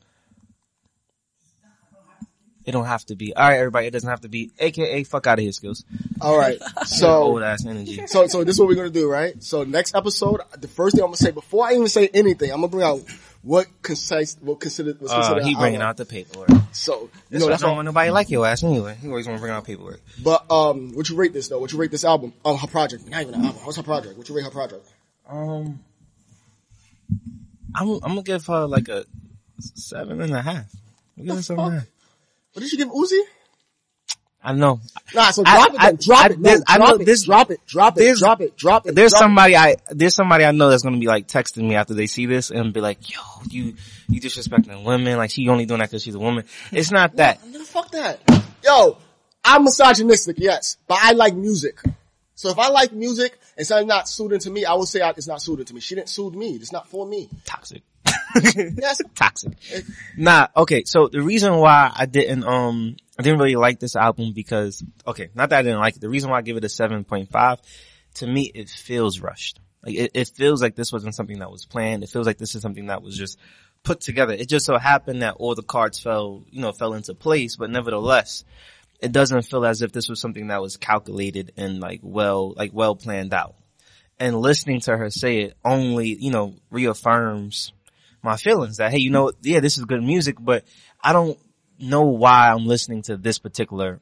It 2.65 2.73
don't 2.73 2.85
have 2.85 3.05
to 3.07 3.17
be. 3.17 3.35
All 3.35 3.49
right, 3.49 3.57
everybody. 3.57 3.87
It 3.87 3.93
doesn't 3.93 4.09
have 4.11 4.21
to 4.23 4.29
be. 4.29 4.51
AKA, 4.59 5.05
fuck 5.05 5.27
out 5.27 5.39
of 5.39 5.43
here, 5.43 5.53
skills. 5.53 5.85
All 6.21 6.37
right. 6.37 6.59
Old 6.77 6.87
So, 6.87 7.39
ass 7.39 7.65
energy. 7.65 8.07
so, 8.07 8.27
so 8.27 8.45
this 8.45 8.57
is 8.57 8.61
what 8.61 8.69
we're 8.69 8.75
going 8.75 8.93
to 8.93 9.01
do, 9.01 9.11
right? 9.11 9.43
So 9.43 9.65
next 9.65 9.95
episode, 9.95 10.43
the 10.59 10.69
first 10.69 10.95
thing 10.95 11.03
I'm 11.03 11.09
going 11.09 11.17
to 11.17 11.23
say, 11.25 11.31
before 11.31 11.67
I 11.67 11.73
even 11.73 11.89
say 11.89 12.11
anything, 12.13 12.51
I'm 12.53 12.61
going 12.61 12.71
to 12.71 12.77
bring 12.77 12.87
out 12.87 13.01
what 13.49 13.67
concise, 13.81 14.37
what 14.43 14.61
considered, 14.61 15.01
was 15.01 15.11
Uh, 15.11 15.17
considered 15.17 15.45
he 15.45 15.55
an 15.55 15.59
bringing 15.59 15.81
out 15.81 15.97
the 15.97 16.05
paperwork. 16.05 16.51
So, 16.73 17.01
you 17.01 17.09
That's 17.31 17.43
know, 17.43 17.49
that's 17.49 17.63
want 17.63 17.87
nobody 17.87 18.11
like 18.11 18.29
your 18.29 18.47
ass 18.47 18.63
anyway. 18.63 18.95
He 19.01 19.09
always 19.09 19.27
want 19.27 19.39
to 19.39 19.41
bring 19.41 19.55
out 19.55 19.65
paperwork. 19.65 20.03
But, 20.23 20.45
um, 20.51 20.93
what 20.93 21.09
you 21.09 21.17
rate 21.17 21.33
this 21.33 21.49
though? 21.49 21.59
What 21.59 21.73
you 21.73 21.79
rate 21.79 21.91
this 21.91 22.05
album? 22.05 22.35
Um, 22.45 22.59
her 22.59 22.67
project. 22.67 23.09
Not 23.09 23.23
even 23.23 23.33
an 23.33 23.47
album. 23.47 23.63
What's 23.65 23.79
her 23.79 23.83
project? 23.83 24.19
What 24.19 24.29
you 24.29 24.37
rate 24.37 24.45
her 24.45 24.51
project? 24.51 24.87
Um, 25.27 25.81
I'm 27.75 27.89
I'm 27.89 28.01
gonna 28.01 28.23
give 28.23 28.45
her 28.47 28.67
like 28.67 28.89
a 28.89 29.07
seven 29.59 30.21
and 30.21 30.35
a 30.35 30.43
half. 30.43 30.67
I'm 31.17 31.25
gonna 31.25 31.27
give 31.27 31.37
her 31.37 31.43
seven 31.43 31.65
and 31.65 31.75
a 31.75 31.79
half. 31.79 31.89
What 32.53 32.63
did 32.63 32.73
you 32.73 32.79
give 32.79 32.91
Uzi? 32.91 33.21
I 34.43 34.53
know. 34.53 34.81
Nah, 35.15 35.31
so 35.31 35.43
I- 35.45 35.57
drop 35.57 35.75
it 35.75 35.81
I- 35.81 35.87
then. 35.87 35.97
Drop 36.01 36.21
I- 36.21 36.27
it. 36.27 36.39
No, 36.39 36.43
there's- 36.43 36.63
I 36.69 36.77
drop 36.77 36.89
know 36.89 36.95
it. 36.95 37.05
this- 37.07 37.25
Drop 37.25 37.51
it. 37.51 37.61
Drop 37.67 37.99
it. 37.99 38.17
Drop 38.17 38.41
it. 38.41 38.57
Drop 38.57 38.87
it. 38.87 38.95
There's 38.95 39.11
drop 39.13 39.19
it. 39.21 39.25
somebody 39.25 39.57
I 39.57 39.77
there's 39.91 40.15
somebody 40.15 40.45
I 40.45 40.53
know 40.53 40.71
that's 40.71 40.83
gonna 40.83 40.99
be 40.99 41.07
like 41.07 41.27
texting 41.29 41.69
me 41.69 41.75
after 41.75 41.95
they 41.95 42.07
see 42.07 42.27
this 42.27 42.51
and 42.51 42.73
be 42.73 42.81
like, 42.81 43.11
"Yo, 43.13 43.21
you 43.51 43.75
you 44.09 44.21
disrespecting 44.21 44.85
women? 44.85 45.17
Like 45.17 45.31
she 45.31 45.49
only 45.49 45.67
doing 45.67 45.81
that 45.81 45.91
because 45.91 46.03
she's 46.03 46.15
a 46.15 46.19
woman." 46.21 46.45
It's 46.73 46.91
not 46.91 47.17
that. 47.17 47.45
No, 47.47 47.63
fuck 47.65 47.91
that. 47.91 48.21
Yo, 48.65 48.97
I'm 49.45 49.65
misogynistic, 49.65 50.37
yes, 50.39 50.77
but 50.87 50.99
I 51.01 51.13
like 51.13 51.35
music. 51.35 51.81
So 52.35 52.51
if 52.51 52.59
I 52.59 52.69
like 52.69 52.93
music 52.93 53.37
and 53.57 53.67
something 53.67 53.89
not 53.89 54.09
suited 54.09 54.43
to 54.43 54.51
me, 54.51 54.65
I 54.65 54.75
will 54.75 54.87
say 54.87 55.01
it's 55.17 55.27
not 55.27 55.43
suited 55.43 55.67
to 55.69 55.75
me. 55.75 55.81
She 55.81 55.97
didn't 55.97 56.09
suit 56.11 56.35
me. 56.35 56.51
It's 56.55 56.71
not 56.73 56.87
for 56.89 57.05
me. 57.07 57.29
Toxic. 57.45 57.83
Yes. 58.45 59.01
Toxic. 59.17 59.53
Nah, 60.17 60.47
okay, 60.57 60.85
so 60.85 61.09
the 61.09 61.21
reason 61.21 61.57
why 61.57 61.91
I 61.95 62.07
didn't, 62.07 62.45
um, 62.45 62.97
I 63.19 63.23
didn't 63.23 63.41
really 63.41 63.57
like 63.57 63.81
this 63.81 63.97
album 63.97 64.33
because, 64.33 64.83
okay, 65.07 65.31
not 65.35 65.51
that 65.51 65.59
I 65.59 65.63
didn't 65.63 65.81
like 65.81 65.97
it, 65.97 66.01
the 66.01 66.09
reason 66.09 66.31
why 66.31 66.39
I 66.39 66.43
give 66.43 66.57
it 66.57 66.65
a 66.65 66.69
7.5, 66.69 67.59
to 68.15 68.27
me, 68.27 68.51
it 68.55 68.69
feels 68.69 69.21
rushed. 69.21 69.59
Like, 69.85 69.97
it, 69.97 70.11
it 70.15 70.29
feels 70.29 70.63
like 70.63 70.77
this 70.77 70.93
wasn't 70.93 71.15
something 71.15 71.41
that 71.41 71.51
was 71.51 71.67
planned. 71.67 72.05
It 72.05 72.11
feels 72.11 72.27
like 72.27 72.39
this 72.39 72.55
is 72.55 72.63
something 72.63 72.87
that 72.87 73.03
was 73.03 73.17
just 73.17 73.39
put 73.83 74.01
together. 74.01 74.35
It 74.35 74.49
just 74.49 74.67
so 74.67 74.79
happened 74.79 75.23
that 75.23 75.35
all 75.35 75.55
the 75.55 75.63
cards 75.63 75.99
fell, 75.99 76.45
you 76.51 76.61
know, 76.61 76.73
fell 76.73 76.95
into 76.95 77.15
place, 77.15 77.57
but 77.57 77.71
nevertheless, 77.71 78.45
it 79.01 79.13
doesn't 79.13 79.43
feel 79.43 79.65
as 79.65 79.83
if 79.83 79.93
this 79.93 80.09
was 80.09 80.21
something 80.21 80.49
that 80.49 80.63
was 80.63 80.77
calculated 80.77 81.53
and 81.57 81.81
like 81.81 82.01
well, 82.03 82.53
like 82.55 82.73
well 82.73 82.97
planned 82.97 83.35
out. 83.35 83.55
And 84.21 84.41
listening 84.41 84.81
to 84.83 84.97
her 84.97 85.11
say 85.11 85.43
it 85.43 85.57
only, 85.65 86.09
you 86.09 86.31
know, 86.31 86.55
reaffirms 86.71 87.73
my 88.23 88.37
feelings 88.37 88.79
that, 88.79 88.91
hey, 88.91 88.99
you 88.99 89.11
know, 89.11 89.33
yeah, 89.43 89.61
this 89.61 89.79
is 89.79 89.85
good 89.85 90.03
music, 90.03 90.37
but 90.41 90.65
I 91.01 91.13
don't 91.13 91.39
know 91.79 92.03
why 92.03 92.51
I'm 92.51 92.67
listening 92.67 93.03
to 93.03 93.17
this 93.17 93.39
particular, 93.39 94.01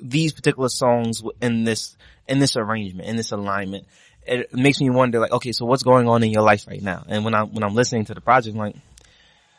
these 0.00 0.32
particular 0.32 0.68
songs 0.68 1.22
in 1.40 1.64
this, 1.64 1.96
in 2.28 2.38
this 2.38 2.56
arrangement, 2.56 3.08
in 3.08 3.16
this 3.16 3.32
alignment. 3.32 3.86
It 4.26 4.54
makes 4.54 4.80
me 4.80 4.88
wonder 4.90 5.20
like, 5.20 5.32
okay, 5.32 5.52
so 5.52 5.66
what's 5.66 5.82
going 5.82 6.08
on 6.08 6.22
in 6.22 6.30
your 6.30 6.42
life 6.42 6.66
right 6.66 6.82
now? 6.82 7.04
And 7.08 7.24
when 7.24 7.34
I'm, 7.34 7.52
when 7.52 7.62
I'm 7.62 7.74
listening 7.74 8.06
to 8.06 8.14
the 8.14 8.20
project, 8.20 8.54
I'm 8.54 8.60
like, 8.60 8.76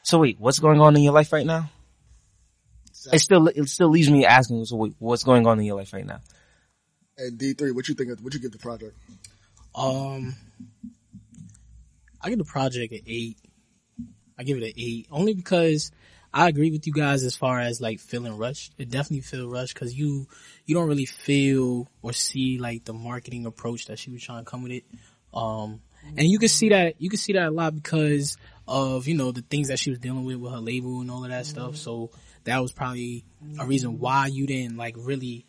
so 0.04 0.20
wait, 0.20 0.40
what's 0.40 0.60
going 0.60 0.82
on 0.82 0.96
in 0.96 1.04
your 1.04 1.14
life 1.14 1.32
right 1.32 1.46
now? 1.46 1.70
It 3.12 3.20
still, 3.20 3.48
it 3.48 3.70
still 3.70 3.90
leaves 3.90 4.10
me 4.10 4.26
asking, 4.26 4.66
so 4.66 4.76
wait, 4.78 4.96
what's 4.98 5.24
going 5.24 5.46
on 5.46 5.60
in 5.60 5.66
your 5.66 5.78
life 5.78 5.94
right 5.94 6.06
now? 6.06 6.20
And 7.18 7.38
D3, 7.40 7.74
what 7.74 7.88
you 7.88 7.96
think 7.96 8.12
of, 8.12 8.24
what 8.24 8.34
you 8.34 8.40
give 8.40 8.52
the 8.52 8.58
project? 8.58 8.96
Um, 9.76 10.36
I 12.22 12.30
give 12.30 12.40
the 12.40 12.46
project 12.46 12.92
an 12.92 13.02
eight. 13.06 13.38
I 14.38 14.44
give 14.44 14.58
it 14.58 14.64
an 14.64 14.74
eight 14.78 15.08
only 15.12 15.34
because 15.34 15.92
I 16.36 16.50
agree 16.50 16.70
with 16.70 16.86
you 16.86 16.92
guys 16.92 17.24
as 17.24 17.38
far 17.38 17.62
as 17.62 17.80
like 17.80 18.02
feeling 18.02 18.38
rushed. 18.38 18.74
It 18.78 18.90
definitely 18.90 19.22
feel 19.22 19.50
rushed 19.50 19.74
because 19.74 19.98
you 19.98 20.28
you 20.66 20.76
don't 20.76 20.90
really 20.90 21.06
feel 21.06 21.88
or 22.02 22.12
see 22.12 22.58
like 22.58 22.84
the 22.84 22.92
marketing 22.92 23.46
approach 23.46 23.86
that 23.86 24.00
she 24.00 24.12
was 24.12 24.22
trying 24.22 24.44
to 24.44 24.52
come 24.52 24.62
with 24.62 24.74
it. 24.74 24.84
Um, 25.34 25.80
and 26.18 26.28
you 26.28 26.38
can 26.38 26.50
see 26.50 26.70
that 26.70 26.96
you 27.00 27.10
can 27.10 27.20
see 27.20 27.32
that 27.34 27.48
a 27.48 27.52
lot 27.52 27.74
because 27.74 28.36
of 28.68 29.08
you 29.08 29.16
know 29.16 29.32
the 29.32 29.44
things 29.44 29.70
that 29.70 29.80
she 29.80 29.92
was 29.92 30.00
dealing 30.00 30.26
with 30.26 30.36
with 30.36 30.52
her 30.52 30.60
label 30.60 31.00
and 31.00 31.10
all 31.10 31.24
of 31.24 31.30
that 31.30 31.46
stuff. 31.46 31.78
So 31.78 32.12
that 32.44 32.62
was 32.62 32.74
probably 32.74 33.24
a 33.58 33.66
reason 33.66 34.00
why 34.00 34.28
you 34.28 34.46
didn't 34.46 34.76
like 34.76 34.96
really 34.98 35.46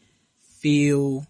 feel 0.60 1.26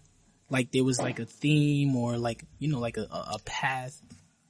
like 0.51 0.71
there 0.71 0.83
was 0.83 1.01
like 1.01 1.17
a 1.17 1.25
theme 1.25 1.95
or 1.95 2.19
like 2.19 2.43
you 2.59 2.67
know 2.67 2.79
like 2.79 2.97
a, 2.97 3.07
a 3.09 3.31
a 3.33 3.39
path 3.43 3.99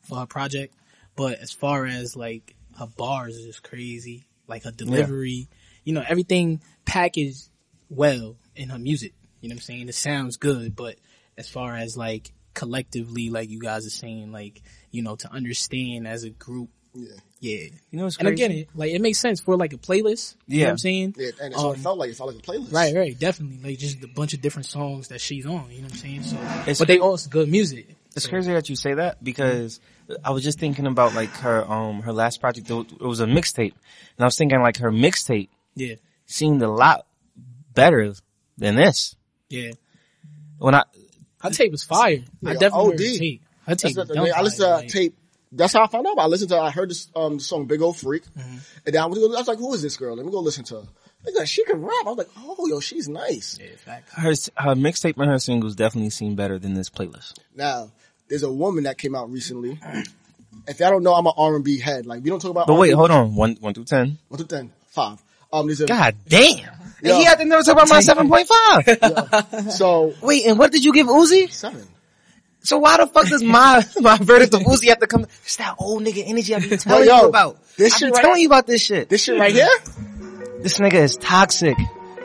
for 0.02 0.18
her 0.18 0.26
project. 0.26 0.76
But 1.16 1.40
as 1.40 1.54
far 1.54 1.86
as 1.86 2.18
like 2.18 2.58
her 2.78 2.88
bars 2.88 3.38
is 3.38 3.46
just 3.46 3.64
crazy, 3.64 4.27
like 4.48 4.64
her 4.64 4.72
delivery, 4.72 5.48
you 5.84 5.94
know 5.94 6.04
everything 6.08 6.62
packaged 6.86 7.50
well 7.90 8.36
in 8.56 8.70
her 8.70 8.80
music. 8.80 9.14
You 9.42 9.50
know 9.50 9.54
what 9.54 9.58
I'm 9.60 9.64
saying? 9.64 9.90
It 9.90 9.96
sounds 9.96 10.38
good, 10.38 10.76
but 10.76 10.96
as 11.38 11.48
far 11.50 11.76
as 11.76 11.96
like 11.98 12.32
collectively, 12.54 13.30
like 13.30 13.50
you 13.50 13.60
guys 13.60 13.86
are 13.86 13.90
saying, 13.92 14.32
like 14.32 14.62
you 14.92 15.02
know 15.04 15.16
to 15.18 15.32
understand 15.32 16.08
as 16.08 16.24
a 16.24 16.30
group, 16.32 16.70
Yeah. 16.94 17.12
yeah. 17.40 17.58
You 17.92 17.98
know 18.00 18.04
what's 18.06 18.18
And 18.18 18.28
crazy? 18.28 18.44
again, 18.44 18.58
it 18.58 18.70
like 18.76 18.92
it 18.92 19.02
makes 19.02 19.20
sense 19.20 19.40
for 19.40 19.56
like 19.56 19.74
a 19.74 19.78
playlist. 19.78 20.36
You 20.48 20.58
know 20.58 20.60
Yeah. 20.62 20.66
what 20.66 20.72
I'm 20.72 20.78
saying? 20.80 21.16
Yeah, 21.18 21.30
and 21.42 21.54
that's 21.54 21.64
what 21.64 21.72
it 21.74 21.78
Um, 21.78 21.84
felt 21.84 21.98
like. 22.00 22.10
It 22.10 22.16
felt 22.18 22.34
like 22.36 22.40
a 22.44 22.52
playlist. 22.52 22.74
Right, 22.74 22.96
right, 22.96 23.18
definitely. 23.20 23.70
Like 23.72 23.80
just 23.80 24.04
a 24.04 24.08
bunch 24.08 24.34
of 24.34 24.42
different 24.42 24.66
songs 24.66 25.10
that 25.10 25.22
she's 25.22 25.46
on. 25.46 25.70
You 25.72 25.78
know 25.78 25.84
what 25.84 25.92
I'm 25.94 25.98
saying? 26.00 26.24
So, 26.24 26.36
It's- 26.62 26.80
but 26.80 26.88
they 26.88 26.98
all 27.00 27.18
good 27.30 27.48
music. 27.50 27.88
It's 28.18 28.28
crazy 28.28 28.52
that 28.54 28.70
you 28.70 28.76
say 28.76 28.96
that 28.96 29.24
because 29.24 29.80
I 30.24 30.32
was 30.32 30.44
just 30.44 30.60
thinking 30.60 30.88
about 30.88 31.14
like 31.16 31.30
her 31.38 31.70
um 31.72 32.02
her 32.02 32.12
last 32.14 32.42
project. 32.42 32.70
It 32.70 33.02
was- 33.02 33.20
a 33.20 33.26
mixtape, 33.26 33.74
and 33.74 34.20
I 34.20 34.26
was 34.26 34.38
thinking 34.38 34.60
like 34.62 34.78
her 34.78 34.92
mixtape 34.92 35.50
Yeah, 35.76 35.96
seemed 36.26 36.62
a 36.62 36.70
lot 36.70 37.06
better 37.74 38.14
than 38.58 38.76
this. 38.76 39.16
yeah. 39.50 39.72
When 40.58 40.74
I 40.76 40.84
Her 41.42 41.52
tape 41.52 41.72
was 41.72 41.84
fire. 41.84 42.24
I 42.44 42.54
Yeah, 42.54 42.54
definitely 42.54 42.92
heard 42.92 42.94
OD. 42.94 43.06
her 43.14 43.18
tape. 43.20 43.42
Her 43.68 43.76
tape 43.76 43.96
That's 43.96 44.10
was 44.10 44.18
I 44.20 44.42
listened 44.42 44.60
to 44.60 44.64
fire, 44.66 44.70
that 44.78 44.78
like- 44.84 44.90
tape. 44.90 45.16
That's 45.52 45.72
how 45.74 45.84
I 45.84 45.88
found 45.88 46.06
out. 46.08 46.14
about 46.14 46.24
it. 46.24 46.26
I 46.26 46.28
listened 46.28 46.50
to. 46.50 46.58
I 46.60 46.72
heard 46.72 46.90
this 46.90 47.08
um 47.16 47.40
song 47.40 47.68
"Big 47.68 47.82
Ole 47.82 47.94
Freak," 47.94 48.24
Mm-hmm. 48.26 48.58
and 48.86 48.96
then 48.96 49.02
I 49.02 49.06
was, 49.06 49.18
I 49.18 49.40
was 49.40 49.48
like, 49.48 49.60
"Who 49.60 49.74
is 49.74 49.82
this 49.82 49.96
girl? 49.96 50.16
Let 50.18 50.26
me 50.26 50.32
go 50.32 50.40
listen 50.42 50.66
to 50.66 50.82
her." 50.82 50.88
Like, 51.38 51.48
"She 51.48 51.64
can 51.64 51.82
rap." 51.82 51.94
I 52.06 52.10
was 52.10 52.18
like, 52.18 52.30
"Oh, 52.38 52.68
yo, 52.68 52.80
she's 52.82 53.08
nice." 53.08 53.58
Yeah, 53.60 53.68
fact. 53.78 54.10
her 54.14 54.32
her 54.58 54.76
mixtape 54.76 55.16
and 55.18 55.30
her 55.32 55.40
singles 55.40 55.76
definitely 55.76 56.10
seem 56.10 56.36
better 56.36 56.60
than 56.60 56.74
this 56.74 56.90
playlist. 56.90 57.34
Now, 57.56 57.92
there's 58.30 58.44
a 58.44 58.52
woman 58.52 58.84
that 58.86 58.98
came 58.98 59.16
out 59.16 59.32
recently. 59.32 59.80
If 60.68 60.80
y'all 60.80 60.92
don't 60.92 61.04
know, 61.04 61.14
I'm 61.14 61.26
an 61.28 61.34
R&B 61.38 61.80
head. 61.80 62.06
Like 62.06 62.24
we 62.24 62.30
don't 62.30 62.42
talk 62.42 62.52
about. 62.52 62.68
But 62.68 62.76
wait, 62.76 62.90
R&B. 62.94 62.98
hold 62.98 63.12
on. 63.12 63.36
One 63.36 63.56
one 63.60 63.74
through 63.74 63.86
ten. 63.86 64.18
One 64.28 64.38
through 64.38 64.48
ten, 64.48 64.72
five. 64.88 65.22
Um, 65.54 65.68
there's 65.68 65.82
a 65.82 65.86
God 65.88 66.16
damn. 66.28 66.58
Yo. 67.02 67.12
And 67.12 67.18
he 67.20 67.24
had 67.26 67.38
to 67.40 67.46
never 67.46 67.62
talk 67.64 67.74
about 67.74 67.90
my 67.90 68.00
seven 68.02 68.28
point 68.28 68.48
five. 68.50 69.72
so 69.72 70.14
Wait, 70.22 70.46
and 70.46 70.58
what 70.60 70.72
did 70.72 70.84
you 70.84 70.92
give 70.94 71.08
Uzi? 71.08 71.50
seven. 71.52 71.88
So 72.64 72.80
why 72.80 72.98
the 72.98 73.08
fuck 73.08 73.28
does 73.30 73.44
my 73.44 73.86
my 74.02 74.18
verdict 74.18 74.54
of 74.56 74.62
Uzi 74.62 74.90
have 74.90 75.00
to 75.00 75.08
come? 75.08 75.24
It's 75.24 75.56
that 75.58 75.76
old 75.80 76.04
nigga 76.04 76.24
energy 76.26 76.54
I've 76.54 76.68
been 76.70 76.80
telling 76.80 77.08
yo, 77.08 77.22
you 77.22 77.30
about. 77.30 77.64
this 77.78 77.94
I've 77.94 78.00
been 78.02 78.12
right- 78.12 78.22
telling 78.22 78.42
you 78.42 78.48
about 78.48 78.68
this 78.68 78.82
shit. 78.84 79.08
This 79.08 79.24
shit 79.24 79.40
right 79.40 79.54
here, 79.54 79.70
This 80.60 80.80
nigga 80.80 80.96
is 80.96 81.16
toxic. 81.16 81.78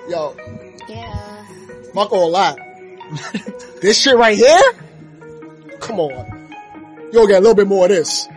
yo, 0.08 0.34
Yeah. 0.88 1.44
fuck 1.94 2.10
all 2.12 2.32
that. 2.32 2.58
this 3.82 4.00
shit 4.00 4.16
right 4.16 4.36
here, 4.36 4.58
come 5.82 6.00
on, 6.00 6.48
you'll 7.12 7.26
get 7.26 7.38
a 7.38 7.40
little 7.40 7.54
bit 7.56 7.66
more 7.66 7.84
of 7.84 7.90
this. 7.90 8.28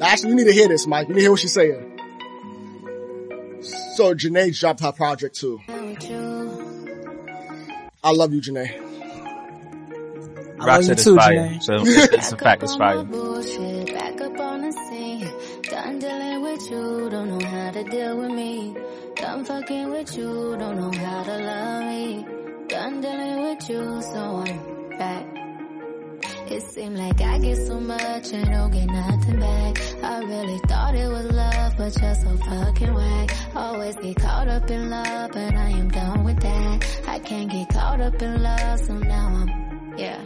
Actually, 0.00 0.30
you 0.30 0.36
need 0.36 0.44
to 0.44 0.52
hear 0.52 0.68
this, 0.68 0.86
Mike. 0.86 1.08
You 1.08 1.14
need 1.14 1.20
to 1.20 1.22
hear 1.22 1.30
what 1.32 1.40
she's 1.40 1.52
saying. 1.52 1.84
So 3.96 4.14
Jhene 4.14 4.58
dropped 4.58 4.80
her 4.80 4.92
project 4.92 5.36
too. 5.36 5.60
I 8.02 8.12
love 8.12 8.32
you, 8.32 8.40
Jhene. 8.40 8.84
I 10.60 10.64
Rock 10.64 10.66
love 10.66 10.80
you 10.80 10.82
said 10.84 10.92
it's 10.92 11.04
too, 11.04 11.16
fire. 11.16 11.34
Jhene. 11.34 11.62
So 11.62 11.74
it's, 11.74 12.12
it's 12.12 12.32
a 12.32 12.36
fact, 12.44 12.62
it's 12.62 12.72
on 12.72 12.78
fire. 12.78 13.02
Bullshit, 13.04 13.92
back 13.92 14.20
up 14.20 14.38
on 14.38 14.62
the 14.62 14.72
scene. 14.72 15.28
Done 15.62 15.98
dealing 15.98 16.42
with 16.42 16.70
you, 16.70 17.10
don't 17.10 17.38
know 17.38 17.46
how 17.46 17.70
to 17.72 17.84
deal 17.84 18.16
with 18.18 18.30
me. 18.30 18.76
Done 19.16 19.44
fucking 19.44 19.90
with 19.90 20.16
you, 20.16 20.56
don't 20.58 20.76
know 20.76 20.92
how 20.98 21.22
to 21.24 21.38
love 21.38 21.82
me. 21.84 22.37
Done 22.78 23.00
dealing 23.00 23.42
with 23.42 23.68
you, 23.68 24.02
so 24.02 24.44
I'm 24.46 24.98
back. 24.98 25.26
It 26.48 26.62
seemed 26.62 26.96
like 26.96 27.20
I 27.20 27.38
get 27.40 27.56
so 27.66 27.80
much 27.80 28.32
and 28.32 28.46
don't 28.46 28.70
get 28.70 28.86
nothing 28.86 29.40
back. 29.40 29.80
I 30.00 30.20
really 30.20 30.60
thought 30.68 30.94
it 30.94 31.08
was 31.08 31.26
love, 31.32 31.72
but 31.76 32.00
you're 32.00 32.14
so 32.14 32.36
fucking 32.36 32.94
whack. 32.94 33.56
Always 33.56 33.96
get 33.96 34.16
caught 34.18 34.46
up 34.46 34.70
in 34.70 34.90
love, 34.90 35.32
but 35.32 35.54
I 35.54 35.70
am 35.70 35.90
done 35.90 36.22
with 36.22 36.38
that. 36.38 37.02
I 37.08 37.18
can't 37.18 37.50
get 37.50 37.68
caught 37.68 38.00
up 38.00 38.22
in 38.22 38.44
love, 38.44 38.78
so 38.78 38.96
now 38.96 39.26
I'm, 39.26 39.98
yeah. 39.98 40.22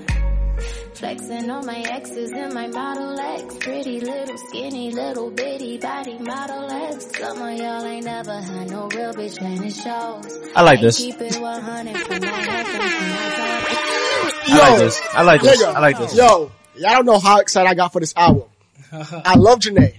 Flexing 0.94 1.50
on 1.50 1.66
my 1.66 1.80
exes 1.80 2.30
and 2.32 2.52
my 2.54 2.66
Model 2.68 3.18
X. 3.18 3.56
Pretty 3.58 4.00
little 4.00 4.38
skinny 4.38 4.92
little 4.92 5.30
bitty 5.30 5.78
body 5.78 6.18
Model 6.18 6.70
X. 6.70 7.08
Some 7.18 7.42
of 7.42 7.58
y'all 7.58 7.84
ain't 7.84 8.04
never 8.04 8.40
had 8.40 8.70
no 8.70 8.86
real 8.88 9.12
bitch 9.14 9.40
and 9.40 9.64
it 9.64 9.72
shows. 9.72 10.50
I 10.54 10.62
like 10.62 10.80
this. 10.80 10.98
Keep 10.98 11.20
it 11.20 11.36
100 11.40 11.96
from 11.98 12.20
my 12.20 12.26
head 12.28 12.66
to 12.66 12.78
my 12.78 13.34
top. 13.34 14.48
I 14.48 14.68
like 14.70 14.78
this. 14.78 15.00
I 15.14 15.22
like 15.22 15.40
this. 15.42 15.62
Nigga, 15.62 15.74
I 15.74 15.80
like 15.80 15.98
this. 15.98 16.14
Yo, 16.16 16.52
y'all 16.76 16.90
don't 16.90 17.06
know 17.06 17.18
how 17.18 17.40
excited 17.40 17.68
I 17.68 17.74
got 17.74 17.92
for 17.92 18.00
this 18.00 18.12
album. 18.16 18.48
I 18.92 19.34
love 19.36 19.58
Jhene. 19.60 19.94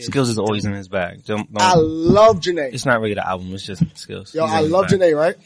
Skills 0.00 0.28
is 0.28 0.38
always 0.38 0.64
in 0.64 0.72
his 0.72 0.88
bag. 0.88 1.24
Don't, 1.24 1.52
don't- 1.52 1.62
I 1.62 1.74
love 1.76 2.38
Jhene. 2.40 2.72
it's 2.72 2.86
not 2.86 3.00
really 3.00 3.14
the 3.14 3.26
album. 3.26 3.52
It's 3.54 3.64
just 3.66 3.82
skills. 3.98 4.34
Yo, 4.34 4.44
He's 4.46 4.54
I 4.54 4.60
love. 4.60 4.86
Jhene, 4.86 5.16
right? 5.16 5.36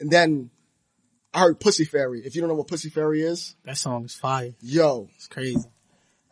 And 0.00 0.10
then 0.10 0.50
I 1.36 1.40
heard 1.40 1.60
Pussy 1.60 1.84
Fairy. 1.84 2.22
If 2.24 2.34
you 2.34 2.40
don't 2.40 2.48
know 2.48 2.54
what 2.56 2.66
Pussy 2.66 2.88
Fairy 2.88 3.20
is, 3.20 3.54
That 3.64 3.76
song 3.76 4.06
is 4.06 4.14
fire. 4.14 4.54
yo, 4.62 5.10
It's 5.16 5.28
crazy. 5.28 5.58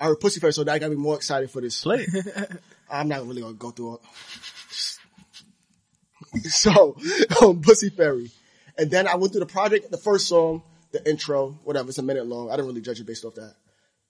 I 0.01 0.07
heard 0.07 0.19
Pussy 0.19 0.41
Fairy, 0.41 0.55
so 0.55 0.65
that 0.65 0.81
got 0.81 0.89
me 0.91 0.97
more 0.97 1.15
excited 1.17 1.51
for 1.51 1.61
this. 1.61 1.83
Play. 1.83 2.07
I'm 2.91 3.09
not 3.09 3.27
really 3.27 3.43
gonna 3.43 3.53
go 3.53 3.71
through 3.71 3.97
it. 3.97 4.01
so, 6.51 6.97
um, 7.43 7.61
Pussy 7.61 7.91
Fairy. 7.91 8.31
And 8.79 8.91
then 8.91 9.07
I 9.07 9.17
went 9.17 9.33
through 9.35 9.41
the 9.41 9.47
project, 9.47 9.91
the 9.91 9.99
first 9.99 10.27
song, 10.27 10.63
the 10.93 11.07
intro, 11.09 11.51
whatever, 11.65 11.91
it's 11.91 11.99
a 11.99 12.03
minute 12.03 12.27
long. 12.27 12.49
I 12.49 12.53
didn't 12.57 12.69
really 12.69 12.81
judge 12.81 12.99
it 13.01 13.07
based 13.07 13.27
off 13.27 13.35
that. 13.35 13.55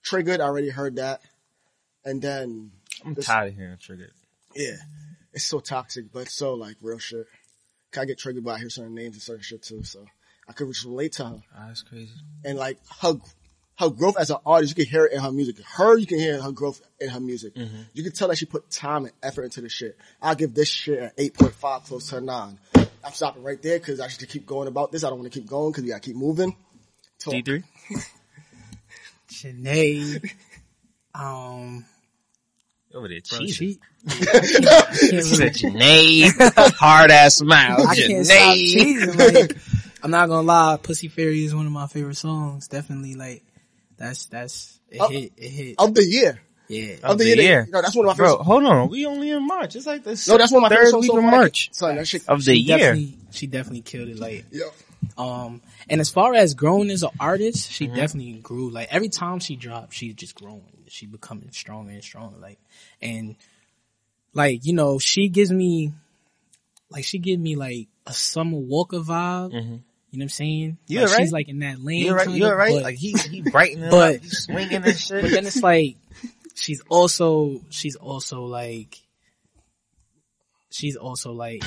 Triggered, 0.05 0.41
I 0.41 0.45
already 0.45 0.71
heard 0.71 0.95
that. 0.97 1.23
And 2.05 2.23
then, 2.23 2.71
I'm 3.05 3.15
This- 3.15 3.27
tired 3.27 3.49
of 3.49 3.57
hearing 3.57 3.79
Triggered. 3.79 4.13
yeah, 4.55 4.77
it's 5.33 5.45
so 5.45 5.59
toxic, 5.59 6.13
but 6.13 6.21
it's 6.21 6.35
so 6.35 6.55
like 6.55 6.77
real 6.81 6.99
shit. 6.99 7.27
Can 7.91 8.03
I 8.03 8.07
get 8.07 8.19
triggered 8.19 8.45
by 8.45 8.55
I 8.55 8.59
hear 8.61 8.71
certain 8.71 8.95
names 8.95 9.17
and 9.17 9.23
certain 9.23 9.43
shit 9.43 9.63
too, 9.63 9.83
so 9.83 10.07
I 10.49 10.53
could 10.53 10.69
relate 10.85 11.13
to 11.15 11.25
her. 11.27 11.41
Ah, 11.57 11.65
that's 11.69 11.83
crazy. 11.83 12.11
and 12.45 12.59
like 12.59 12.79
her 13.01 13.15
her 13.79 13.91
growth 13.91 14.17
as 14.19 14.31
an 14.31 14.37
artist, 14.47 14.77
you 14.77 14.85
can 14.85 14.91
hear 14.91 15.05
it 15.07 15.13
in 15.13 15.21
her 15.21 15.33
music. 15.33 15.57
Her, 15.65 15.99
you 15.99 16.07
can 16.07 16.19
hear 16.19 16.41
her 16.41 16.53
growth 16.53 16.81
in 17.01 17.09
her 17.09 17.19
music. 17.19 17.55
You 17.93 18.03
can 18.05 18.13
tell 18.13 18.29
that 18.29 18.39
she 18.39 18.47
put 18.47 18.71
time 18.71 19.05
and 19.07 19.13
effort 19.23 19.43
into 19.45 19.61
the 19.63 19.69
shit. 19.69 19.99
I'll 20.23 20.37
give 20.37 20.55
this 20.55 20.69
shit 20.69 20.99
an 21.03 21.11
eight 21.19 21.35
point 21.35 21.55
five, 21.55 21.83
close 21.85 22.09
to 22.11 22.19
a 22.19 22.21
nine. 22.21 22.59
I'm 22.77 23.13
stopping 23.13 23.43
right 23.43 23.61
there 23.61 23.79
because 23.81 23.99
I 24.01 24.07
should 24.09 24.29
keep 24.29 24.47
going 24.47 24.69
about 24.69 24.93
this. 24.93 25.03
I 25.03 25.09
don't 25.11 25.19
want 25.19 25.33
to 25.33 25.39
keep 25.41 25.49
going 25.49 25.73
because 25.73 25.83
we 25.83 25.89
gotta 25.91 26.01
keep 26.01 26.15
moving. 26.17 26.55
Talk. 27.19 27.33
D 27.35 27.43
three. 27.43 27.63
Jhene. 29.31 30.31
Um, 31.15 31.85
Over 32.95 33.09
there, 33.09 33.21
bro, 33.29 33.39
cheesy. 33.41 33.53
she, 33.53 33.79
I 34.09 34.13
can't 34.13 34.97
He 34.97 35.07
really- 35.11 35.23
said 35.23 35.55
Jhene, 35.55 36.75
hard 36.79 37.11
ass 37.11 37.37
smile. 37.37 37.87
I 37.89 37.95
can't 37.97 38.27
stop 38.27 38.37
Jhene. 38.57 38.75
cheesing. 38.75 39.35
Like, 39.35 39.57
I'm 40.05 40.11
not 40.11 40.29
gonna 40.29 40.47
lie, 40.47 40.79
Pussy 40.83 41.09
Fairy 41.09 41.45
is 41.45 41.55
one 41.55 41.67
of 41.67 41.73
my 41.73 41.87
favorite 41.87 42.17
songs. 42.17 42.69
Definitely, 42.69 43.15
like, 43.15 43.43
that's, 43.97 44.27
that's, 44.27 44.79
it 44.91 45.01
Oh. 45.01 45.09
hit, 45.09 45.33
it 45.37 45.49
hit. 45.49 45.75
Of 45.79 45.95
the 45.95 46.05
year. 46.05 46.41
Yeah. 46.69 46.97
Of 47.03 47.19
the 47.19 47.25
year. 47.27 47.37
that- 47.37 47.43
year. 47.43 47.69
No, 47.71 47.81
that's 47.83 47.97
one 47.97 48.07
of 48.07 48.11
my 48.11 48.17
Bro, 48.17 48.29
favorite. 48.33 48.45
hold 48.45 48.65
on. 48.65 48.89
We 48.91 49.07
only 49.07 49.31
in 49.31 49.47
March. 49.47 49.77
It's 49.77 49.87
like 49.87 50.05
this. 50.05 50.29
No, 50.29 50.37
that's 50.39 50.53
one 50.53 50.63
of 50.63 50.71
my 50.71 50.77
favorite 50.77 50.91
third 50.93 51.01
week 51.01 51.11
so 51.11 51.17
of. 51.19 51.25
March 51.25 51.71
Son, 51.73 51.97
that 51.97 52.07
shit. 52.07 52.29
of 52.29 52.45
the 52.45 52.55
She 52.55 52.61
year. 52.61 52.79
definitely, 52.79 53.19
she 53.31 53.47
definitely 53.47 53.81
killed 53.83 54.09
it. 54.09 54.19
Like, 54.19 54.45
Yo, 54.51 54.71
um, 55.17 55.63
and 55.89 56.01
as 56.01 56.11
far 56.11 56.35
as 56.35 56.53
growing 56.55 56.91
as 56.91 57.03
an 57.03 57.11
artist, 57.19 57.71
she 57.73 57.87
Mm-hmm. 57.87 57.97
definitely 57.97 58.33
grew. 58.35 58.71
Like 58.71 58.89
every 58.91 59.09
time 59.09 59.39
she 59.41 59.57
dropped, 59.57 59.95
she's 59.95 60.15
just 60.15 60.35
growing. 60.35 60.63
She 60.89 61.07
becoming 61.07 61.51
stronger 61.53 61.93
and 61.93 62.03
stronger. 62.05 62.37
Like, 62.39 62.59
and 63.01 63.37
like, 64.35 64.65
you 64.67 64.73
know, 64.75 64.99
she 64.99 65.29
gives 65.29 65.51
me, 65.53 65.93
like, 66.91 67.05
she 67.05 67.19
give 67.19 67.39
me 67.41 67.57
like 67.57 67.89
a 68.07 68.13
Summer 68.13 68.59
Walker 68.59 68.99
vibe. 68.99 69.81
You 70.15 70.19
know 70.21 70.23
what 70.23 70.27
I'm 70.27 70.29
saying? 70.29 70.79
You're 70.87 71.03
like, 71.03 71.11
right. 71.11 71.21
She's 71.23 71.33
like 71.33 71.49
in 71.49 71.59
that 71.59 71.83
lane. 71.83 72.07
You're 72.07 72.15
right. 72.15 72.31
You're 72.31 72.57
right. 72.57 72.73
but- 72.73 72.83
like 72.85 72.97
he 72.97 73.13
he 73.31 73.43
brightening 73.43 73.91
but- 73.91 74.15
up, 74.15 74.21
he's 74.23 74.45
swinging 74.45 74.85
and 74.85 74.97
shit. 74.97 75.23
but 75.23 75.31
then 75.33 75.45
it's 75.45 75.61
like 75.61 75.97
she's 76.55 76.81
also 76.89 77.61
she's 77.71 77.97
also 77.97 78.45
like 78.45 79.01
she's 80.71 80.95
also 80.97 81.33
like 81.33 81.65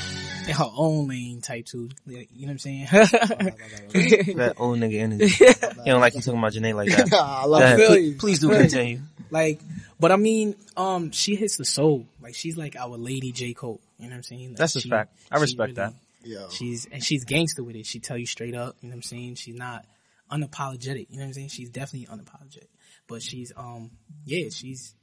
in 0.48 0.54
her 0.56 0.70
own 0.78 1.10
lane 1.10 1.42
type 1.42 1.66
too. 1.66 1.90
Like, 2.06 2.30
you 2.34 2.46
know 2.48 2.54
what 2.54 2.54
I'm 2.54 2.60
saying? 2.60 2.88
that 2.92 4.54
old 4.58 4.80
nigga 4.80 5.00
energy. 5.00 5.28
He 5.84 5.92
don't 5.92 6.02
like 6.02 6.16
you 6.16 6.22
talking 6.22 6.40
about 6.40 6.54
Jhene 6.54 6.74
like 6.76 6.90
that. 6.90 7.14
I 7.14 7.46
love 7.46 7.62
ahead. 7.62 7.80
it. 7.80 7.82
feel 7.82 7.88
Pl- 7.88 7.98
you. 7.98 8.16
Please 8.16 8.40
do 8.40 8.50
continue. 8.50 9.00
like, 9.30 9.60
but 10.00 10.12
I 10.12 10.16
mean, 10.18 10.56
um, 10.76 11.12
she 11.12 11.36
hits 11.36 11.56
the 11.58 11.64
soul. 11.66 12.06
Like 12.22 12.36
she's 12.36 12.58
like 12.58 12.76
our 12.78 12.98
lady 12.98 13.32
J 13.34 13.54
Cole. 13.54 13.80
You 14.00 14.06
know 14.06 14.12
what 14.12 14.16
I'm 14.18 14.24
saying? 14.24 14.50
Like, 14.50 14.58
That's 14.58 14.76
a 14.78 14.82
she- 14.82 14.90
fact. 14.90 15.14
I 15.32 15.40
respect 15.40 15.76
that. 15.76 15.94
Yo. 16.24 16.50
She's 16.50 16.88
and 16.92 17.04
she's 17.04 17.24
gangster 17.26 17.64
with 17.64 17.76
it. 17.76 17.86
She 17.86 18.00
tell 18.00 18.18
you 18.18 18.26
straight 18.26 18.56
up. 18.56 18.76
You 18.82 18.90
know 18.90 18.94
what 18.94 18.98
I'm 18.98 19.02
saying? 19.04 19.36
She's 19.36 19.56
not 19.56 19.86
unapologetic. 20.32 21.08
You 21.10 21.18
know 21.18 21.24
what 21.24 21.28
I'm 21.28 21.34
saying? 21.34 21.50
She's 21.50 21.70
definitely 21.70 22.08
unapologetic. 22.16 22.68
But 23.08 23.22
she's 23.22 23.52
um 23.56 23.92
yeah, 24.26 24.50
she's 24.50 24.96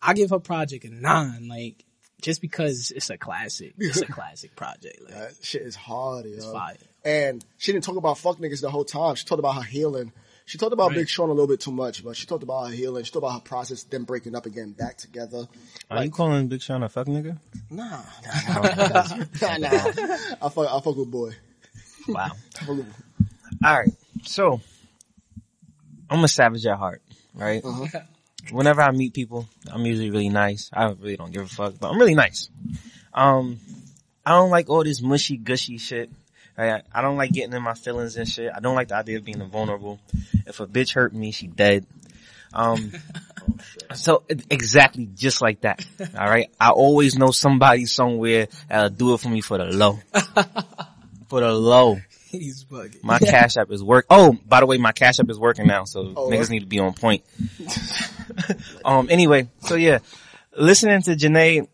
I 0.00 0.14
give 0.14 0.30
her 0.30 0.38
project 0.40 0.84
a 0.84 0.90
nine, 0.90 1.48
like 1.48 1.84
just 2.20 2.40
because 2.40 2.90
it's 2.94 3.10
a 3.10 3.16
classic. 3.18 3.74
It's 3.78 4.00
a 4.00 4.06
classic 4.12 4.56
project. 4.56 5.00
Like 5.04 5.14
That 5.14 5.32
shit 5.42 5.62
is 5.62 5.76
hard, 5.76 6.24
yo. 6.24 6.32
it's 6.32 6.46
fire. 6.46 6.76
And 7.04 7.44
she 7.58 7.72
didn't 7.72 7.84
talk 7.84 7.96
about 7.96 8.18
fuck 8.18 8.38
niggas 8.38 8.60
the 8.60 8.70
whole 8.70 8.84
time. 8.84 9.14
She 9.16 9.24
talked 9.24 9.40
about 9.40 9.56
her 9.56 9.62
healing. 9.62 10.12
She 10.52 10.58
talked 10.58 10.74
about 10.74 10.88
Right. 10.90 10.98
Big 10.98 11.08
Sean 11.08 11.30
a 11.30 11.32
little 11.32 11.46
bit 11.46 11.60
too 11.60 11.72
much, 11.72 12.04
but 12.04 12.14
she 12.14 12.26
talked 12.26 12.42
about 12.42 12.66
her 12.66 12.72
healing. 12.74 13.04
She 13.04 13.10
talked 13.10 13.24
about 13.24 13.32
her 13.32 13.40
process, 13.40 13.84
them 13.84 14.04
breaking 14.04 14.34
up 14.36 14.44
again, 14.44 14.72
back 14.72 14.98
together. 14.98 15.48
Are 15.90 16.04
you 16.04 16.10
calling 16.10 16.46
Big 16.48 16.60
Sean 16.60 16.82
a 16.82 16.90
fuck 16.90 17.06
nigga? 17.06 17.38
Nah, 17.70 17.88
nah, 19.40 19.56
nah, 19.56 19.56
nah. 19.56 20.16
I 20.42 20.48
fuck, 20.50 20.70
I 20.70 20.80
fuck 20.82 20.94
with 20.94 21.10
boy. 21.10 21.30
Wow. 22.06 22.32
I 22.60 22.64
fuck 22.66 22.76
with- 22.76 22.94
All 23.64 23.78
right. 23.78 23.88
So 24.24 24.60
I'm 26.10 26.22
a 26.22 26.28
savage 26.28 26.66
at 26.66 26.76
heart, 26.76 27.00
right? 27.34 27.64
Uh-huh. 27.64 28.00
Whenever 28.50 28.82
I 28.82 28.90
meet 28.90 29.14
people, 29.14 29.48
I'm 29.72 29.86
usually 29.86 30.10
really 30.10 30.28
nice. 30.28 30.68
I 30.70 30.84
really 30.90 31.16
don't 31.16 31.32
give 31.32 31.44
a 31.44 31.48
fuck, 31.48 31.78
but 31.80 31.92
I'm 31.92 31.98
really 31.98 32.14
nice. 32.14 32.50
Um, 33.14 33.58
I 34.26 34.32
don't 34.32 34.50
like 34.50 34.68
all 34.68 34.84
this 34.84 35.00
mushy 35.00 35.38
gushy 35.38 35.78
shit 35.78 36.10
I, 36.56 36.82
I 36.92 37.00
don't 37.02 37.16
like 37.16 37.32
getting 37.32 37.52
in 37.54 37.62
my 37.62 37.74
feelings 37.74 38.16
and 38.16 38.28
shit. 38.28 38.52
I 38.54 38.60
don't 38.60 38.74
like 38.74 38.88
the 38.88 38.96
idea 38.96 39.18
of 39.18 39.24
being 39.24 39.42
vulnerable. 39.48 39.98
If 40.46 40.60
a 40.60 40.66
bitch 40.66 40.94
hurt 40.94 41.14
me, 41.14 41.30
she 41.30 41.46
dead. 41.46 41.86
Um, 42.52 42.92
so 43.94 44.24
exactly 44.28 45.08
just 45.14 45.40
like 45.40 45.62
that. 45.62 45.84
All 46.18 46.28
right. 46.28 46.50
I 46.60 46.70
always 46.70 47.16
know 47.16 47.30
somebody 47.30 47.86
somewhere 47.86 48.48
that'll 48.68 48.90
do 48.90 49.14
it 49.14 49.20
for 49.20 49.28
me 49.28 49.40
for 49.40 49.58
the 49.58 49.64
low. 49.64 49.98
for 51.28 51.40
the 51.40 51.52
low. 51.52 51.98
He's 52.26 52.64
bugging. 52.64 53.02
My 53.02 53.18
cash 53.20 53.56
app 53.56 53.70
is 53.70 53.82
work. 53.82 54.06
Oh, 54.08 54.36
by 54.46 54.60
the 54.60 54.66
way, 54.66 54.78
my 54.78 54.92
cash 54.92 55.20
app 55.20 55.28
is 55.30 55.38
working 55.38 55.66
now, 55.66 55.84
so 55.84 56.12
Oh, 56.16 56.28
niggas 56.28 56.38
what? 56.40 56.50
need 56.50 56.60
to 56.60 56.66
be 56.66 56.78
on 56.78 56.94
point. 56.94 57.22
um. 58.84 59.08
Anyway, 59.10 59.48
so 59.60 59.74
yeah, 59.74 59.98
listening 60.56 61.02
to 61.02 61.14
Jhene, 61.14 61.68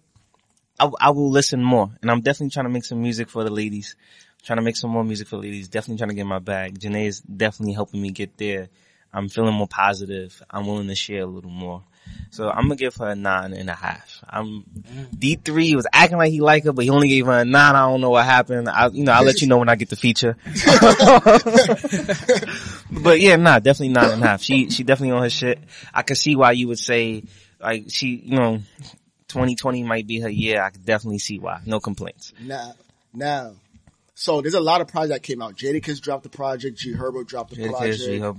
I, 0.80 0.90
I 1.00 1.10
will 1.10 1.30
listen 1.30 1.62
more, 1.62 1.90
and 2.02 2.10
I'm 2.10 2.20
definitely 2.22 2.50
trying 2.50 2.66
to 2.66 2.70
make 2.70 2.84
some 2.84 3.00
music 3.00 3.28
for 3.30 3.44
the 3.44 3.50
ladies. 3.50 3.94
Trying 4.44 4.58
to 4.58 4.62
make 4.62 4.76
some 4.76 4.90
more 4.90 5.04
music 5.04 5.28
for 5.28 5.36
ladies. 5.36 5.68
Definitely 5.68 5.98
trying 5.98 6.10
to 6.10 6.14
get 6.14 6.26
my 6.26 6.38
bag. 6.38 6.78
Jhene 6.78 7.06
is 7.06 7.20
definitely 7.20 7.74
helping 7.74 8.00
me 8.00 8.10
get 8.10 8.36
there. 8.36 8.68
I'm 9.12 9.28
feeling 9.28 9.54
more 9.54 9.68
positive. 9.68 10.42
I'm 10.50 10.66
willing 10.66 10.88
to 10.88 10.94
share 10.94 11.22
a 11.22 11.26
little 11.26 11.50
more. 11.50 11.82
So 12.30 12.50
I'm 12.50 12.64
gonna 12.64 12.76
give 12.76 12.94
her 12.96 13.08
a 13.08 13.14
nine 13.14 13.54
and 13.54 13.70
a 13.70 13.74
half. 13.74 14.22
I'm 14.28 14.64
D3 15.16 15.74
was 15.74 15.86
acting 15.92 16.18
like 16.18 16.30
he 16.30 16.40
liked 16.40 16.66
her, 16.66 16.72
but 16.72 16.84
he 16.84 16.90
only 16.90 17.08
gave 17.08 17.26
her 17.26 17.40
a 17.40 17.44
nine. 17.44 17.74
I 17.74 17.90
don't 17.90 18.00
know 18.00 18.10
what 18.10 18.24
happened. 18.24 18.68
I, 18.68 18.88
you 18.88 19.04
know, 19.04 19.12
I'll 19.12 19.24
let 19.24 19.40
you 19.40 19.48
know 19.48 19.58
when 19.58 19.68
I 19.68 19.76
get 19.76 19.88
the 19.88 19.96
feature. 19.96 20.36
but 22.90 23.20
yeah, 23.20 23.36
nah, 23.36 23.58
definitely 23.58 23.88
nine 23.88 24.12
and 24.12 24.22
a 24.22 24.26
half. 24.26 24.42
She, 24.42 24.70
she 24.70 24.84
definitely 24.84 25.16
on 25.16 25.22
her 25.22 25.30
shit. 25.30 25.58
I 25.92 26.02
can 26.02 26.16
see 26.16 26.36
why 26.36 26.52
you 26.52 26.68
would 26.68 26.78
say, 26.78 27.24
like, 27.60 27.86
she, 27.88 28.08
you 28.08 28.36
know, 28.36 28.58
2020 29.28 29.82
might 29.84 30.06
be 30.06 30.20
her 30.20 30.28
year. 30.28 30.62
I 30.62 30.70
could 30.70 30.84
definitely 30.84 31.18
see 31.18 31.38
why. 31.38 31.60
No 31.64 31.80
complaints. 31.80 32.32
Now, 32.40 32.74
now. 33.14 33.54
So 34.20 34.40
there's 34.40 34.54
a 34.54 34.60
lot 34.60 34.80
of 34.80 34.88
projects 34.88 35.12
that 35.14 35.22
came 35.22 35.40
out. 35.40 35.54
Jadakiss 35.56 36.00
dropped 36.00 36.24
the 36.24 36.28
project. 36.28 36.76
G 36.76 36.92
Herbo 36.92 37.24
dropped 37.24 37.54
the 37.54 37.60
Yeah, 37.62 37.68
project. 37.70 38.00
yeah, 38.00 38.08
yeah, 38.14 38.32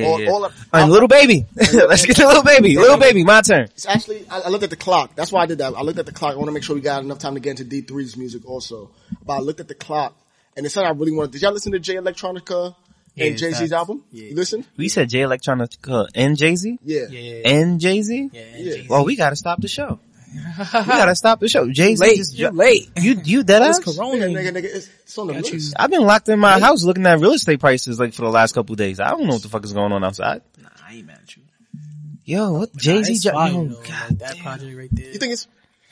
yeah, 0.00 0.06
All- 0.06 0.20
yeah. 0.20 0.30
all 0.30 0.44
of- 0.44 0.68
and 0.72 0.92
Lil 0.92 1.08
Baby. 1.08 1.44
Let's 1.56 2.06
get 2.06 2.14
to 2.18 2.28
Lil 2.28 2.44
Baby. 2.44 2.76
Lil 2.76 2.96
Baby, 2.98 3.24
my 3.24 3.40
turn. 3.40 3.64
It's 3.64 3.84
actually, 3.84 4.24
I, 4.30 4.42
I 4.42 4.48
looked 4.50 4.62
at 4.62 4.70
the 4.70 4.76
clock. 4.76 5.16
That's 5.16 5.32
why 5.32 5.42
I 5.42 5.46
did 5.46 5.58
that. 5.58 5.74
I 5.74 5.82
looked 5.82 5.98
at 5.98 6.06
the 6.06 6.12
clock. 6.12 6.34
I 6.34 6.36
want 6.36 6.46
to 6.46 6.52
make 6.52 6.62
sure 6.62 6.76
we 6.76 6.82
got 6.82 7.02
enough 7.02 7.18
time 7.18 7.34
to 7.34 7.40
get 7.40 7.58
into 7.58 7.64
D3's 7.64 8.16
music 8.16 8.46
also. 8.48 8.92
But 9.26 9.32
I 9.32 9.38
looked 9.40 9.58
at 9.58 9.66
the 9.66 9.74
clock 9.74 10.16
and 10.56 10.64
it 10.64 10.70
said 10.70 10.84
I 10.84 10.90
really 10.90 11.10
wanted, 11.10 11.32
did 11.32 11.42
y'all 11.42 11.52
listen 11.52 11.72
to 11.72 11.80
Jay 11.80 11.96
Electronica 11.96 12.76
Yeah, 13.16 13.26
and 13.26 13.36
Jay-Z's 13.36 13.58
facts. 13.58 13.72
album? 13.72 14.04
Yeah. 14.12 14.28
You 14.28 14.36
listened? 14.36 14.66
We 14.76 14.88
said 14.88 15.08
Jay 15.10 15.18
Electronica 15.22 16.06
and 16.14 16.36
Jay-Z? 16.38 16.78
Yeah. 16.84 17.06
Yeah. 17.10 17.48
And 17.48 17.80
Jay-Z? 17.80 18.30
yeah. 18.32 18.40
Yeah. 18.40 18.56
Jay-Z. 18.56 18.86
Well, 18.88 19.04
we 19.04 19.16
gotta 19.16 19.34
stop 19.34 19.60
the 19.60 19.66
show. 19.68 19.98
We 20.34 20.86
gotta 20.86 21.14
stop 21.14 21.40
the 21.40 21.48
show. 21.48 21.70
Jay-Z 21.70 22.04
late. 22.04 22.16
just 22.16 22.34
You 22.38 22.50
ju- 22.50 22.56
late. 22.56 22.90
You, 22.96 23.20
you 23.24 23.42
dead 23.44 23.62
It's 23.62 23.78
ass? 23.86 23.96
Corona. 23.96 24.26
Nigga, 24.26 24.48
nigga, 24.50 24.52
nigga, 24.56 24.64
it's, 24.64 24.88
it's 25.02 25.18
on 25.18 25.26
the 25.28 25.34
Got 25.34 25.52
you. 25.52 25.60
I've 25.76 25.90
been 25.90 26.02
locked 26.02 26.28
in 26.28 26.38
my 26.38 26.58
house 26.60 26.82
looking 26.84 27.06
at 27.06 27.18
real 27.20 27.32
estate 27.32 27.60
prices 27.60 27.98
like 27.98 28.12
for 28.14 28.22
the 28.22 28.30
last 28.30 28.52
couple 28.54 28.72
of 28.74 28.78
days. 28.78 29.00
I 29.00 29.10
don't 29.10 29.24
know 29.26 29.34
what 29.34 29.42
the 29.42 29.48
fuck 29.48 29.64
is 29.64 29.72
going 29.72 29.92
on 29.92 30.02
outside. 30.04 30.42
Nah, 30.60 30.68
I 30.86 30.94
ain't 30.94 31.06
mad 31.06 31.18
at 31.22 31.36
you. 31.36 31.42
Yo, 32.26 32.52
what 32.52 32.76
Jay-Z? 32.76 33.12
it's 33.12 33.22
jo- 33.22 33.32
fire, 33.32 33.52
oh. 33.54 33.66
God 33.68 33.78
Like, 34.10 34.18
that 34.18 34.34
damn. 34.34 34.42
project 34.42 34.76
right 34.78 34.88
there. 34.92 35.06
You 35.12 35.18
think 35.18 35.32
it's, 35.34 35.46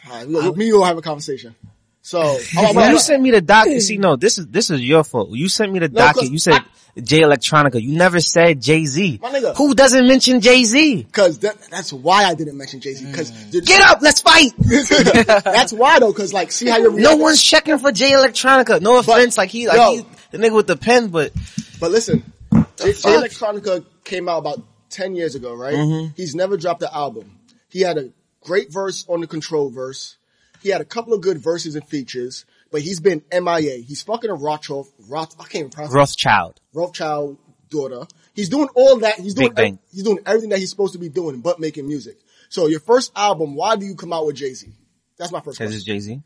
alright, 0.09 0.27
we, 0.27 0.35
me 0.35 0.47
and 0.49 0.59
you 0.63 0.77
will 0.77 0.85
have 0.85 0.97
a 0.97 1.03
conversation. 1.03 1.55
So, 2.03 2.21
When 2.75 2.91
you 2.91 2.99
sent 2.99 3.23
me 3.23 3.31
the 3.31 3.41
docket, 3.41 3.81
see, 3.88 3.97
no, 3.97 4.17
this 4.17 4.38
is, 4.38 4.49
this 4.49 4.71
is 4.71 4.83
your 4.83 5.05
fault. 5.05 5.31
You 5.31 5.49
sent 5.49 5.73
me 5.73 5.79
the 5.79 5.88
No, 5.88 6.01
docket. 6.01 6.31
You 6.31 6.38
said 6.38 6.61
Jay 7.01 7.21
Electronica. 7.21 7.81
You 7.81 7.97
never 7.97 8.21
said 8.21 8.61
Jay-Z. 8.61 9.21
Who 9.57 9.75
doesn't 9.75 10.07
mention 10.07 10.41
Jay-Z? 10.41 11.07
cause 11.12 11.38
that, 11.38 11.57
that's 11.71 11.93
why 11.93 12.25
I 12.25 12.35
didn't 12.35 12.59
mention 12.59 12.81
Jay-Z. 12.81 13.12
Cause 13.12 13.31
Mm. 13.33 13.65
Get 13.65 13.81
up, 13.83 14.03
let's 14.03 14.21
fight! 14.21 14.51
that's 14.59 15.73
why 15.73 16.01
though, 16.01 16.12
cause 16.12 16.33
like, 16.33 16.53
see 16.53 16.69
how 16.69 16.79
you're 16.79 16.93
No 16.93 17.17
one's 17.17 17.43
checking 17.43 17.79
for 17.79 17.93
Jay 17.93 18.11
Electronica. 18.11 18.81
No 18.81 18.99
offense, 18.99 19.38
like 19.38 19.51
he, 19.51 19.69
like 19.69 19.77
yo. 19.77 19.97
he, 19.97 20.07
the 20.33 20.38
nigga 20.38 20.57
with 20.57 20.67
the 20.67 20.77
pen, 20.77 21.09
but 21.09 21.33
But 21.81 21.93
listen, 21.93 22.25
Jay, 22.53 22.93
Jay? 22.93 23.17
Electronica 23.17 23.85
came 24.05 24.29
out 24.29 24.38
about 24.38 24.61
10 24.91 25.15
years 25.15 25.35
ago, 25.35 25.55
right? 25.55 25.75
Mm-hmm. 25.75 26.12
He's 26.17 26.35
never 26.35 26.57
dropped 26.57 26.83
an 26.83 26.91
album. 26.93 27.38
He 27.69 27.81
had 27.81 27.97
a 27.97 28.11
great 28.43 28.73
verse 28.73 29.07
on 29.09 29.21
the 29.21 29.27
control 29.27 29.71
verse. 29.71 30.17
He 30.62 30.70
had 30.70 30.81
a 30.81 30.85
couple 30.85 31.12
of 31.12 31.20
good 31.20 31.38
verses 31.38 31.75
and 31.75 31.87
features, 31.87 32.44
but 32.70 32.83
he's 32.83 33.01
been 33.01 33.22
MIA. 33.33 33.79
He's 33.79 34.03
fucking 34.03 34.31
a 34.31 34.35
Rothschild, 34.35 34.88
Roth, 35.09 35.35
I 35.38 35.44
can't 35.44 35.55
even 35.57 35.70
pronounce 35.70 35.92
it. 35.92 35.96
Rothschild. 35.96 36.61
Rothschild 36.72 37.38
daughter. 37.68 38.07
He's 38.35 38.48
doing 38.48 38.68
all 38.75 38.98
that. 39.01 39.18
He's 39.18 39.35
doing, 39.35 39.48
Big 39.48 39.57
Bang. 39.57 39.79
he's 39.92 40.03
doing 40.05 40.18
everything 40.25 40.51
that 40.51 40.59
he's 40.59 40.70
supposed 40.70 40.92
to 40.92 40.98
be 40.98 41.09
doing, 41.09 41.40
but 41.40 41.59
making 41.59 41.87
music. 41.87 42.18
So 42.48 42.66
your 42.66 42.81
first 42.81 43.12
album, 43.16 43.55
why 43.55 43.77
do 43.77 43.85
you 43.87 43.94
come 43.94 44.12
out 44.12 44.27
with 44.27 44.37
Jay-Z? 44.37 44.70
That's 45.18 45.33
my 45.33 45.40
first 45.40 45.59
Cause 45.59 45.75
it's 45.75 45.85
Jay-Z. 45.85 46.22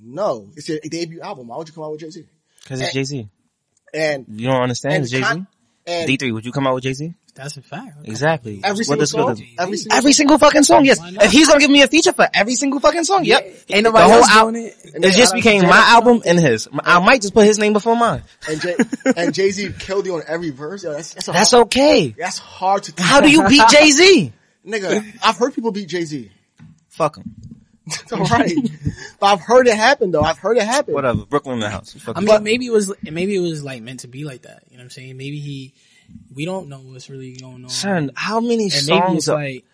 No, 0.00 0.50
it's 0.56 0.68
your 0.68 0.78
debut 0.82 1.20
album. 1.20 1.48
Why 1.48 1.56
would 1.56 1.68
you 1.68 1.74
come 1.74 1.84
out 1.84 1.92
with 1.92 2.00
Jay-Z? 2.00 2.24
Cause 2.66 2.80
it's 2.80 2.92
Jay-Z. 2.92 3.28
And, 3.94 4.26
You 4.28 4.48
don't 4.48 4.62
understand? 4.62 5.04
It's 5.04 5.12
Jay-Z. 5.12 5.24
con- 5.24 5.46
and 5.86 6.08
D3, 6.08 6.32
would 6.32 6.44
you 6.44 6.52
come 6.52 6.66
out 6.66 6.74
with 6.74 6.84
Jay-Z? 6.84 7.14
That's 7.36 7.56
a 7.58 7.62
fact. 7.62 7.98
Okay. 8.00 8.10
Exactly. 8.10 8.60
every 8.64 8.84
What 8.86 8.86
single 8.86 9.06
song, 9.06 9.26
gonna 9.34 9.46
every 9.58 9.76
single 9.76 9.98
Every 9.98 10.12
single 10.12 10.38
fucking 10.38 10.62
song, 10.62 10.84
yes. 10.86 10.98
If 11.02 11.30
he's 11.30 11.48
gonna 11.48 11.60
give 11.60 11.70
me 11.70 11.82
a 11.82 11.88
feature 11.88 12.12
for 12.12 12.26
every 12.32 12.54
single 12.54 12.80
fucking 12.80 13.04
song, 13.04 13.24
yep. 13.24 13.44
Ain't 13.68 13.84
nobody 13.84 14.04
the 14.04 14.12
whole 14.12 14.22
else 14.22 14.30
al- 14.30 14.50
doing 14.50 14.66
it. 14.66 14.74
It 14.84 15.12
just 15.14 15.34
became 15.34 15.62
my 15.62 15.84
album 15.88 16.22
and 16.24 16.40
his. 16.40 16.66
I 16.82 16.98
might 17.00 17.20
just 17.20 17.34
put 17.34 17.46
his 17.46 17.58
name 17.58 17.74
before 17.74 17.94
mine. 17.94 18.22
And 18.48 18.60
Jay 18.60 18.76
and 19.16 19.34
Jay 19.34 19.50
Z 19.50 19.74
killed 19.78 20.06
you 20.06 20.14
on 20.14 20.22
every 20.26 20.50
verse. 20.50 20.82
Yo, 20.82 20.92
that's 20.92 21.12
that's, 21.12 21.28
a 21.28 21.32
That's 21.32 21.50
hard, 21.50 21.66
okay. 21.66 22.14
that's 22.18 22.38
hard 22.38 22.84
to. 22.84 23.02
How 23.02 23.20
do 23.20 23.30
you 23.30 23.46
beat 23.46 23.62
Jay-Z? 23.68 24.32
nigga? 24.66 25.18
I've 25.22 25.36
heard 25.36 25.54
people 25.54 25.72
beat 25.72 25.88
Jay 25.88 26.04
Z. 26.04 26.30
Fuck 26.88 27.18
him. 27.18 27.34
All 28.12 28.24
right, 28.24 28.52
but 29.20 29.26
I've 29.26 29.40
heard 29.40 29.68
it 29.68 29.76
happen 29.76 30.10
though. 30.10 30.22
I've 30.22 30.38
heard 30.38 30.56
it 30.56 30.64
happen. 30.64 30.94
Whatever. 30.94 31.24
Brooklyn 31.24 31.54
in 31.54 31.60
the 31.60 31.70
house. 31.70 31.92
Fuck 31.92 32.16
I 32.16 32.20
mean, 32.20 32.42
maybe 32.42 32.66
it 32.66 32.72
was, 32.72 32.92
maybe 33.02 33.36
it 33.36 33.40
was 33.40 33.62
like 33.62 33.80
meant 33.80 34.00
to 34.00 34.08
be 34.08 34.24
like 34.24 34.42
that. 34.42 34.64
You 34.70 34.76
know 34.76 34.80
what 34.80 34.84
I'm 34.86 34.90
saying? 34.90 35.16
Maybe 35.16 35.38
he, 35.38 35.72
we 36.34 36.44
don't 36.44 36.68
know 36.68 36.78
what's 36.78 37.08
really 37.10 37.36
going 37.36 37.64
on. 37.64 37.70
Son, 37.70 38.10
how 38.14 38.40
many 38.40 38.64
and 38.64 38.72
maybe 38.72 38.82
songs 38.82 39.18
it's 39.18 39.28
are, 39.28 39.34
like, 39.42 39.64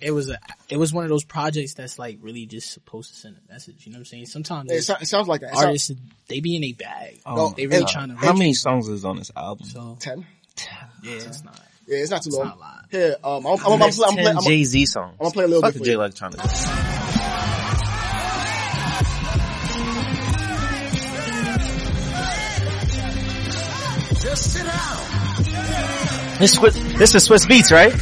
it 0.00 0.10
was 0.12 0.30
a, 0.30 0.38
it 0.68 0.76
was 0.76 0.92
one 0.92 1.04
of 1.04 1.10
those 1.10 1.24
projects 1.24 1.74
that's 1.74 1.98
like 1.98 2.18
really 2.20 2.46
just 2.46 2.70
supposed 2.72 3.10
to 3.14 3.16
send 3.18 3.36
a 3.36 3.52
message. 3.52 3.86
You 3.86 3.92
know 3.92 3.96
what 3.96 4.00
I'm 4.00 4.04
saying? 4.06 4.26
Sometimes 4.26 4.70
It, 4.70 4.82
so- 4.82 4.96
it 5.00 5.06
sounds 5.06 5.26
like 5.28 5.40
that. 5.40 5.48
It 5.52 5.54
sounds- 5.54 5.64
artists, 5.64 5.92
they 6.28 6.40
be 6.40 6.56
in 6.56 6.64
a 6.64 6.72
bag. 6.72 7.20
Oh, 7.26 7.52
they 7.56 7.66
really 7.66 7.78
and- 7.82 7.88
trying 7.88 8.08
to, 8.10 8.14
how 8.14 8.32
many 8.32 8.54
songs 8.54 8.88
is 8.88 9.04
on 9.04 9.16
this 9.16 9.30
album? 9.36 9.66
so, 9.66 9.96
ten. 10.00 10.26
yeah, 11.02 11.12
it's 11.12 11.42
not. 11.44 11.60
Yeah, 11.86 11.98
it's 11.98 12.10
not 12.10 12.22
too 12.22 12.30
long. 12.30 12.46
not 12.48 12.56
a 12.56 12.60
lot. 12.60 12.84
Here, 12.90 13.16
um, 13.24 13.46
I'm, 13.46 13.56
I'm, 13.64 13.72
I'm, 13.72 13.82
I'm, 13.82 14.02
I'm, 14.04 14.18
I'm, 14.26 14.36
I'm, 14.38 14.44
Jay-Z 14.44 14.86
songs. 14.86 15.12
I'm 15.18 15.24
gonna 15.24 15.30
play 15.32 15.44
a 15.44 15.48
little 15.48 15.62
Fuck 15.62 15.72
bit 15.72 15.78
the 15.78 15.78
for 15.80 15.84
Jay 15.86 15.92
you. 15.92 15.98
Electronica. 15.98 17.58
Just 24.20 24.52
sit 24.52 24.64
down. 24.66 25.47
This, 26.38 26.52
Swiss, 26.52 26.74
this 26.96 27.14
is 27.16 27.28
Swizz 27.28 27.46
Beatz, 27.46 27.72
right? 27.72 27.92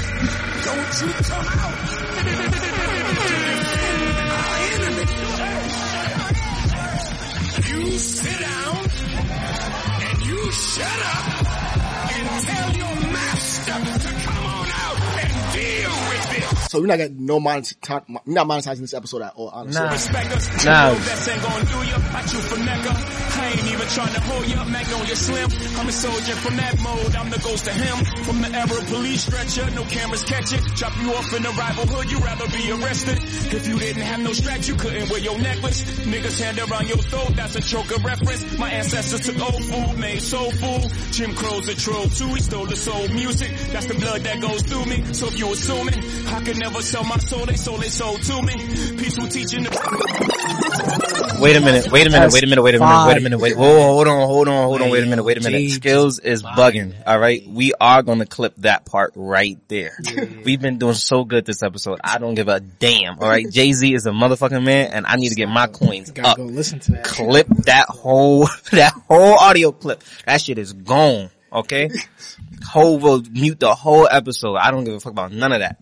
So 16.76 16.82
we're 16.82 16.88
not 16.88 16.98
getting 16.98 17.24
no 17.24 17.40
monetizing. 17.40 18.20
We're 18.26 18.34
not 18.34 18.46
monetizing 18.46 18.80
this 18.80 18.92
episode 18.92 19.22
at 19.22 19.32
all. 19.34 19.48
Honestly, 19.48 19.80
Nah. 19.80 19.92
Respect 19.92 20.30
us. 20.36 20.64
Nah. 20.64 20.90
You 20.90 20.96
ain't 21.32 21.42
gonna 21.42 21.64
do 21.64 21.78
you. 21.88 21.96
I 22.12 22.22
chew 22.28 22.38
for 22.44 22.58
Mecca. 22.60 22.92
I 22.92 23.48
ain't 23.48 23.66
even 23.72 23.88
trying 23.88 24.12
to 24.12 24.20
hold 24.20 24.46
you 24.48 24.56
up, 24.56 24.68
Magnolia 24.68 25.16
Slim. 25.16 25.48
I'm 25.78 25.88
a 25.88 25.92
soldier 25.92 26.36
from 26.36 26.56
that 26.56 26.76
mode. 26.80 27.14
I'm 27.16 27.30
the 27.30 27.38
ghost 27.38 27.66
of 27.66 27.72
him. 27.74 27.96
From 28.24 28.42
the 28.42 28.50
era 28.52 28.76
of 28.76 28.86
police 28.88 29.24
stretcher, 29.24 29.70
no 29.74 29.84
cameras 29.84 30.24
catch 30.24 30.52
it. 30.52 30.60
Chop 30.76 30.92
you 31.00 31.14
off 31.14 31.32
in 31.32 31.42
the 31.42 31.50
rival 31.50 31.86
hood, 31.86 32.10
you 32.10 32.18
rather 32.18 32.46
be 32.48 32.64
arrested. 32.72 33.16
If 33.56 33.68
you 33.68 33.78
didn't 33.78 34.02
have 34.02 34.20
no 34.20 34.32
straps, 34.32 34.68
you 34.68 34.74
couldn't 34.74 35.08
wear 35.08 35.20
your 35.20 35.38
necklace. 35.38 35.84
Niggas 36.04 36.40
hand 36.42 36.58
around 36.58 36.88
your 36.88 36.98
throat, 36.98 37.32
that's 37.36 37.56
a 37.56 37.60
choker 37.60 38.00
reference. 38.02 38.58
My 38.58 38.68
ancestors 38.70 39.20
took 39.24 39.38
old 39.40 39.64
food, 39.64 39.98
made 39.98 40.20
soul 40.20 40.50
food. 40.50 40.90
Jim 41.12 41.34
Crow's 41.34 41.68
a 41.68 41.74
troll 41.76 42.08
too, 42.08 42.28
he 42.34 42.40
stole 42.40 42.66
the 42.66 42.76
soul 42.76 43.08
music. 43.08 43.50
That's 43.72 43.86
the 43.86 43.94
blood 43.94 44.22
that 44.22 44.40
goes 44.40 44.62
through 44.62 44.86
me. 44.86 45.04
So 45.12 45.26
if 45.28 45.38
you 45.38 45.52
assuming, 45.52 46.00
I 46.34 46.40
could 46.42 46.58
never 46.58 46.65
sell 46.74 47.04
my 47.04 47.18
soul, 47.18 47.46
they 47.46 47.54
sold 47.54 47.80
they 47.80 47.88
sold 47.88 48.22
to 48.22 48.42
me. 48.42 48.54
Peaceful 48.96 49.28
teaching 49.28 49.64
the 49.64 51.36
Wait 51.40 51.54
a 51.54 51.60
minute, 51.60 51.92
wait 51.92 52.06
a 52.06 52.10
minute, 52.10 52.24
That's 52.24 52.34
wait 52.34 52.44
a 52.44 52.46
minute, 52.46 52.62
wait 52.62 52.74
a 52.74 52.78
minute, 52.78 53.06
wait 53.06 53.16
a 53.18 53.20
minute, 53.20 53.38
wait, 53.38 53.56
whoa, 53.56 53.82
hold 53.82 54.08
on, 54.08 54.26
hold 54.26 54.48
on, 54.48 54.64
hold 54.64 54.80
on, 54.80 54.90
wait 54.90 55.02
a 55.02 55.06
minute, 55.06 55.22
wait 55.22 55.36
a 55.36 55.42
minute. 55.42 55.70
Skills 55.70 56.18
is 56.18 56.42
bugging, 56.42 56.94
alright? 57.06 57.46
We 57.46 57.74
are 57.78 58.02
gonna 58.02 58.24
clip 58.24 58.54
that 58.58 58.86
part 58.86 59.12
right 59.16 59.58
there. 59.68 59.98
We've 60.44 60.60
been 60.60 60.78
doing 60.78 60.94
so 60.94 61.24
good 61.24 61.44
this 61.44 61.62
episode, 61.62 62.00
I 62.02 62.18
don't 62.18 62.34
give 62.34 62.48
a 62.48 62.60
damn, 62.60 63.18
alright? 63.18 63.50
Jay-Z 63.50 63.92
is 63.92 64.06
a 64.06 64.10
motherfucking 64.10 64.64
man 64.64 64.92
and 64.92 65.06
I 65.06 65.16
need 65.16 65.28
to 65.28 65.34
get 65.34 65.48
my 65.48 65.66
coins 65.66 66.10
up. 66.22 66.38
go 66.38 66.44
listen 66.44 66.80
to 66.80 66.92
that. 66.92 67.04
Clip 67.04 67.48
that 67.66 67.86
whole, 67.88 68.48
that 68.72 68.92
whole 69.06 69.34
audio 69.38 69.72
clip. 69.72 70.02
That 70.24 70.40
shit 70.40 70.56
is 70.56 70.72
gone, 70.72 71.30
okay? 71.52 71.90
Hove 72.64 73.02
will 73.02 73.22
mute 73.30 73.60
the 73.60 73.74
whole 73.74 74.08
episode. 74.10 74.56
I 74.56 74.70
don't 74.70 74.84
give 74.84 74.94
a 74.94 75.00
fuck 75.00 75.12
about 75.12 75.32
none 75.32 75.52
of 75.52 75.60
that. 75.60 75.80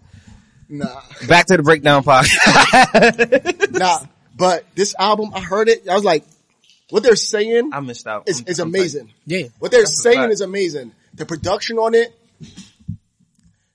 Nah, 0.68 1.00
Back 1.28 1.46
to 1.46 1.56
the 1.56 1.62
breakdown 1.62 2.02
podcast. 2.04 3.70
nah. 3.78 3.98
But 4.36 4.64
this 4.74 4.94
album, 4.98 5.30
I 5.34 5.40
heard 5.40 5.68
it. 5.68 5.88
I 5.88 5.94
was 5.94 6.04
like, 6.04 6.24
what 6.90 7.02
they're 7.02 7.16
saying 7.16 7.70
I 7.72 7.80
missed 7.80 8.06
out. 8.06 8.28
is, 8.28 8.42
is 8.42 8.58
I'm 8.58 8.68
amazing. 8.68 9.12
Yeah. 9.26 9.48
What 9.58 9.70
they're 9.70 9.82
That's 9.82 10.02
saying 10.02 10.30
is 10.30 10.40
amazing. 10.40 10.92
The 11.14 11.26
production 11.26 11.78
on 11.78 11.94
it, 11.94 12.12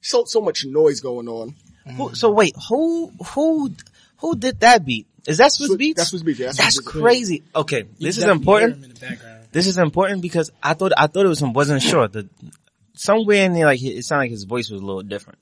so 0.01 0.25
so 0.25 0.41
much 0.41 0.65
noise 0.65 0.99
going 0.99 1.27
on. 1.27 1.55
Who, 1.95 2.13
so 2.15 2.29
wait, 2.31 2.55
who 2.67 3.11
who 3.33 3.71
who 4.17 4.35
did 4.35 4.59
that 4.59 4.85
beat? 4.85 5.07
Is 5.27 5.37
that 5.37 5.51
Swiss 5.51 5.71
Swi- 5.71 5.77
Beats? 5.77 5.97
that's 5.97 6.11
Swizz 6.11 6.23
Beatz, 6.27 6.39
yeah, 6.39 6.45
that's 6.47 6.57
That's 6.57 6.81
Swizz 6.81 6.83
Beatz. 6.85 7.01
crazy. 7.01 7.43
Okay, 7.55 7.85
this 7.99 8.17
is 8.17 8.23
important. 8.25 8.83
in 8.83 8.93
the 8.93 8.99
background. 8.99 9.45
This 9.51 9.67
is 9.67 9.77
important 9.77 10.21
because 10.21 10.51
I 10.61 10.73
thought 10.73 10.91
I 10.97 11.07
thought 11.07 11.25
it 11.25 11.29
was. 11.29 11.41
Wasn't 11.41 11.81
sure. 11.81 12.07
The 12.07 12.27
somewhere 12.99 13.45
in 13.45 13.53
there, 13.53 13.65
like 13.65 13.81
it 13.81 14.03
sounded 14.03 14.23
like 14.25 14.31
his 14.31 14.43
voice 14.43 14.69
was 14.69 14.81
a 14.81 14.85
little 14.85 15.01
different. 15.03 15.39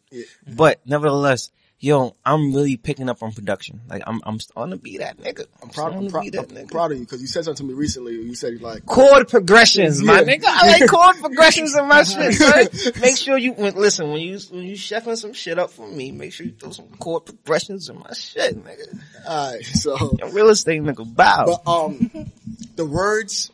But 0.48 0.80
nevertheless, 0.86 1.50
yo, 1.80 2.15
I'm 2.26 2.54
really 2.54 2.78
picking 2.78 3.10
up 3.10 3.22
on 3.24 3.32
production. 3.34 3.82
Like 3.89 4.04
I'm 4.06 4.22
I'm 4.24 4.39
starting 4.39 4.72
to 4.78 4.82
be 4.82 4.98
that 5.00 5.17
nigga. 5.17 5.46
I'm 5.62 5.70
proud, 5.70 5.74
starting 5.74 5.98
I'm 6.00 6.06
to 6.06 6.12
proud, 6.12 6.22
be 6.24 6.30
that 6.32 6.50
I'm 6.52 6.56
nigga. 6.58 6.72
proud 6.72 6.91
of 6.91 6.98
you 7.00 7.04
because 7.06 7.22
you 7.22 7.28
said 7.28 7.46
something 7.46 7.67
to 7.67 7.74
me 7.74 7.78
recently. 7.78 8.13
You 8.13 8.36
said 8.36 8.62
like, 8.62 8.86
Chord 8.86 9.28
progressions, 9.28 10.02
my 10.04 10.22
nigga. 10.22 10.43
I 10.46 10.67
like 10.80 10.89
chord 10.89 11.17
progressions 11.20 11.76
in 11.76 11.88
my 11.88 12.04
shit, 12.04 12.34
son. 12.36 12.93
Make 13.02 13.17
sure 13.17 13.38
you 13.38 13.54
listen 13.54 14.12
when 14.12 14.22
you 14.22 14.39
when 14.52 14.63
you 14.63 14.76
chefing 14.76 15.17
some 15.17 15.34
shit 15.34 15.58
up 15.60 15.72
for 15.72 15.88
me. 15.88 16.12
Make 16.12 16.34
sure 16.34 16.46
you 16.46 16.54
throw 16.54 16.72
some 16.72 16.88
chord 17.00 17.26
progressions 17.26 17.89
in 17.89 18.00
my 18.00 18.13
shit, 18.13 18.56
nigga. 18.63 19.00
alright, 19.28 19.65
so, 19.65 20.15
Yo, 20.20 20.30
real 20.30 20.50
estate 20.50 20.82
nigga, 20.82 21.06
bow. 21.15 21.60
but, 21.65 21.72
um, 21.72 22.12
the 22.76 22.86
words, 22.86 23.52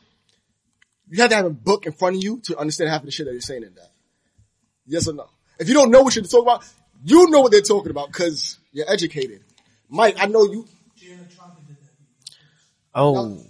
you 1.10 1.22
have 1.22 1.30
to 1.30 1.36
have 1.36 1.46
a 1.46 1.50
book 1.50 1.86
in 1.86 1.92
front 1.94 2.18
of 2.18 2.24
you 2.24 2.40
to 2.46 2.58
understand 2.58 2.90
half 2.90 3.02
of 3.02 3.06
the 3.06 3.12
shit 3.12 3.26
that 3.26 3.32
you're 3.34 3.42
saying 3.42 3.64
in 3.64 3.74
that. 3.76 3.90
Yes 4.86 5.08
or 5.08 5.14
no? 5.14 5.30
If 5.60 5.68
you 5.68 5.74
don't 5.74 5.92
know 5.92 6.02
what 6.02 6.16
you're 6.16 6.26
talking 6.26 6.42
about, 6.48 6.66
you 7.06 7.30
know 7.30 7.42
what 7.42 7.52
they're 7.52 7.62
talking 7.62 7.92
about 7.92 8.08
because 8.08 8.58
you're 8.72 8.90
educated. 8.90 9.42
Mike, 9.90 10.16
I 10.20 10.26
know 10.26 10.44
you, 10.46 10.68
oh. 12.96 13.38
so, 13.38 13.46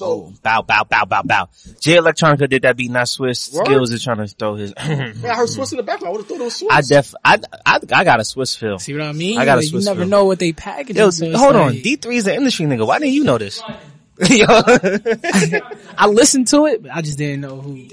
Oh, 0.00 0.32
bow, 0.42 0.62
bow, 0.62 0.84
bow, 0.84 1.04
bow, 1.06 1.22
bow. 1.22 1.48
Jay 1.80 1.96
Electronica 1.96 2.48
did 2.48 2.62
that 2.62 2.76
beat, 2.76 2.90
not 2.90 3.06
Swizz. 3.06 3.52
Word? 3.52 3.66
Skills 3.66 3.90
is 3.92 4.04
trying 4.04 4.18
to 4.18 4.28
throw 4.28 4.54
his. 4.54 4.72
man, 4.76 5.16
I 5.26 5.34
heard 5.34 5.48
Swizz 5.48 5.72
in 5.72 5.78
the 5.78 5.82
background. 5.82 6.08
I 6.14 6.16
would 6.18 6.20
have 6.20 6.28
thought 6.28 6.40
it 6.40 6.44
was 6.44 6.62
Swizz. 6.62 6.68
I 6.70 6.80
def, 6.82 7.14
I, 7.24 7.38
I, 7.66 7.80
I 7.92 8.04
got 8.04 8.20
a 8.20 8.22
Swizz 8.22 8.56
feel. 8.56 8.78
See 8.78 8.92
what 8.92 9.02
I 9.02 9.12
mean? 9.12 9.38
I 9.38 9.44
got 9.44 9.58
a 9.58 9.60
Like, 9.62 9.72
you 9.72 9.80
never 9.80 10.00
feel. 10.02 10.08
know 10.08 10.24
what 10.26 10.38
they 10.38 10.52
package. 10.52 10.96
Yo, 10.96 11.10
so 11.10 11.26
it's 11.26 11.38
hold 11.40 11.56
on. 11.56 11.72
like- 11.74 11.82
D3 11.82 12.14
is 12.14 12.26
an 12.28 12.34
industry 12.34 12.66
nigga. 12.66 12.86
Why 12.86 12.98
didn't 13.00 13.14
you 13.14 13.24
know 13.24 13.38
this? 13.38 13.60
Yo. 14.30 14.46
I 15.98 16.06
listened 16.06 16.46
to 16.48 16.66
it, 16.66 16.82
but 16.82 16.92
I 16.94 17.02
just 17.02 17.18
didn't 17.18 17.40
know 17.40 17.60
who. 17.60 17.88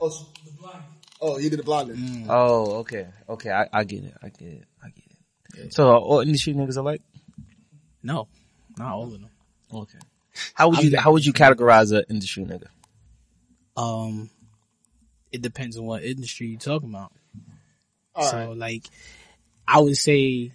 oh, 0.00 0.06
s- 0.08 0.24
oh, 0.24 0.26
he 1.20 1.48
did 1.48 1.58
the 1.58 1.62
blinding. 1.62 2.26
oh, 2.28 2.76
okay. 2.78 3.08
Okay. 3.28 3.50
I, 3.50 3.68
I 3.72 3.84
get 3.84 4.04
it. 4.04 4.14
I 4.22 4.28
get 4.28 4.48
it. 4.48 4.64
I 4.82 4.88
get 4.90 5.04
it. 5.64 5.72
So 5.72 5.88
are 5.88 5.98
all 5.98 6.20
industry 6.20 6.54
niggas 6.54 6.76
alike? 6.76 7.02
No, 8.02 8.28
not 8.76 8.92
all 8.92 9.04
of 9.04 9.12
them. 9.12 9.28
Okay. 9.72 9.98
How 10.54 10.68
would 10.68 10.82
you, 10.82 10.96
how 10.98 11.12
would 11.12 11.24
you 11.24 11.32
categorize 11.32 11.96
an 11.96 12.04
industry 12.10 12.44
nigga? 12.44 12.66
Um, 13.76 14.30
it 15.32 15.42
depends 15.42 15.78
on 15.78 15.84
what 15.86 16.04
industry 16.04 16.48
you're 16.48 16.60
talking 16.60 16.90
about. 16.90 17.12
All 18.14 18.24
so, 18.24 18.36
right. 18.36 18.56
like, 18.56 18.84
I 19.66 19.80
would 19.80 19.96
say, 19.96 20.52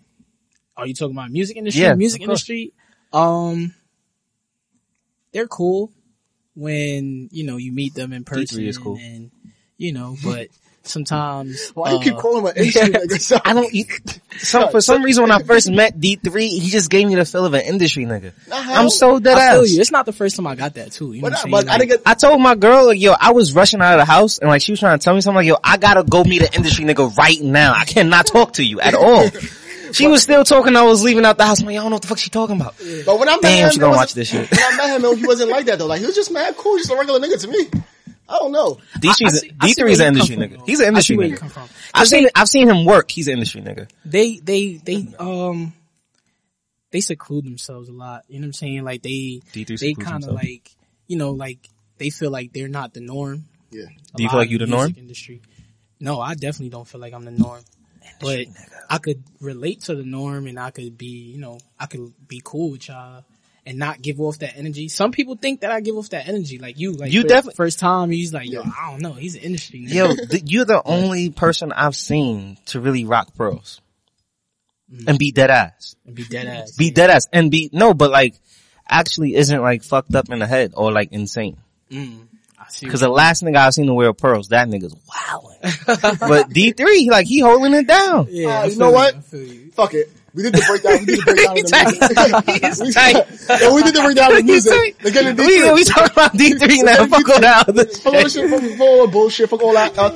are 0.77 0.87
you 0.87 0.93
talking 0.93 1.15
about 1.15 1.31
music 1.31 1.57
industry? 1.57 1.83
Yeah, 1.83 1.95
music 1.95 2.21
of 2.21 2.25
industry. 2.25 2.73
Um, 3.11 3.73
they're 5.31 5.47
cool 5.47 5.91
when 6.55 7.29
you 7.31 7.45
know 7.45 7.57
you 7.57 7.71
meet 7.71 7.93
them 7.93 8.13
in 8.13 8.23
person. 8.23 8.63
is 8.63 8.77
cool. 8.77 8.97
and 9.01 9.31
you 9.81 9.93
know, 9.93 10.15
but 10.23 10.47
sometimes 10.83 11.69
Why 11.73 11.93
you 11.93 11.99
keep 11.99 12.13
uh, 12.15 12.19
calling 12.21 12.47
an 12.47 12.57
industry 12.57 12.91
nigga? 12.91 13.41
I 13.45 13.53
don't, 13.53 13.73
you, 13.73 13.85
some, 14.37 14.69
for 14.69 14.81
some 14.81 15.03
reason 15.03 15.23
when 15.23 15.31
I 15.31 15.39
first 15.39 15.71
met 15.71 15.99
D3, 15.99 16.39
he 16.47 16.69
just 16.69 16.89
gave 16.89 17.07
me 17.07 17.15
the 17.15 17.25
feel 17.25 17.45
of 17.45 17.53
an 17.53 17.61
industry 17.61 18.05
nigga. 18.05 18.33
I'm 18.51 18.89
so 18.89 19.19
dead 19.19 19.37
I 19.37 19.51
feel 19.53 19.61
ass. 19.63 19.71
you. 19.71 19.81
It's 19.81 19.91
not 19.91 20.05
the 20.05 20.13
first 20.13 20.35
time 20.35 20.47
I 20.47 20.55
got 20.55 20.75
that 20.75 20.91
too. 20.91 21.13
You 21.13 21.21
know 21.21 21.29
But, 21.29 21.33
what 21.33 21.53
I- 21.53 21.57
I'm 21.59 21.67
saying? 21.67 21.81
I 21.81 21.85
get, 21.85 22.01
I 22.05 22.13
told 22.13 22.41
my 22.41 22.55
girl, 22.55 22.87
like, 22.87 22.99
yo, 22.99 23.13
I 23.19 23.31
was 23.31 23.53
rushing 23.53 23.81
out 23.81 23.93
of 23.93 23.99
the 23.99 24.11
house 24.11 24.37
and 24.39 24.49
like 24.49 24.61
she 24.61 24.71
was 24.71 24.79
trying 24.79 24.97
to 24.99 25.03
tell 25.03 25.13
me 25.15 25.21
something 25.21 25.37
like, 25.37 25.47
yo, 25.47 25.57
I 25.63 25.77
gotta 25.77 26.03
go 26.03 26.23
meet 26.23 26.41
an 26.41 26.49
industry 26.53 26.85
nigga 26.85 27.15
right 27.17 27.41
now. 27.41 27.73
I 27.73 27.85
cannot 27.85 28.25
talk 28.27 28.53
to 28.53 28.63
you 28.63 28.79
at 28.81 28.93
all. 28.93 29.27
She 29.93 30.07
was 30.07 30.23
still 30.23 30.45
talking. 30.45 30.73
I 30.77 30.83
was 30.83 31.03
leaving 31.03 31.25
out 31.25 31.37
the 31.37 31.43
house. 31.45 31.59
I'm 31.59 31.65
like, 31.65 31.73
I 31.75 31.81
don't 31.81 31.89
know 31.89 31.95
what 31.97 32.01
the 32.03 32.07
fuck 32.07 32.17
she 32.17 32.29
talking 32.29 32.55
about. 32.55 32.75
but 33.05 33.19
when 33.19 33.27
I 33.27 33.33
met 33.33 33.41
Damn, 33.41 33.65
him, 33.65 33.71
she 33.73 33.79
gonna 33.79 33.93
watch 33.97 34.13
this 34.13 34.29
shit. 34.29 34.49
When 34.49 34.59
I 34.63 34.77
met 34.77 35.03
him, 35.03 35.17
he 35.17 35.27
wasn't 35.27 35.49
like 35.51 35.65
that 35.65 35.79
though. 35.79 35.85
Like, 35.85 35.99
he 35.99 36.05
was 36.05 36.15
just 36.15 36.31
mad 36.31 36.55
cool, 36.55 36.77
just 36.77 36.89
a 36.91 36.95
regular 36.95 37.19
nigga 37.19 37.41
to 37.41 37.47
me. 37.49 37.69
I 38.31 38.37
don't 38.39 38.51
know. 38.51 38.79
I 38.95 38.99
D3's, 38.99 39.39
see- 39.41 39.51
I 39.59 39.67
see 39.67 39.73
D3 39.73 39.77
where 39.83 39.87
is 39.91 39.99
you 39.99 40.05
an 40.05 40.13
industry 40.13 40.35
nigga. 40.37 40.57
though. 40.59 40.65
He's 40.65 40.79
an 40.79 40.87
industry 40.87 41.13
see 41.13 41.17
where 41.17 41.27
you 41.27 41.35
nigga. 41.35 41.39
come 41.39 41.49
from. 41.49 41.69
I've 41.93 42.07
seen, 42.07 42.27
I've 42.35 42.47
seen 42.49 42.69
him 42.69 42.85
work. 42.85 43.11
He's 43.11 43.27
an 43.27 43.33
industry 43.33 43.61
nigga. 43.61 43.89
they 44.05 44.37
they 44.39 44.75
they 44.77 45.07
um 45.19 45.73
they 46.91 47.01
seclude 47.01 47.45
themselves 47.45 47.89
a 47.89 47.93
lot. 47.93 48.23
You 48.27 48.39
know 48.39 48.45
what 48.45 48.47
I'm 48.49 48.53
saying? 48.53 48.83
Like 48.83 49.01
they 49.01 49.41
D3 49.53 49.79
they 49.79 49.93
kind 49.93 50.23
of 50.23 50.31
like 50.33 50.71
you 51.07 51.17
know 51.17 51.31
like 51.31 51.69
they 51.97 52.09
feel 52.09 52.31
like 52.31 52.53
they're 52.53 52.67
not 52.69 52.93
the 52.93 53.01
norm. 53.01 53.45
Yeah. 53.71 53.83
A 54.13 54.17
Do 54.17 54.23
you 54.23 54.29
feel 54.29 54.39
like 54.39 54.47
in 54.47 54.51
you 54.53 54.57
the 54.59 54.67
norm? 54.67 54.93
Industry. 54.97 55.41
No, 55.99 56.19
I 56.19 56.33
definitely 56.33 56.69
don't 56.69 56.87
feel 56.87 56.99
like 57.01 57.13
I'm 57.13 57.25
the 57.25 57.31
norm. 57.31 57.61
But 58.19 58.47
I 58.89 58.97
could 58.97 59.23
relate 59.39 59.81
to 59.83 59.95
the 59.95 60.03
norm 60.03 60.47
and 60.47 60.59
I 60.59 60.71
could 60.71 60.97
be, 60.97 61.31
you 61.31 61.37
know, 61.37 61.59
I 61.79 61.85
could 61.85 62.13
be 62.27 62.41
cool 62.43 62.71
with 62.71 62.87
y'all 62.87 63.23
and 63.65 63.77
not 63.77 64.01
give 64.01 64.19
off 64.19 64.39
that 64.39 64.57
energy. 64.57 64.87
Some 64.87 65.11
people 65.11 65.35
think 65.35 65.61
that 65.61 65.71
I 65.71 65.81
give 65.81 65.95
off 65.95 66.09
that 66.09 66.27
energy, 66.27 66.57
like 66.57 66.79
you, 66.79 66.93
like 66.93 67.11
You 67.13 67.23
definitely- 67.23 67.53
first 67.55 67.77
time 67.79 68.09
he's 68.09 68.33
like, 68.33 68.49
yo, 68.49 68.61
I 68.61 68.91
don't 68.91 69.01
know, 69.01 69.13
he's 69.13 69.35
an 69.35 69.41
industry 69.41 69.81
nigga. 69.81 69.93
Yo, 69.93 70.15
th- 70.29 70.43
you're 70.45 70.65
the 70.65 70.81
only 70.83 71.29
person 71.29 71.71
I've 71.71 71.95
seen 71.95 72.57
to 72.67 72.79
really 72.79 73.05
rock 73.05 73.35
pearls 73.35 73.79
and 75.07 75.17
be 75.19 75.31
dead 75.31 75.49
ass. 75.51 75.95
and 76.05 76.15
be 76.15 76.23
dead 76.25 76.47
ass. 76.47 76.71
Be 76.75 76.91
dead 76.91 77.09
ass 77.09 77.27
and 77.31 77.49
be 77.51 77.69
no, 77.71 77.93
but 77.93 78.11
like 78.11 78.35
actually 78.89 79.35
isn't 79.35 79.61
like 79.61 79.83
fucked 79.83 80.15
up 80.15 80.29
in 80.29 80.39
the 80.39 80.47
head 80.47 80.73
or 80.75 80.91
like 80.91 81.11
insane. 81.11 81.57
Mm, 81.89 82.27
Cause 82.89 83.01
the 83.01 83.09
last 83.09 83.43
nigga 83.43 83.57
I've 83.57 83.73
seen 83.73 83.87
to 83.87 83.93
wear 83.93 84.11
pearls, 84.13 84.49
that 84.49 84.67
nigga's 84.67 84.95
wilding. 85.07 85.57
but 86.19 86.49
D3, 86.49 87.07
like 87.09 87.27
he 87.27 87.39
holding 87.39 87.73
it 87.73 87.85
down. 87.87 88.27
yeah, 88.29 88.61
Uh, 88.61 88.65
you 88.65 88.77
know 88.77 88.91
what? 88.91 89.15
You. 89.31 89.71
Fuck 89.71 89.93
it. 89.93 90.09
We 90.33 90.43
did 90.43 90.53
the 90.53 90.63
breakdown. 90.67 90.99
We 90.99 91.05
did 91.05 91.19
the 91.19 91.23
breakdown 91.25 91.57
of 91.57 91.63
the 91.65 92.43
music. 92.47 92.81
He's 92.85 92.95
tight. 92.95 93.61
Yeah, 93.61 93.73
we 93.75 93.83
did 93.83 93.93
the 93.95 94.01
breakdown 94.01 94.31
of 94.31 94.37
the 94.37 94.43
music. 94.43 94.95
Let's 95.03 95.11
get 95.15 95.25
into 95.27 95.43
We, 95.43 95.59
D3. 95.59 95.75
we 95.75 95.83
talking 95.83 96.11
about 96.13 96.33
D3 96.33 96.83
now. 96.85 97.05
Fuck 97.07 97.29
all 97.29 97.41
that 97.41 97.69
other 97.69 97.85
Fuck 97.85 98.05
all 98.05 98.11
that 98.13 98.31
shit. 98.31 98.31
shit, 98.31 98.49
fuck, 98.49 98.61
fuck 98.71 98.79
all 98.81 99.05
that 99.05 99.11
bullshit, 99.11 99.49
fuck 99.49 99.61
all 99.61 99.73
that. 99.73 99.97
Uh, 99.97 100.09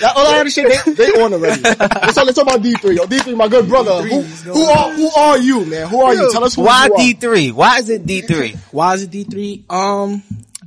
that 0.00 0.16
all 0.16 0.24
that 0.24 0.40
other 0.40 0.50
shit, 0.50 0.84
they, 0.86 0.92
they 0.94 1.22
on 1.22 1.32
already. 1.34 1.60
Let's 1.62 2.14
talk, 2.14 2.24
let's 2.24 2.34
talk 2.34 2.46
about 2.48 2.62
D3. 2.62 2.96
Yo, 2.96 3.04
D3, 3.06 3.36
my 3.36 3.48
good 3.48 3.68
brother. 3.68 4.02
Who, 4.02 4.22
who 4.22 4.62
are, 4.64 4.90
who 4.92 5.10
are 5.10 5.38
you, 5.38 5.64
man? 5.66 5.88
Who 5.88 6.00
are 6.00 6.14
you? 6.14 6.32
Tell 6.32 6.42
us 6.42 6.54
who 6.54 6.62
Why 6.62 6.86
you 6.86 6.94
are. 6.94 6.98
D3? 6.98 7.52
Why 7.52 7.78
is 7.78 7.88
it 7.90 8.06
D3? 8.06 8.56
Why 8.72 8.94
is 8.94 9.02
it 9.02 9.10
D 9.10 9.24
three? 9.24 9.64
Um, 9.68 10.22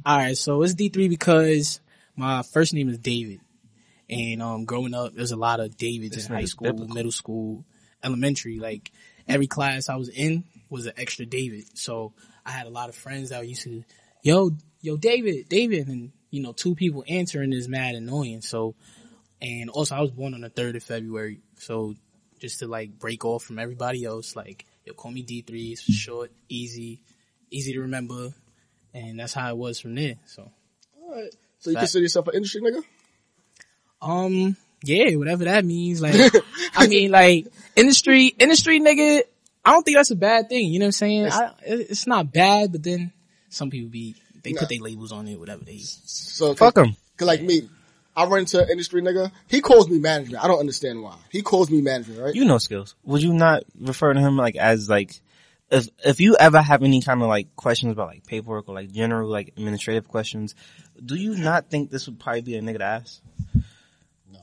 all 0.06 0.18
right, 0.18 0.38
so 0.38 0.62
it's 0.62 0.76
D 0.76 0.90
three 0.90 1.08
because 1.08 1.80
my 2.16 2.44
first 2.44 2.74
name 2.76 2.90
is 2.90 3.00
David, 3.00 3.42
and 4.10 4.42
um, 4.42 4.66
growing 4.66 4.94
up, 4.94 5.14
there's 5.14 5.32
a 5.32 5.36
lot 5.38 5.60
of 5.60 5.76
Davids 5.78 6.16
This 6.16 6.30
in 6.30 6.36
high 6.36 6.46
school, 6.46 6.68
biblical. 6.68 6.94
middle 6.96 7.12
school, 7.12 7.66
elementary. 8.04 8.60
Like 8.60 8.92
every 9.28 9.48
class 9.48 9.90
I 9.90 9.96
was 9.96 10.10
in 10.10 10.44
was 10.70 10.86
an 10.86 10.94
extra 10.98 11.26
David, 11.26 11.78
so 11.78 12.14
I 12.46 12.52
had 12.52 12.68
a 12.68 12.72
lot 12.72 12.90
of 12.90 12.96
friends 12.96 13.30
that 13.30 13.48
used 13.48 13.64
to, 13.64 13.84
yo, 14.22 14.52
yo, 14.82 14.98
David, 14.98 15.48
David, 15.50 15.88
and 15.88 16.12
you 16.32 16.42
know, 16.42 16.52
two 16.54 16.76
people 16.76 17.04
answering 17.08 17.54
is 17.54 17.68
mad 17.70 17.96
annoying. 17.96 18.42
So, 18.42 18.76
and 19.42 19.70
also 19.70 19.96
I 19.96 20.02
was 20.02 20.12
born 20.12 20.34
on 20.34 20.42
the 20.42 20.50
third 20.50 20.76
of 20.76 20.84
February, 20.84 21.42
so 21.58 21.96
just 22.40 22.60
to 22.60 22.68
like 22.68 22.98
break 23.00 23.24
off 23.24 23.44
from 23.44 23.60
everybody 23.60 24.04
else, 24.04 24.36
like 24.36 24.66
yo, 24.86 24.94
call 24.94 25.12
me 25.12 25.22
D 25.22 25.42
three. 25.42 25.72
It's 25.72 25.82
short, 25.84 26.32
easy, 26.50 27.04
easy 27.52 27.74
to 27.74 27.82
remember, 27.82 28.34
and 28.94 29.20
that's 29.20 29.34
how 29.34 29.50
it 29.50 29.58
was 29.58 29.80
from 29.80 29.96
there. 29.96 30.16
So, 30.26 30.52
Alright. 31.02 31.34
So 31.60 31.70
you 31.70 31.76
Fact. 31.76 31.84
consider 31.84 32.02
yourself 32.02 32.28
an 32.28 32.36
industry 32.36 32.62
nigga? 32.62 32.84
um, 34.02 34.58
yeah, 34.84 35.16
whatever 35.16 35.46
that 35.46 35.64
means. 35.64 36.02
Like, 36.02 36.16
I 36.76 36.88
mean, 36.88 37.12
like 37.12 37.48
industry, 37.76 38.28
industry 38.40 38.80
nigga. 38.80 39.22
I 39.66 39.72
don't 39.72 39.84
think 39.84 39.98
that's 39.98 40.12
a 40.12 40.16
bad 40.16 40.50
thing. 40.50 40.68
You 40.68 40.80
know 40.80 40.86
what 40.86 40.88
I'm 40.88 40.92
saying? 40.92 41.28
I, 41.32 41.52
it's 41.66 42.06
not 42.08 42.34
bad, 42.34 42.72
but 42.72 42.84
then 42.84 43.12
some 43.50 43.70
people 43.70 43.90
be 43.90 44.16
they 44.44 44.52
Nah. 44.52 44.60
put 44.60 44.70
their 44.70 44.80
labels 44.80 45.12
on 45.12 45.28
it, 45.28 45.40
whatever 45.40 45.64
they. 45.64 45.78
So 45.80 46.54
Fuck 46.54 46.78
him. 46.78 46.96
Cause 47.16 47.28
like 47.28 47.42
me, 47.42 47.70
I 48.16 48.26
run 48.26 48.40
into 48.40 48.62
an 48.62 48.70
industry 48.70 49.02
nigga. 49.02 49.32
He 49.48 49.62
calls 49.62 49.90
me 49.90 50.00
management. 50.00 50.44
I 50.44 50.48
don't 50.48 50.60
understand 50.60 51.02
why. 51.02 51.16
He 51.30 51.42
calls 51.42 51.72
me 51.72 51.82
management, 51.82 52.20
right? 52.20 52.36
You 52.36 52.44
know 52.46 52.58
skills. 52.58 52.96
Would 53.04 53.24
you 53.24 53.34
not 53.34 53.64
refer 53.80 54.14
to 54.14 54.20
him 54.20 54.36
like 54.38 54.56
as 54.58 54.90
like 54.90 55.22
if 55.72 55.88
if 56.04 56.20
you 56.20 56.36
ever 56.40 56.62
have 56.62 56.84
any 56.84 57.02
kind 57.02 57.22
of 57.22 57.28
like 57.30 57.56
questions 57.56 57.94
about 57.94 58.08
like 58.08 58.28
paperwork 58.28 58.68
or 58.68 58.76
like 58.76 58.92
general 58.92 59.30
like 59.30 59.54
administrative 59.56 60.08
questions, 60.10 60.56
do 61.04 61.16
you 61.16 61.36
not 61.36 61.70
think 61.70 61.90
this 61.90 62.08
would 62.08 62.20
probably 62.20 62.42
be 62.42 62.56
a 62.58 62.62
nigga 62.62 62.80
to 62.80 62.84
ask? 62.84 63.22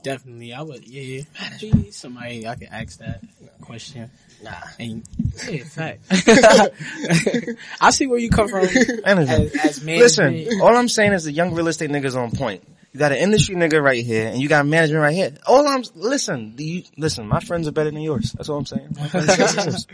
Definitely, 0.03 0.53
I 0.53 0.61
would. 0.61 0.87
Yeah, 0.87 1.23
Be 1.59 1.91
somebody 1.91 2.47
I 2.47 2.55
can 2.55 2.67
ask 2.71 2.99
that 2.99 3.21
question. 3.61 4.09
Nah, 4.43 4.51
and 4.79 5.03
yeah, 5.49 5.63
fact. 5.63 6.01
I 7.81 7.91
see 7.91 8.07
where 8.07 8.17
you 8.17 8.29
come 8.29 8.47
from. 8.47 8.65
As, 8.65 9.29
as 9.29 9.83
Listen, 9.83 10.47
all 10.61 10.75
I'm 10.75 10.89
saying 10.89 11.13
is 11.13 11.25
the 11.25 11.31
young 11.31 11.53
real 11.53 11.67
estate 11.67 11.91
niggas 11.91 12.15
on 12.15 12.31
point. 12.31 12.63
You 12.93 12.99
got 12.99 13.11
an 13.13 13.19
industry 13.19 13.55
nigga 13.55 13.81
right 13.81 14.03
here, 14.03 14.27
and 14.27 14.41
you 14.41 14.49
got 14.49 14.65
management 14.65 15.01
right 15.01 15.13
here. 15.13 15.33
All 15.45 15.65
I'm 15.67 15.83
listen, 15.95 16.55
do 16.55 16.63
you 16.63 16.83
listen? 16.97 17.27
My 17.27 17.39
friends 17.39 17.67
are 17.67 17.71
better 17.71 17.91
than 17.91 18.01
yours. 18.01 18.33
That's 18.33 18.49
all 18.49 18.57
I'm 18.57 18.65
saying. 18.65 18.97
My 18.99 19.07
friends 19.07 19.29
are 19.29 19.63
yours. 19.63 19.87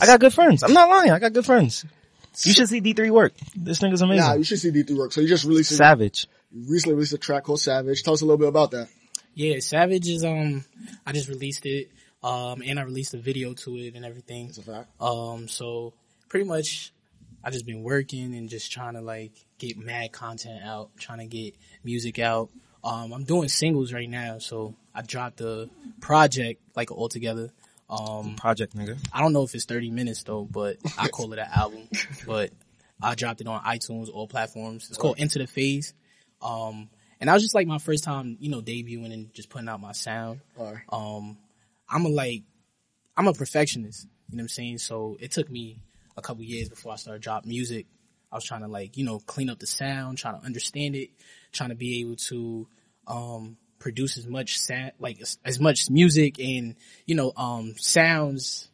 I 0.00 0.06
got 0.06 0.20
good 0.20 0.32
friends. 0.32 0.62
I'm 0.62 0.72
not 0.72 0.88
lying. 0.88 1.10
I 1.10 1.18
got 1.18 1.34
good 1.34 1.44
friends. 1.44 1.84
You 2.44 2.52
should 2.52 2.68
see 2.68 2.80
D3 2.80 3.10
work. 3.10 3.34
This 3.56 3.80
nigga's 3.80 4.00
amazing. 4.00 4.24
Nah, 4.24 4.34
you 4.34 4.44
should 4.44 4.60
see 4.60 4.70
D3 4.70 4.96
work. 4.96 5.12
So 5.12 5.20
you 5.20 5.28
just 5.28 5.44
released, 5.44 5.76
Savage. 5.76 6.28
Recently 6.52 6.94
released 6.94 7.12
a 7.12 7.18
track 7.18 7.44
called 7.44 7.60
Savage. 7.60 8.02
Tell 8.02 8.14
us 8.14 8.20
a 8.22 8.24
little 8.24 8.38
bit 8.38 8.48
about 8.48 8.70
that. 8.72 8.88
Yeah, 9.34 9.58
Savage 9.60 10.08
is 10.08 10.24
um 10.24 10.64
I 11.06 11.12
just 11.12 11.28
released 11.28 11.66
it. 11.66 11.90
Um 12.22 12.62
and 12.64 12.78
I 12.78 12.82
released 12.82 13.14
a 13.14 13.18
video 13.18 13.54
to 13.54 13.76
it 13.76 13.94
and 13.94 14.04
everything. 14.04 14.46
That's 14.46 14.58
a 14.58 14.62
fact. 14.62 14.88
Um 15.00 15.48
so 15.48 15.94
pretty 16.28 16.46
much 16.46 16.92
I 17.44 17.50
just 17.50 17.66
been 17.66 17.82
working 17.82 18.34
and 18.34 18.48
just 18.48 18.72
trying 18.72 18.94
to 18.94 19.00
like 19.00 19.32
get 19.58 19.78
mad 19.78 20.12
content 20.12 20.62
out, 20.64 20.90
trying 20.98 21.18
to 21.18 21.26
get 21.26 21.54
music 21.84 22.18
out. 22.18 22.50
Um 22.82 23.12
I'm 23.12 23.24
doing 23.24 23.48
singles 23.48 23.92
right 23.92 24.08
now, 24.10 24.38
so 24.38 24.74
I 24.94 25.02
dropped 25.02 25.36
the 25.38 25.70
project 26.00 26.60
like 26.74 26.90
altogether. 26.90 27.50
Um 27.88 28.34
Project 28.36 28.74
nigga. 28.76 28.98
I 29.12 29.20
don't 29.20 29.32
know 29.32 29.44
if 29.44 29.54
it's 29.54 29.64
30 29.64 29.90
minutes 29.90 30.24
though, 30.24 30.44
but 30.50 30.78
I 30.98 31.08
call 31.12 31.32
it 31.32 31.38
an 31.38 31.48
album. 31.54 31.88
But 32.26 32.50
I 33.00 33.14
dropped 33.14 33.40
it 33.40 33.46
on 33.46 33.62
iTunes, 33.62 34.08
all 34.12 34.26
platforms. 34.26 34.88
It's 34.88 34.98
called 34.98 35.20
Into 35.20 35.38
the 35.38 35.46
Phase. 35.46 35.94
Um, 36.42 36.88
and 37.20 37.28
that 37.28 37.34
was 37.34 37.42
just 37.42 37.54
like 37.54 37.66
my 37.66 37.78
first 37.78 38.04
time, 38.04 38.36
you 38.40 38.50
know, 38.50 38.60
debuting 38.60 39.12
and 39.12 39.32
just 39.34 39.50
putting 39.50 39.68
out 39.68 39.80
my 39.80 39.92
sound. 39.92 40.40
Alright. 40.58 40.82
Um, 40.90 41.36
I'm 41.88 42.04
a 42.04 42.08
like, 42.08 42.42
I'm 43.16 43.26
a 43.26 43.32
perfectionist. 43.32 44.06
You 44.28 44.36
know 44.36 44.42
what 44.42 44.44
I'm 44.44 44.48
saying? 44.48 44.78
So 44.78 45.16
it 45.20 45.32
took 45.32 45.50
me 45.50 45.80
a 46.16 46.22
couple 46.22 46.44
years 46.44 46.68
before 46.68 46.92
I 46.92 46.96
started 46.96 47.22
drop 47.22 47.44
music. 47.44 47.86
I 48.30 48.36
was 48.36 48.44
trying 48.44 48.60
to 48.60 48.68
like, 48.68 48.96
you 48.96 49.04
know, 49.04 49.18
clean 49.20 49.50
up 49.50 49.58
the 49.58 49.66
sound, 49.66 50.18
trying 50.18 50.38
to 50.38 50.46
understand 50.46 50.94
it, 50.94 51.10
trying 51.50 51.70
to 51.70 51.74
be 51.74 52.00
able 52.00 52.16
to, 52.16 52.68
um, 53.06 53.56
produce 53.78 54.18
as 54.18 54.26
much 54.26 54.58
sound, 54.58 54.92
like 54.98 55.20
as, 55.20 55.38
as 55.44 55.58
much 55.58 55.88
music 55.88 56.38
and, 56.38 56.74
you 57.06 57.14
know, 57.14 57.32
um, 57.36 57.74
sounds 57.78 58.68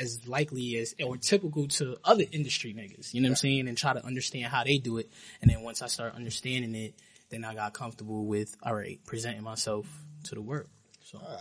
as 0.00 0.26
likely 0.26 0.76
as 0.78 0.94
or 1.04 1.16
typical 1.16 1.68
to 1.68 1.96
other 2.04 2.24
industry 2.32 2.74
niggas. 2.74 3.12
You 3.12 3.20
know 3.20 3.26
what 3.26 3.32
I'm 3.32 3.36
saying? 3.36 3.68
And 3.68 3.76
try 3.76 3.92
to 3.92 4.04
understand 4.04 4.46
how 4.46 4.64
they 4.64 4.78
do 4.78 4.98
it. 4.98 5.10
And 5.42 5.50
then 5.50 5.62
once 5.62 5.82
I 5.82 5.86
start 5.86 6.14
understanding 6.14 6.74
it, 6.74 6.94
then 7.28 7.44
I 7.44 7.54
got 7.54 7.74
comfortable 7.74 8.24
with 8.24 8.56
all 8.62 8.74
right, 8.74 8.98
presenting 9.06 9.42
myself 9.42 9.86
to 10.24 10.34
the 10.34 10.40
world. 10.40 10.66
So 11.04 11.18
I 11.18 11.38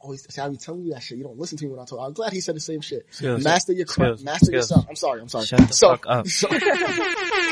always 0.00 0.24
see 0.32 0.40
I 0.40 0.48
be 0.48 0.56
telling 0.56 0.82
you 0.82 0.92
that 0.92 1.02
shit. 1.02 1.18
You 1.18 1.24
don't 1.24 1.38
listen 1.38 1.58
to 1.58 1.64
me 1.64 1.70
when 1.70 1.80
I 1.80 1.84
talk. 1.84 2.00
I'm 2.00 2.12
glad 2.12 2.32
he 2.32 2.40
said 2.40 2.56
the 2.56 2.60
same 2.60 2.80
shit. 2.80 3.06
Skills. 3.10 3.42
Master 3.42 3.72
your 3.72 3.86
craft. 3.86 4.20
Skills. 4.20 4.24
Master 4.24 4.46
Skills. 4.46 4.70
yourself. 4.70 4.86
I'm 4.88 4.96
sorry. 4.96 5.20
I'm 5.20 5.28
sorry. 5.28 5.46
Shut 5.46 5.68
the 5.68 5.74
so, 5.74 5.88
fuck 5.90 6.06
up. 6.06 6.26
So, 6.28 6.48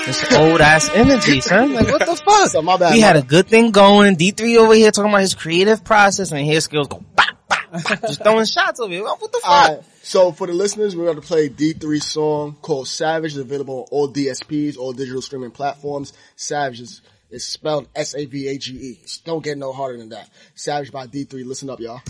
This 0.06 0.32
old 0.34 0.60
ass 0.60 0.88
energy, 0.90 1.40
son. 1.40 1.74
Like 1.74 1.88
what 1.88 2.06
the 2.06 2.14
fuck? 2.14 2.48
so 2.48 2.62
my 2.62 2.76
bad. 2.76 2.94
We 2.94 3.00
my 3.00 3.06
had 3.06 3.16
a 3.16 3.22
good 3.22 3.48
thing 3.48 3.72
going. 3.72 4.16
D3 4.16 4.56
over 4.58 4.74
here 4.74 4.92
talking 4.92 5.10
about 5.10 5.22
his 5.22 5.34
creative 5.34 5.82
process 5.82 6.30
and 6.30 6.46
his 6.46 6.64
skills 6.64 6.86
go 6.86 7.02
bop. 7.14 7.35
Just 8.02 8.22
throwing 8.22 8.44
shots 8.44 8.80
over 8.80 8.92
here. 8.92 9.02
What 9.02 9.20
the 9.20 9.40
fuck? 9.42 9.50
Alright, 9.50 9.84
so 10.02 10.32
for 10.32 10.46
the 10.46 10.52
listeners, 10.52 10.96
we're 10.96 11.04
going 11.04 11.20
to 11.20 11.26
play 11.26 11.48
D3 11.48 12.02
song 12.02 12.56
called 12.62 12.88
Savage. 12.88 13.32
It's 13.32 13.40
available 13.40 13.80
on 13.80 13.86
all 13.90 14.12
DSPs, 14.12 14.76
all 14.76 14.92
digital 14.92 15.22
streaming 15.22 15.50
platforms. 15.50 16.12
Savage 16.36 16.80
is, 16.80 17.00
is 17.30 17.44
spelled 17.44 17.88
S-A-V-A-G-E. 17.94 19.00
Don't 19.24 19.42
get 19.42 19.58
no 19.58 19.72
harder 19.72 19.98
than 19.98 20.10
that. 20.10 20.28
Savage 20.54 20.92
by 20.92 21.06
D3. 21.06 21.44
Listen 21.46 21.70
up, 21.70 21.80
y'all. 21.80 22.00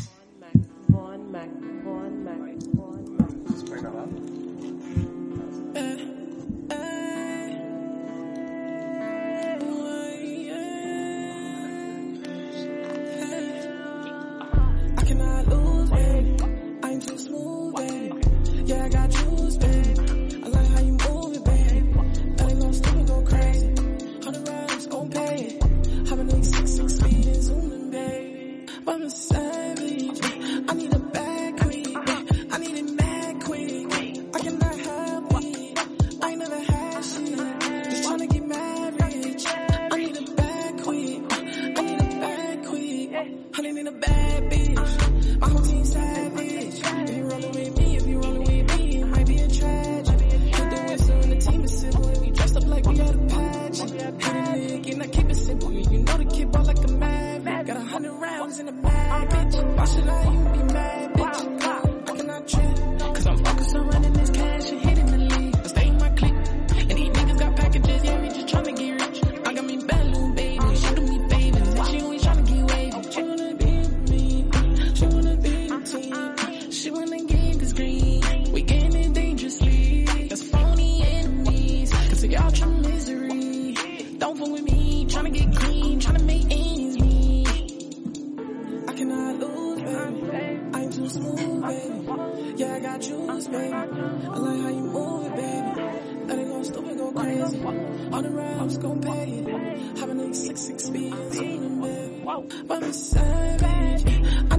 Having 99.98 100.18
like 100.18 100.34
six, 100.34 100.60
six 100.60 100.84
zooming, 100.84 101.80
baby. 101.80 102.22
But 102.66 102.82
I'm 102.82 102.92
savage. 102.92 104.04
I 104.50 104.56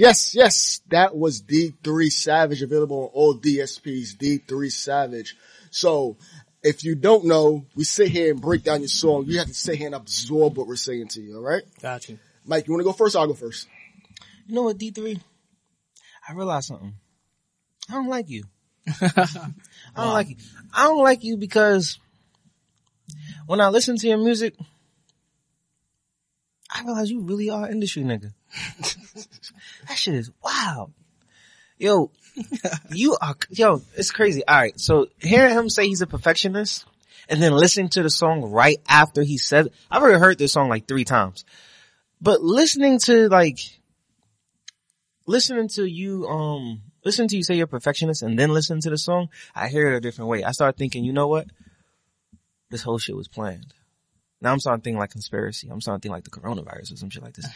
Yes, 0.00 0.34
yes, 0.34 0.34
yes. 0.34 0.80
That 0.88 1.14
was 1.14 1.42
D3 1.42 2.10
Savage 2.10 2.62
available 2.62 3.02
on 3.02 3.10
all 3.12 3.34
DSPs. 3.34 4.16
D3 4.16 4.72
Savage. 4.72 5.36
So 5.70 6.16
if 6.62 6.84
you 6.84 6.94
don't 6.94 7.26
know, 7.26 7.66
we 7.76 7.84
sit 7.84 8.08
here 8.08 8.30
and 8.30 8.40
break 8.40 8.64
down 8.64 8.80
your 8.80 8.88
song. 8.88 9.24
You 9.26 9.38
have 9.40 9.48
to 9.48 9.54
sit 9.54 9.76
here 9.76 9.88
and 9.88 9.94
absorb 9.94 10.56
what 10.56 10.66
we're 10.66 10.76
saying 10.76 11.08
to 11.08 11.20
you. 11.20 11.36
All 11.36 11.42
right, 11.42 11.62
Gotcha. 11.82 12.16
Mike. 12.46 12.66
You 12.66 12.72
want 12.72 12.80
to 12.80 12.84
go 12.84 12.92
first? 12.92 13.14
I'll 13.14 13.26
go 13.26 13.34
first. 13.34 13.68
You 14.46 14.54
know 14.54 14.62
what, 14.62 14.78
D3? 14.78 15.20
I 16.26 16.32
realized 16.32 16.68
something. 16.68 16.94
I 17.90 17.92
don't 17.92 18.08
like 18.08 18.30
you. 18.30 18.44
I 19.02 19.50
don't 19.96 20.12
like 20.14 20.30
you. 20.30 20.36
I 20.72 20.84
don't 20.84 21.02
like 21.02 21.24
you 21.24 21.36
because 21.36 21.98
when 23.46 23.60
I 23.60 23.68
listen 23.68 23.98
to 23.98 24.08
your 24.08 24.16
music, 24.16 24.54
I 26.74 26.84
realize 26.84 27.10
you 27.10 27.20
really 27.20 27.50
are 27.50 27.68
industry 27.68 28.02
nigga. 28.02 28.32
that 29.88 29.96
shit 29.96 30.14
is 30.14 30.30
wild. 30.42 30.92
Yo, 31.78 32.10
you 32.90 33.16
are, 33.20 33.36
yo, 33.48 33.80
it's 33.96 34.10
crazy. 34.10 34.46
All 34.46 34.56
right. 34.56 34.78
So 34.78 35.06
hearing 35.18 35.54
him 35.54 35.70
say 35.70 35.88
he's 35.88 36.02
a 36.02 36.06
perfectionist 36.06 36.84
and 37.28 37.42
then 37.42 37.52
listening 37.52 37.88
to 37.90 38.02
the 38.02 38.10
song 38.10 38.42
right 38.50 38.78
after 38.88 39.22
he 39.22 39.38
said, 39.38 39.68
I've 39.90 40.02
already 40.02 40.18
heard 40.18 40.38
this 40.38 40.52
song 40.52 40.68
like 40.68 40.86
three 40.86 41.04
times, 41.04 41.44
but 42.20 42.42
listening 42.42 42.98
to 43.04 43.28
like, 43.28 43.60
listening 45.26 45.68
to 45.68 45.84
you, 45.84 46.26
um, 46.26 46.82
listening 47.04 47.28
to 47.28 47.36
you 47.36 47.42
say 47.42 47.54
you're 47.54 47.64
a 47.64 47.68
perfectionist 47.68 48.22
and 48.22 48.38
then 48.38 48.50
listen 48.50 48.80
to 48.80 48.90
the 48.90 48.98
song, 48.98 49.28
I 49.54 49.68
hear 49.68 49.92
it 49.92 49.96
a 49.96 50.00
different 50.00 50.28
way. 50.28 50.44
I 50.44 50.52
start 50.52 50.76
thinking, 50.76 51.04
you 51.04 51.12
know 51.12 51.28
what? 51.28 51.46
This 52.70 52.82
whole 52.82 52.98
shit 52.98 53.16
was 53.16 53.28
planned. 53.28 53.72
Now 54.40 54.52
I'm 54.52 54.60
starting 54.60 54.80
to 54.80 54.84
think 54.84 54.98
like 54.98 55.10
conspiracy. 55.10 55.68
I'm 55.70 55.80
starting 55.80 56.00
to 56.00 56.02
think 56.02 56.12
like 56.12 56.24
the 56.24 56.30
coronavirus 56.30 56.92
or 56.92 56.96
some 56.96 57.10
shit 57.10 57.22
like 57.22 57.34
this. 57.34 57.46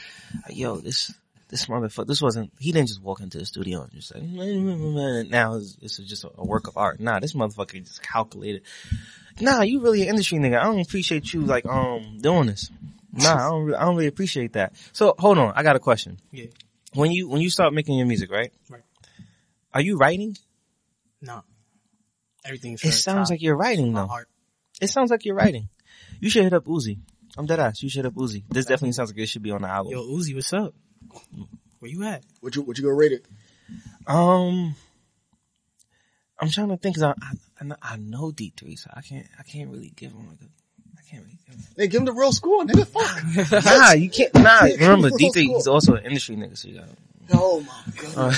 Like, 0.47 0.57
yo, 0.57 0.77
this, 0.77 1.13
this 1.55 1.67
motherfucker, 1.67 2.09
this 2.09 2.21
wasn't, 2.21 2.53
he 2.59 2.73
didn't 2.73 2.89
just 2.89 3.01
walk 3.01 3.21
into 3.21 3.39
the 3.39 3.47
studio 3.47 3.83
and 3.83 3.93
just 3.93 4.09
say, 4.09 4.21
now 5.31 5.55
it's, 5.55 5.79
it's 5.81 5.99
just 5.99 6.25
a 6.25 6.45
work 6.45 6.67
of 6.67 6.77
art. 6.77 6.99
Nah, 6.99 7.21
this 7.21 7.33
motherfucker 7.33 7.81
just 7.85 8.03
calculated. 8.03 8.63
Nah, 9.41 9.63
you 9.63 9.81
really 9.81 10.03
an 10.03 10.09
industry 10.09 10.39
nigga. 10.39 10.59
I 10.59 10.65
don't 10.65 10.81
appreciate 10.81 11.33
you 11.33 11.43
like, 11.43 11.65
um, 11.65 12.19
doing 12.21 12.49
this. 12.49 12.73
Nah, 13.13 13.35
I 13.35 13.51
don't, 13.51 13.73
I 13.73 13.85
don't 13.85 13.95
really 13.95 14.09
appreciate 14.09 14.55
that. 14.55 14.73
So 14.93 15.15
hold 15.17 15.39
on. 15.39 15.53
I 15.55 15.63
got 15.63 15.77
a 15.77 15.79
question. 15.79 16.19
Yeah. 16.33 16.47
When 16.93 17.13
you, 17.13 17.29
when 17.29 17.41
you 17.41 17.51
start 17.51 17.73
making 17.73 17.99
your 17.99 18.09
music, 18.09 18.33
right? 18.33 18.53
Right. 18.69 18.83
Are 19.73 19.81
you 19.81 19.97
writing? 19.97 20.37
No. 21.23 21.45
Everything's 22.45 22.83
It 22.83 22.91
sounds 22.91 23.31
like 23.31 23.43
you're 23.43 23.57
writing 23.57 23.93
though. 23.93 24.09
heart. 24.09 24.29
It 24.81 24.89
sounds 24.89 25.13
like 25.13 25.25
you're 25.25 25.37
writing. 25.37 25.69
You 26.19 26.31
should 26.31 26.43
hit 26.43 26.53
up 26.53 26.65
Uzi. 26.65 26.99
I'm 27.39 27.47
dead 27.47 27.61
ass. 27.61 27.81
You 27.81 27.89
should 27.89 28.05
hit 28.05 28.07
up 28.07 28.15
Uzi. 28.15 28.43
This 28.49 28.67
definitely 28.67 28.93
sounds 28.93 29.11
like 29.11 29.19
it 29.21 29.29
should 29.29 29.43
be 29.45 29.53
on 29.53 29.63
the 29.63 29.69
album. 29.69 29.93
Yo, 29.93 30.03
Uzi, 30.03 30.35
what's 30.35 30.53
up? 30.53 30.75
Where 31.81 31.91
you 31.91 32.05
at? 32.05 32.23
What 32.41 32.57
you 32.57 32.63
what 32.63 32.79
you 32.79 32.85
gonna 32.85 32.95
rate 32.95 33.13
it? 33.13 33.27
Um, 34.07 34.75
I'm 36.39 36.49
trying 36.51 36.69
to 36.69 36.77
think 36.77 36.97
because 36.97 37.03
I, 37.03 37.15
I 37.61 37.65
know- 37.65 37.77
I 37.83 37.97
know 37.97 38.31
D3, 38.33 38.79
so 38.79 38.91
I 38.95 39.01
can't, 39.01 39.27
I 39.39 39.43
can't 39.43 39.71
really 39.71 39.93
give 39.97 40.13
him 40.13 40.29
like 40.29 40.39
a, 40.41 40.45
I 40.99 41.03
can't 41.11 41.23
really 41.25 41.39
give 41.47 41.55
him. 41.57 41.63
Hey, 41.77 41.87
give 41.89 42.01
him 42.01 42.05
the 42.07 42.13
real 42.13 42.33
score, 42.33 42.65
nigga. 42.65 42.87
Fuck. 42.87 43.65
Nah, 43.65 43.93
you 43.93 44.11
can't, 44.11 44.35
nah, 44.35 44.61
remember 44.63 45.11
D3, 45.11 45.31
score. 45.31 45.33
he's 45.57 45.67
also 45.67 45.95
an 45.95 46.05
industry 46.05 46.37
nigga, 46.37 46.57
so 46.59 46.69
you 46.69 46.79
got 46.79 46.89
Oh 47.33 47.61
my 47.61 47.83
god. 47.97 48.17
Uh, 48.17 48.35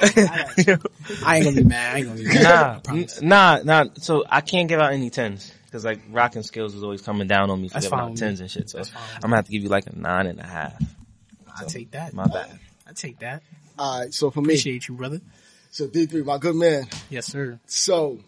I 1.26 1.36
ain't 1.36 1.44
gonna 1.44 1.56
be 1.56 1.64
mad. 1.64 1.94
I 1.94 1.98
ain't 1.98 2.06
gonna 2.06 2.18
be 2.18 2.26
mad. 2.26 3.22
nah, 3.22 3.58
nah, 3.62 3.84
nah, 3.84 3.90
so 3.98 4.24
I 4.28 4.40
can't 4.40 4.68
give 4.68 4.80
out 4.80 4.92
any 4.92 5.10
tens. 5.10 5.52
Cause 5.70 5.84
like 5.84 6.00
rocking 6.10 6.42
skills 6.42 6.74
is 6.74 6.82
always 6.82 7.02
coming 7.02 7.28
down 7.28 7.50
on 7.50 7.60
me 7.60 7.68
for 7.68 7.74
That's 7.74 7.86
giving 7.86 7.98
out 7.98 8.16
tens 8.16 8.40
and 8.40 8.50
shit, 8.50 8.70
so 8.70 8.78
I'm 8.78 8.80
That's 8.84 8.90
fine 8.90 9.02
with 9.14 9.20
gonna 9.22 9.36
have 9.36 9.44
to 9.44 9.50
give 9.52 9.62
you 9.62 9.68
like 9.68 9.86
a 9.86 9.94
nine 9.94 10.26
and 10.26 10.40
a 10.40 10.46
half. 10.46 10.82
I 11.60 11.64
take 11.64 11.90
that. 11.92 12.12
My 12.14 12.26
bad. 12.26 12.58
I 12.88 12.92
take 12.92 13.18
that. 13.20 13.42
All 13.78 14.00
right, 14.00 14.12
so 14.14 14.30
for 14.30 14.40
me, 14.40 14.46
Appreciate 14.54 14.88
you, 14.88 14.94
brother. 14.94 15.20
so 15.70 15.86
D3, 15.86 16.24
my 16.24 16.38
good 16.38 16.56
man. 16.56 16.86
Yes, 17.10 17.26
sir. 17.26 17.58
So, 17.66 18.18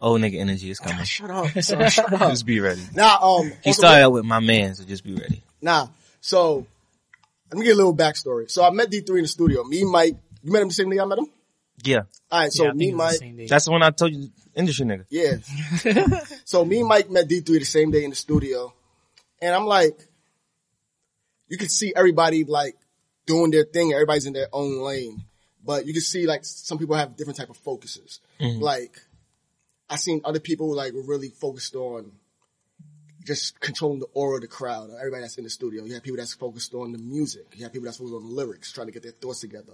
Oh 0.00 0.12
nigga 0.14 0.38
energy 0.38 0.70
is 0.70 0.78
coming. 0.78 1.04
shut 1.04 1.30
up. 1.30 1.48
So, 1.62 1.86
shut 1.88 2.12
up. 2.12 2.30
Just 2.30 2.46
be 2.46 2.60
ready. 2.60 2.82
Now, 2.94 3.18
um, 3.20 3.52
He 3.62 3.72
started 3.72 4.02
out 4.02 4.12
with 4.12 4.24
my 4.24 4.40
man, 4.40 4.74
so 4.74 4.84
just 4.84 5.04
be 5.04 5.14
ready. 5.14 5.42
Nah. 5.62 5.88
So, 6.20 6.66
let 7.50 7.58
me 7.58 7.64
get 7.64 7.72
a 7.74 7.76
little 7.76 7.94
backstory. 7.96 8.50
So 8.50 8.64
I 8.64 8.70
met 8.70 8.90
D3 8.90 9.08
in 9.16 9.22
the 9.22 9.28
studio. 9.28 9.64
Me, 9.64 9.84
Mike, 9.84 10.16
you 10.42 10.50
met 10.52 10.62
him 10.62 10.68
the 10.68 10.74
same 10.74 10.90
day 10.90 10.98
I 10.98 11.04
met 11.04 11.18
him? 11.18 11.26
Yeah. 11.82 12.02
Alright, 12.32 12.52
so 12.52 12.64
Yeah, 12.64 12.72
me, 12.72 12.86
think 12.86 12.92
it 12.92 12.96
was 12.96 13.18
the 13.18 13.32
Mike. 13.32 13.48
That's 13.48 13.64
the 13.66 13.70
one 13.70 13.82
I 13.82 13.90
told 13.90 14.12
you, 14.12 14.28
industry 14.54 14.86
nigga. 14.86 15.04
yeah. 15.10 16.18
so 16.44 16.64
me 16.64 16.80
and 16.80 16.88
Mike 16.88 17.10
met 17.10 17.28
D3 17.28 17.44
the 17.46 17.64
same 17.64 17.90
day 17.90 18.04
in 18.04 18.10
the 18.10 18.16
studio. 18.16 18.72
And 19.42 19.54
I'm 19.54 19.66
like, 19.66 19.98
you 21.48 21.58
can 21.58 21.68
see 21.68 21.92
everybody 21.94 22.44
like 22.44 22.76
doing 23.26 23.50
their 23.50 23.64
thing. 23.64 23.92
Everybody's 23.92 24.26
in 24.26 24.32
their 24.32 24.48
own 24.52 24.80
lane. 24.80 25.24
But 25.64 25.86
you 25.86 25.92
can 25.92 26.02
see 26.02 26.26
like 26.26 26.44
some 26.44 26.78
people 26.78 26.94
have 26.94 27.16
different 27.16 27.38
type 27.38 27.50
of 27.50 27.56
focuses. 27.56 28.20
Mm-hmm. 28.40 28.60
Like, 28.60 28.98
I 29.88 29.96
seen 29.96 30.20
other 30.24 30.40
people 30.40 30.74
like 30.74 30.92
were 30.92 31.02
really 31.02 31.28
focused 31.28 31.74
on 31.74 32.12
just 33.24 33.58
controlling 33.60 34.00
the 34.00 34.08
aura 34.12 34.36
of 34.36 34.42
the 34.42 34.48
crowd, 34.48 34.90
everybody 34.98 35.22
that's 35.22 35.38
in 35.38 35.44
the 35.44 35.50
studio. 35.50 35.84
You 35.84 35.94
have 35.94 36.02
people 36.02 36.18
that's 36.18 36.34
focused 36.34 36.74
on 36.74 36.92
the 36.92 36.98
music. 36.98 37.46
You 37.54 37.64
have 37.64 37.72
people 37.72 37.86
that's 37.86 37.96
focused 37.96 38.14
on 38.14 38.28
the 38.28 38.34
lyrics, 38.34 38.72
trying 38.72 38.88
to 38.88 38.92
get 38.92 39.02
their 39.02 39.12
thoughts 39.12 39.40
together. 39.40 39.72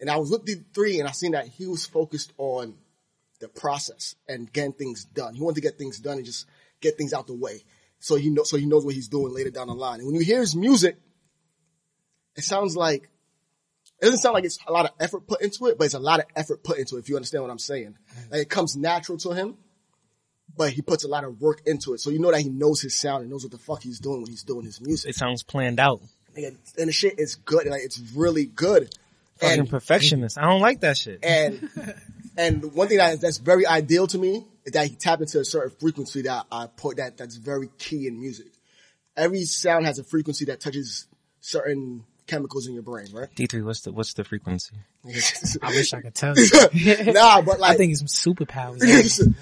And 0.00 0.10
I 0.10 0.16
was 0.16 0.30
looking 0.30 0.58
at 0.58 0.74
three 0.74 1.00
and 1.00 1.08
I 1.08 1.12
seen 1.12 1.32
that 1.32 1.46
he 1.46 1.66
was 1.66 1.86
focused 1.86 2.32
on 2.36 2.74
the 3.40 3.48
process 3.48 4.14
and 4.28 4.52
getting 4.52 4.72
things 4.72 5.04
done. 5.04 5.34
He 5.34 5.40
wanted 5.40 5.56
to 5.56 5.60
get 5.62 5.78
things 5.78 5.98
done 5.98 6.18
and 6.18 6.26
just 6.26 6.46
get 6.80 6.98
things 6.98 7.14
out 7.14 7.26
the 7.26 7.34
way. 7.34 7.64
So 8.06 8.14
he 8.14 8.30
knows, 8.30 8.48
so 8.48 8.56
he 8.56 8.66
knows 8.66 8.84
what 8.84 8.94
he's 8.94 9.08
doing 9.08 9.34
later 9.34 9.50
down 9.50 9.66
the 9.66 9.74
line. 9.74 9.98
And 9.98 10.06
when 10.06 10.14
you 10.14 10.22
hear 10.22 10.38
his 10.38 10.54
music, 10.54 10.96
it 12.36 12.44
sounds 12.44 12.76
like, 12.76 13.08
it 14.00 14.04
doesn't 14.04 14.18
sound 14.18 14.34
like 14.34 14.44
it's 14.44 14.60
a 14.64 14.70
lot 14.70 14.84
of 14.84 14.92
effort 15.00 15.26
put 15.26 15.40
into 15.42 15.66
it, 15.66 15.76
but 15.76 15.86
it's 15.86 15.94
a 15.94 15.98
lot 15.98 16.20
of 16.20 16.26
effort 16.36 16.62
put 16.62 16.78
into 16.78 16.94
it, 16.96 17.00
if 17.00 17.08
you 17.08 17.16
understand 17.16 17.42
what 17.42 17.50
I'm 17.50 17.58
saying. 17.58 17.96
Mm-hmm. 17.96 18.32
Like 18.32 18.42
it 18.42 18.48
comes 18.48 18.76
natural 18.76 19.18
to 19.18 19.32
him, 19.32 19.56
but 20.56 20.72
he 20.72 20.82
puts 20.82 21.02
a 21.02 21.08
lot 21.08 21.24
of 21.24 21.40
work 21.40 21.62
into 21.66 21.94
it. 21.94 22.00
So 22.00 22.10
you 22.10 22.20
know 22.20 22.30
that 22.30 22.42
he 22.42 22.48
knows 22.48 22.80
his 22.80 22.96
sound 22.96 23.22
and 23.22 23.30
knows 23.30 23.42
what 23.42 23.50
the 23.50 23.58
fuck 23.58 23.82
he's 23.82 23.98
doing 23.98 24.22
when 24.22 24.30
he's 24.30 24.44
doing 24.44 24.64
his 24.64 24.80
music. 24.80 25.10
It 25.10 25.16
sounds 25.16 25.42
planned 25.42 25.80
out. 25.80 26.00
Nigga, 26.36 26.54
And 26.78 26.86
the 26.88 26.92
shit 26.92 27.18
is 27.18 27.34
good. 27.34 27.66
Like 27.66 27.82
it's 27.82 27.98
really 28.14 28.46
good. 28.46 28.94
Fucking 29.38 29.58
And 29.58 29.68
perfectionist. 29.68 30.38
I 30.38 30.42
don't 30.42 30.60
like 30.60 30.82
that 30.82 30.96
shit. 30.96 31.24
and 31.24 31.68
and 32.36 32.74
one 32.74 32.88
thing 32.88 32.98
that 32.98 33.20
that's 33.20 33.38
very 33.38 33.66
ideal 33.66 34.06
to 34.08 34.18
me 34.18 34.46
is 34.64 34.72
that 34.72 34.86
he 34.86 34.94
tapped 34.94 35.22
into 35.22 35.40
a 35.40 35.44
certain 35.44 35.70
frequency 35.78 36.22
that 36.22 36.46
I 36.50 36.66
put 36.66 36.98
that 36.98 37.16
that's 37.16 37.36
very 37.36 37.68
key 37.78 38.06
in 38.06 38.20
music. 38.20 38.48
Every 39.16 39.44
sound 39.44 39.86
has 39.86 39.98
a 39.98 40.04
frequency 40.04 40.44
that 40.46 40.60
touches 40.60 41.06
certain 41.40 42.04
chemicals 42.26 42.66
in 42.66 42.74
your 42.74 42.82
brain, 42.82 43.06
right? 43.12 43.28
D3, 43.34 43.64
what's 43.64 43.82
the, 43.82 43.92
what's 43.92 44.14
the 44.14 44.24
frequency? 44.24 44.76
I 45.62 45.68
wish 45.68 45.94
I 45.94 46.00
could 46.00 46.14
tell 46.14 46.34
you. 46.36 47.12
nah, 47.12 47.40
but 47.40 47.60
like 47.60 47.74
I 47.74 47.76
think 47.76 47.92
it's 47.92 48.02
superpowers. 48.02 49.34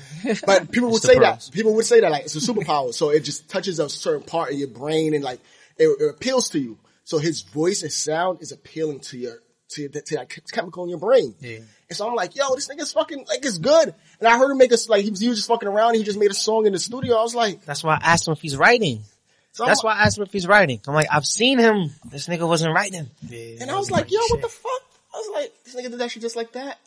but 0.46 0.70
people 0.70 0.90
would 0.90 0.96
It's 0.96 1.06
the 1.06 1.12
say 1.14 1.18
that. 1.18 1.50
People 1.52 1.74
would 1.74 1.86
say 1.86 2.00
that 2.00 2.10
like 2.10 2.24
it's 2.24 2.36
a 2.36 2.52
superpower. 2.52 2.92
So 2.92 3.10
it 3.10 3.20
just 3.20 3.48
touches 3.48 3.78
a 3.78 3.88
certain 3.88 4.22
part 4.22 4.52
of 4.52 4.58
your 4.58 4.68
brain 4.68 5.14
and 5.14 5.24
like 5.24 5.40
it, 5.78 5.88
it 5.88 6.10
appeals 6.10 6.50
to 6.50 6.58
you. 6.58 6.78
So 7.04 7.18
his 7.18 7.42
voice 7.42 7.82
and 7.82 7.92
sound 7.92 8.40
is 8.42 8.52
appealing 8.52 9.00
to 9.00 9.18
your 9.18 9.38
to, 9.74 9.88
to 9.88 10.14
that 10.16 10.28
chemical 10.52 10.84
in 10.84 10.90
your 10.90 10.98
brain. 10.98 11.34
Yeah. 11.40 11.58
And 11.88 11.96
so 11.96 12.08
I'm 12.08 12.14
like, 12.14 12.34
yo, 12.34 12.54
this 12.54 12.68
nigga's 12.68 12.92
fucking 12.92 13.26
like 13.28 13.44
it's 13.44 13.58
good. 13.58 13.94
And 14.20 14.28
I 14.28 14.38
heard 14.38 14.50
him 14.50 14.58
make 14.58 14.72
us 14.72 14.88
like 14.88 15.04
he 15.04 15.10
was, 15.10 15.20
he 15.20 15.28
was 15.28 15.38
just 15.38 15.48
fucking 15.48 15.68
around. 15.68 15.90
And 15.90 15.98
he 15.98 16.02
just 16.04 16.18
made 16.18 16.30
a 16.30 16.34
song 16.34 16.66
in 16.66 16.72
the 16.72 16.78
studio. 16.78 17.16
I 17.16 17.22
was 17.22 17.34
like, 17.34 17.64
That's 17.64 17.84
why 17.84 17.94
I 17.94 18.12
asked 18.12 18.26
him 18.26 18.32
if 18.32 18.40
he's 18.40 18.56
writing. 18.56 19.02
so 19.52 19.66
That's 19.66 19.84
I'm, 19.84 19.88
why 19.88 19.94
I 19.96 20.02
asked 20.04 20.18
him 20.18 20.24
if 20.24 20.32
he's 20.32 20.46
writing. 20.46 20.80
I'm 20.86 20.94
like, 20.94 21.08
I've 21.12 21.26
seen 21.26 21.58
him. 21.58 21.90
This 22.10 22.26
nigga 22.28 22.48
wasn't 22.48 22.74
writing. 22.74 23.08
Yeah, 23.28 23.56
And 23.60 23.70
I 23.70 23.76
was 23.76 23.90
like, 23.90 24.10
yo, 24.10 24.18
what 24.30 24.40
the 24.42 24.48
fuck? 24.48 24.82
I 25.14 25.18
was 25.18 25.30
like, 25.34 25.52
this 25.64 25.74
nigga 25.76 25.90
did 25.90 25.98
that 26.00 26.10
shit 26.10 26.22
just 26.22 26.36
like 26.36 26.52
that. 26.52 26.78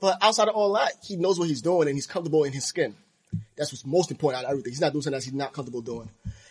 But 0.00 0.18
outside 0.20 0.48
of 0.48 0.54
all 0.56 0.72
that, 0.72 0.92
he 1.04 1.14
knows 1.16 1.38
what 1.38 1.48
he's 1.48 1.62
doing 1.62 1.86
and 1.86 1.96
he's 1.96 2.06
comfortable 2.08 2.42
in 2.44 2.52
his 2.52 2.64
skin. 2.64 2.94
That's 3.56 3.70
what's 3.72 3.86
most 3.86 4.10
important 4.10 4.42
out 4.42 4.46
of 4.46 4.50
everything. 4.50 4.72
He's 4.72 4.80
not 4.80 4.92
doing 4.92 5.02
something 5.02 5.18
that 5.18 5.24
he's 5.24 5.32
not 5.32 5.52
comfortable 5.52 5.80
doing. 5.80 6.08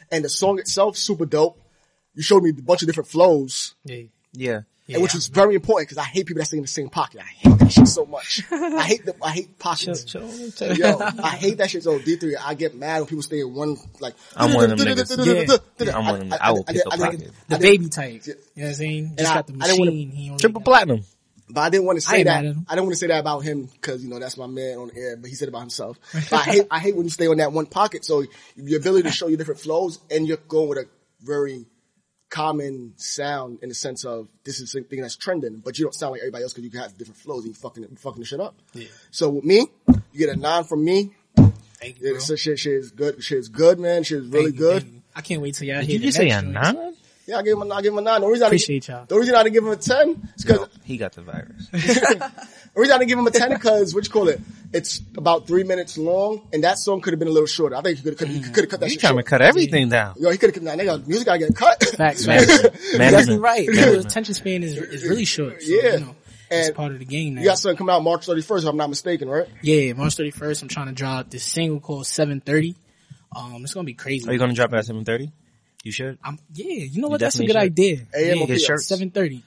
And 0.09 0.23
the 0.23 0.29
song 0.29 0.57
itself, 0.59 0.95
super 0.97 1.25
dope. 1.25 1.59
You 2.15 2.23
showed 2.23 2.43
me 2.43 2.49
a 2.49 2.53
bunch 2.53 2.81
of 2.81 2.87
different 2.87 3.09
flows, 3.09 3.75
Yeah. 3.85 4.03
Yeah. 4.33 4.61
Yeah, 4.87 4.97
which 4.97 5.15
is 5.15 5.27
very 5.27 5.55
important 5.55 5.87
because 5.87 5.99
I 6.03 6.07
hate 6.07 6.25
people 6.25 6.41
that 6.41 6.47
stay 6.47 6.57
in 6.57 6.63
the 6.63 6.67
same 6.67 6.89
pocket. 6.89 7.21
I 7.21 7.23
hate 7.23 7.59
that 7.59 7.71
shit 7.71 7.87
so 7.87 8.05
much. 8.05 8.41
I 8.51 8.81
hate 8.83 9.05
the, 9.05 9.15
I 9.23 9.29
hate 9.29 9.57
pockets. 9.57 10.13
Yo, 10.13 10.99
I 11.23 11.29
hate 11.37 11.59
that 11.59 11.69
shit. 11.69 11.83
So 11.83 11.97
D3, 11.97 12.33
I 12.43 12.55
get 12.55 12.75
mad 12.75 12.97
when 12.99 13.05
people 13.07 13.21
stay 13.21 13.39
in 13.39 13.53
one, 13.53 13.77
like, 14.01 14.15
I'm 14.35 14.53
one 14.53 14.69
of 14.69 14.77
them 14.77 14.87
niggas. 14.87 15.59
Yeah. 15.85 15.97
I'm 15.97 16.05
one 16.05 16.21
of 16.21 16.29
them. 16.29 16.39
I 16.41 16.51
will 16.51 16.63
pick 16.65 16.81
a 16.85 16.89
pocket. 16.89 17.31
the 17.47 17.59
baby 17.59 17.87
type. 17.87 18.25
You 18.25 18.33
know 18.33 18.39
what 18.55 18.67
I'm 18.67 18.73
saying? 18.73 19.15
Just 19.17 19.33
got 19.33 19.47
the 19.47 19.53
I 19.61 19.67
didn't 19.67 19.79
wanna- 19.79 19.91
machine. 19.91 20.11
He 20.11 20.27
don't 20.29 20.39
Triple 20.39 20.61
platinum. 20.61 21.01
But 21.53 21.61
I 21.61 21.69
didn't 21.69 21.85
want 21.85 21.97
to 21.97 22.01
say 22.01 22.17
ain't 22.17 22.25
that. 22.27 22.43
mad 22.43 22.49
at 22.49 22.55
him. 22.55 22.65
I 22.69 22.73
didn't 22.75 22.85
want 22.85 22.93
to 22.93 22.99
say 22.99 23.07
that 23.07 23.19
about 23.19 23.39
him 23.41 23.65
because 23.65 24.01
you 24.03 24.09
know 24.09 24.19
that's 24.19 24.37
my 24.37 24.47
man 24.47 24.77
on 24.77 24.87
the 24.87 24.97
air. 24.97 25.17
But 25.17 25.29
he 25.29 25.35
said 25.35 25.47
it 25.47 25.49
about 25.49 25.59
himself. 25.61 25.97
But 26.13 26.33
I 26.33 26.43
hate 26.43 26.67
I 26.71 26.79
hate 26.79 26.95
when 26.95 27.03
you 27.05 27.09
stay 27.09 27.27
on 27.27 27.37
that 27.37 27.51
one 27.51 27.65
pocket. 27.65 28.03
So 28.05 28.23
your 28.55 28.79
ability 28.79 29.03
to 29.09 29.11
show 29.13 29.27
you 29.27 29.35
different 29.37 29.59
flows 29.59 29.99
and 30.09 30.25
you're 30.27 30.37
going 30.37 30.69
with 30.69 30.77
a 30.79 30.85
very 31.21 31.65
common 32.31 32.93
sound 32.95 33.59
in 33.61 33.69
the 33.69 33.75
sense 33.75 34.03
of 34.05 34.27
this 34.43 34.59
is 34.59 34.71
something 34.71 34.99
that's 35.01 35.15
trending, 35.15 35.57
but 35.57 35.77
you 35.77 35.85
don't 35.85 35.93
sound 35.93 36.13
like 36.13 36.21
everybody 36.21 36.43
else 36.43 36.53
because 36.53 36.73
you 36.73 36.79
have 36.79 36.97
different 36.97 37.17
flows 37.19 37.43
and 37.45 37.49
you 37.49 37.53
fucking 37.53 37.83
you 37.83 37.89
fucking 37.97 38.19
the 38.21 38.25
shit 38.25 38.39
up. 38.39 38.55
Yeah. 38.73 38.87
So 39.11 39.29
with 39.29 39.43
me, 39.43 39.67
you 40.11 40.17
get 40.17 40.29
a 40.29 40.35
nine 40.35 40.63
from 40.63 40.83
me. 40.83 41.11
Thank 41.35 41.99
you, 41.99 42.07
Yeah, 42.07 42.11
bro. 42.27 42.35
shit, 42.35 42.57
shit 42.59 42.73
is 42.73 42.91
good. 42.91 43.23
Shit 43.23 43.37
is 43.39 43.49
good, 43.49 43.79
man. 43.79 44.03
Shit 44.03 44.19
is 44.23 44.27
really 44.29 44.45
you, 44.51 44.57
good. 44.57 45.01
I 45.15 45.21
can't 45.21 45.41
wait 45.41 45.55
till 45.55 45.67
y'all 45.67 45.81
Did 45.81 45.87
hear 45.87 45.93
you 45.95 45.99
the 45.99 46.05
just 46.07 46.17
say 46.17 46.29
next 46.29 46.37
a 46.39 46.41
joint. 46.43 46.53
nine? 46.77 46.90
Yeah, 47.27 47.37
I 47.37 47.43
give 47.43 47.57
him 47.57 47.71
a, 47.71 47.75
I 47.75 47.81
give 47.81 47.93
him 47.93 47.99
a 47.99 48.01
nine. 48.01 48.21
The 48.21 48.27
reason 48.27 48.45
I 48.45 48.49
didn't- 48.49 48.63
Appreciate 48.63 48.87
y'all. 48.87 49.05
The 49.05 49.17
reason 49.17 49.35
I 49.35 49.43
didn't 49.43 49.53
give 49.53 49.63
him 49.63 49.71
a 49.71 49.75
ten 49.77 50.29
is 50.35 50.43
because 50.43 50.67
He 50.83 50.97
got 50.97 51.13
the 51.13 51.21
virus. 51.21 51.69
The 52.73 52.79
reason 52.79 52.95
I 52.95 52.97
didn't 52.99 53.09
give 53.09 53.19
him 53.19 53.27
a 53.27 53.31
10 53.31 53.49
because, 53.49 53.93
what 53.93 54.05
you 54.05 54.11
call 54.11 54.29
it? 54.29 54.39
It's 54.71 55.01
about 55.17 55.45
three 55.45 55.63
minutes 55.65 55.97
long, 55.97 56.47
and 56.53 56.63
that 56.63 56.77
song 56.79 57.01
could 57.01 57.11
have 57.11 57.19
been 57.19 57.27
a 57.27 57.31
little 57.31 57.45
shorter. 57.45 57.75
I 57.75 57.81
think 57.81 57.97
he 57.97 58.03
could 58.03 58.17
have, 58.17 58.29
he 58.29 58.39
cut 58.65 58.79
that 58.79 58.83
You 58.83 58.91
shit 58.91 59.01
trying 59.01 59.17
to 59.17 59.23
cut 59.23 59.41
everything 59.41 59.89
down. 59.89 60.15
Yo, 60.17 60.29
he 60.31 60.37
could 60.37 60.55
have, 60.55 60.63
nah, 60.63 60.71
nigga, 60.71 61.05
music 61.05 61.25
gotta 61.25 61.39
get 61.39 61.53
cut. 61.53 61.83
Facts, 61.83 62.25
Man, 62.25 62.39
facts. 62.47 62.91
You're 62.91 62.99
man, 62.99 63.11
definitely 63.11 63.39
right. 63.39 63.67
Man, 63.67 63.75
man. 63.75 63.99
attention 64.05 64.33
span 64.35 64.63
is 64.63 64.77
is 64.77 65.03
really 65.03 65.25
short. 65.25 65.61
So, 65.61 65.69
Yeah. 65.69 65.93
You 65.95 65.99
know, 65.99 66.15
it's 66.49 66.71
part 66.71 66.93
of 66.93 66.99
the 66.99 67.05
game 67.05 67.35
now. 67.35 67.41
You 67.41 67.47
got 67.47 67.59
something 67.59 67.75
coming 67.77 67.93
out 67.93 68.03
March 68.03 68.25
31st, 68.25 68.59
if 68.59 68.65
I'm 68.67 68.77
not 68.77 68.87
mistaken, 68.89 69.27
right? 69.27 69.47
Yeah, 69.61 69.91
March 69.91 70.15
31st, 70.15 70.61
I'm 70.61 70.67
trying 70.69 70.87
to 70.87 70.93
drop 70.93 71.29
this 71.29 71.43
single 71.43 71.81
called 71.81 72.07
730. 72.07 72.77
Um, 73.35 73.63
it's 73.65 73.73
gonna 73.73 73.83
be 73.83 73.95
crazy. 73.95 74.29
Are 74.29 74.31
you 74.31 74.39
going 74.39 74.51
to 74.51 74.55
drop 74.55 74.71
it 74.71 74.77
at 74.77 74.85
7.30? 74.85 75.29
You 75.83 75.91
should. 75.91 76.17
I'm, 76.23 76.37
yeah, 76.53 76.83
you 76.83 77.01
know 77.01 77.07
what? 77.07 77.19
That's 77.19 77.37
a 77.39 77.43
good 77.43 77.51
should. 77.51 77.55
idea. 77.57 77.97
AM 78.15 78.37
yeah, 78.37 78.43
or 78.55 78.59
shirts. 78.59 78.87
730. 78.87 79.43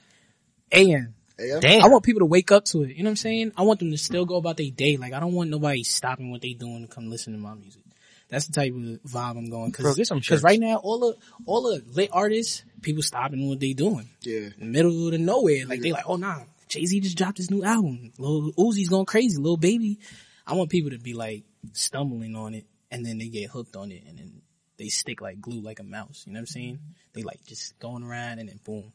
AM. 0.71 1.13
Yeah. 1.39 1.59
Damn. 1.59 1.83
I 1.83 1.87
want 1.87 2.03
people 2.03 2.19
to 2.21 2.25
wake 2.25 2.51
up 2.51 2.65
to 2.65 2.83
it. 2.83 2.95
You 2.95 3.03
know 3.03 3.09
what 3.09 3.11
I'm 3.11 3.15
saying? 3.17 3.51
I 3.57 3.63
want 3.63 3.79
them 3.79 3.91
to 3.91 3.97
still 3.97 4.25
go 4.25 4.35
about 4.37 4.57
their 4.57 4.69
day. 4.71 4.97
Like 4.97 5.13
I 5.13 5.19
don't 5.19 5.33
want 5.33 5.49
nobody 5.49 5.83
stopping 5.83 6.31
what 6.31 6.41
they 6.41 6.53
doing 6.53 6.87
to 6.87 6.93
come 6.93 7.09
listen 7.09 7.33
to 7.33 7.39
my 7.39 7.53
music. 7.53 7.81
That's 8.29 8.47
the 8.47 8.53
type 8.53 8.73
of 8.73 8.79
vibe 8.79 9.37
I'm 9.37 9.49
going. 9.49 9.71
Bro, 9.71 9.83
Cause, 9.85 9.95
get 9.97 10.07
some 10.07 10.17
'cause 10.19 10.25
shirts. 10.25 10.43
right 10.43 10.59
now, 10.59 10.77
all 10.77 10.99
the, 10.99 11.17
all 11.45 11.61
the 11.63 11.83
lit 11.93 12.09
artists, 12.11 12.63
people 12.81 13.03
stopping 13.03 13.47
what 13.47 13.59
they 13.59 13.73
doing. 13.73 14.09
Yeah. 14.21 14.37
In 14.47 14.53
the 14.59 14.65
middle 14.65 15.05
of 15.05 15.11
the 15.11 15.17
nowhere. 15.19 15.65
Like 15.65 15.81
they 15.81 15.91
like, 15.91 16.05
oh 16.07 16.15
nah, 16.15 16.39
Jay-Z 16.67 16.99
just 17.01 17.17
dropped 17.17 17.37
his 17.37 17.51
new 17.51 17.63
album. 17.63 18.13
Lil 18.17 18.51
Uzi's 18.53 18.89
going 18.89 19.05
crazy. 19.05 19.37
Lil 19.37 19.57
Baby. 19.57 19.99
I 20.47 20.53
want 20.55 20.69
people 20.69 20.91
to 20.91 20.97
be 20.97 21.13
like 21.13 21.43
stumbling 21.73 22.35
on 22.35 22.53
it 22.55 22.65
and 22.91 23.05
then 23.05 23.17
they 23.17 23.27
get 23.27 23.49
hooked 23.49 23.75
on 23.75 23.91
it 23.91 24.03
and 24.07 24.17
then 24.17 24.41
they 24.77 24.87
stick 24.89 25.21
like 25.21 25.39
glue 25.41 25.61
like 25.61 25.79
a 25.79 25.83
mouse. 25.83 26.23
You 26.25 26.33
know 26.33 26.37
what 26.37 26.41
I'm 26.41 26.47
saying? 26.47 26.79
They 27.13 27.23
like 27.23 27.43
just 27.45 27.77
going 27.79 28.03
around 28.03 28.39
and 28.39 28.49
then 28.49 28.59
boom. 28.63 28.91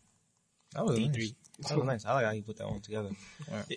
That 0.74 0.84
was 0.84 0.98
D3. 0.98 1.12
nice. 1.16 1.32
That 1.68 1.76
was 1.78 1.86
nice. 1.86 2.04
I 2.06 2.14
like 2.14 2.24
how 2.24 2.30
you 2.32 2.42
put 2.42 2.56
that 2.58 2.68
one 2.68 2.80
together. 2.80 3.10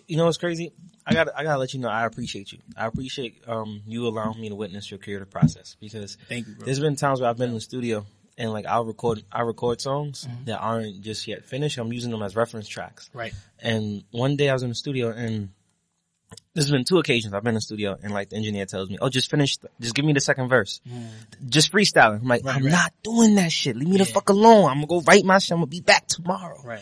You 0.08 0.16
know 0.18 0.26
what's 0.26 0.38
crazy? 0.38 0.72
I 1.06 1.14
got 1.14 1.28
I 1.36 1.43
gotta 1.43 1.60
let 1.60 1.74
you 1.74 1.80
know 1.80 1.89
I 1.89 2.06
appreciate 2.06 2.51
you. 2.51 2.60
I 2.78 2.86
appreciate 2.86 3.41
um 3.47 3.82
you 3.88 4.08
allowing 4.08 4.39
me 4.39 4.49
to 4.49 4.56
witness 4.56 4.89
your 4.91 4.99
creative 4.99 5.30
process 5.30 5.76
because 5.80 6.18
Thank 6.30 6.47
you, 6.47 6.56
bro. 6.56 6.66
there's 6.66 6.80
been 6.80 6.95
times 6.95 7.20
where 7.20 7.30
I've 7.30 7.38
been 7.38 7.49
in 7.49 7.56
the 7.56 7.62
studio 7.62 8.06
and 8.38 8.51
like 8.51 8.66
I'll 8.66 8.86
record 8.86 9.24
I 9.32 9.41
record 9.41 9.82
songs 9.82 10.26
Mm-hmm. 10.30 10.45
that 10.45 10.60
aren't 10.60 11.01
just 11.01 11.28
yet 11.28 11.43
finished. 11.45 11.78
I'm 11.78 11.91
using 11.91 12.12
them 12.12 12.22
as 12.22 12.36
reference 12.36 12.68
tracks. 12.68 13.10
Right. 13.14 13.34
And 13.60 14.04
one 14.12 14.36
day 14.38 14.49
I 14.49 14.54
was 14.54 14.64
in 14.64 14.70
the 14.70 14.76
studio 14.76 15.10
and 15.12 15.49
there's 16.53 16.71
been 16.71 16.84
two 16.84 16.97
occasions 16.99 17.34
I've 17.34 17.43
been 17.43 17.49
in 17.51 17.55
the 17.55 17.61
studio 17.61 17.97
and 18.01 18.13
like 18.13 18.29
the 18.29 18.36
engineer 18.38 18.65
tells 18.65 18.89
me, 18.89 18.97
"Oh, 19.01 19.09
just 19.09 19.29
finish, 19.29 19.57
the, 19.57 19.69
just 19.79 19.95
give 19.95 20.05
me 20.05 20.13
the 20.13 20.19
second 20.21 20.49
verse, 20.49 20.81
just 21.47 21.71
freestyling." 21.71 22.21
I'm 22.21 22.27
like, 22.27 22.41
Mm. 22.43 22.45
Right, 22.47 22.55
"I'm 22.57 22.63
right. 22.65 22.71
not 22.71 22.93
doing 23.03 23.36
that 23.36 23.51
shit. 23.51 23.75
Leave 23.75 23.88
me 23.89 23.97
the 23.97 24.05
fuck 24.05 24.29
alone. 24.29 24.69
I'm 24.69 24.75
gonna 24.77 24.88
go 24.88 25.01
write 25.01 25.25
my 25.25 25.39
shit. 25.39 25.51
I'm 25.51 25.57
gonna 25.59 25.67
be 25.67 25.81
back 25.81 26.07
tomorrow." 26.07 26.61
Right. 26.63 26.81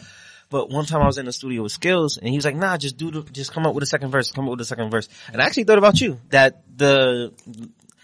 But 0.50 0.70
one 0.70 0.86
time 0.86 1.02
I 1.02 1.06
was 1.06 1.18
in 1.18 1.26
the 1.26 1.32
studio 1.32 1.64
with 1.64 1.72
Skills 1.72 2.18
and 2.18 2.28
he 2.28 2.36
was 2.36 2.44
like, 2.44 2.58
nah, 2.58 2.76
just 2.76 2.98
do 2.98 3.10
the, 3.10 3.22
just 3.32 3.54
come 3.54 3.66
up 3.66 3.74
with 3.74 3.84
a 3.84 3.88
second 3.88 4.12
verse, 4.12 4.32
come 4.32 4.46
up 4.46 4.52
with 4.52 4.60
a 4.60 4.66
second 4.66 4.92
verse. 4.92 5.08
And 5.32 5.42
I 5.42 5.46
actually 5.46 5.64
thought 5.64 5.78
about 5.78 6.02
you, 6.02 6.20
that 6.32 6.62
the, 6.78 7.32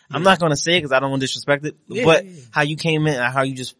I'm 0.09 0.23
not 0.23 0.39
gonna 0.39 0.55
say 0.55 0.77
it 0.77 0.81
cause 0.81 0.93
I 0.93 1.01
don't 1.01 1.09
want 1.09 1.19
to 1.19 1.27
disrespect 1.27 1.65
it, 1.65 1.75
Yeah, 1.89 2.05
but 2.05 2.23
yeah, 2.23 2.31
yeah. 2.31 2.41
how 2.51 2.61
you 2.61 2.77
came 2.77 3.05
in 3.05 3.15
and 3.15 3.33
how 3.33 3.41
you 3.41 3.53
just, 3.53 3.75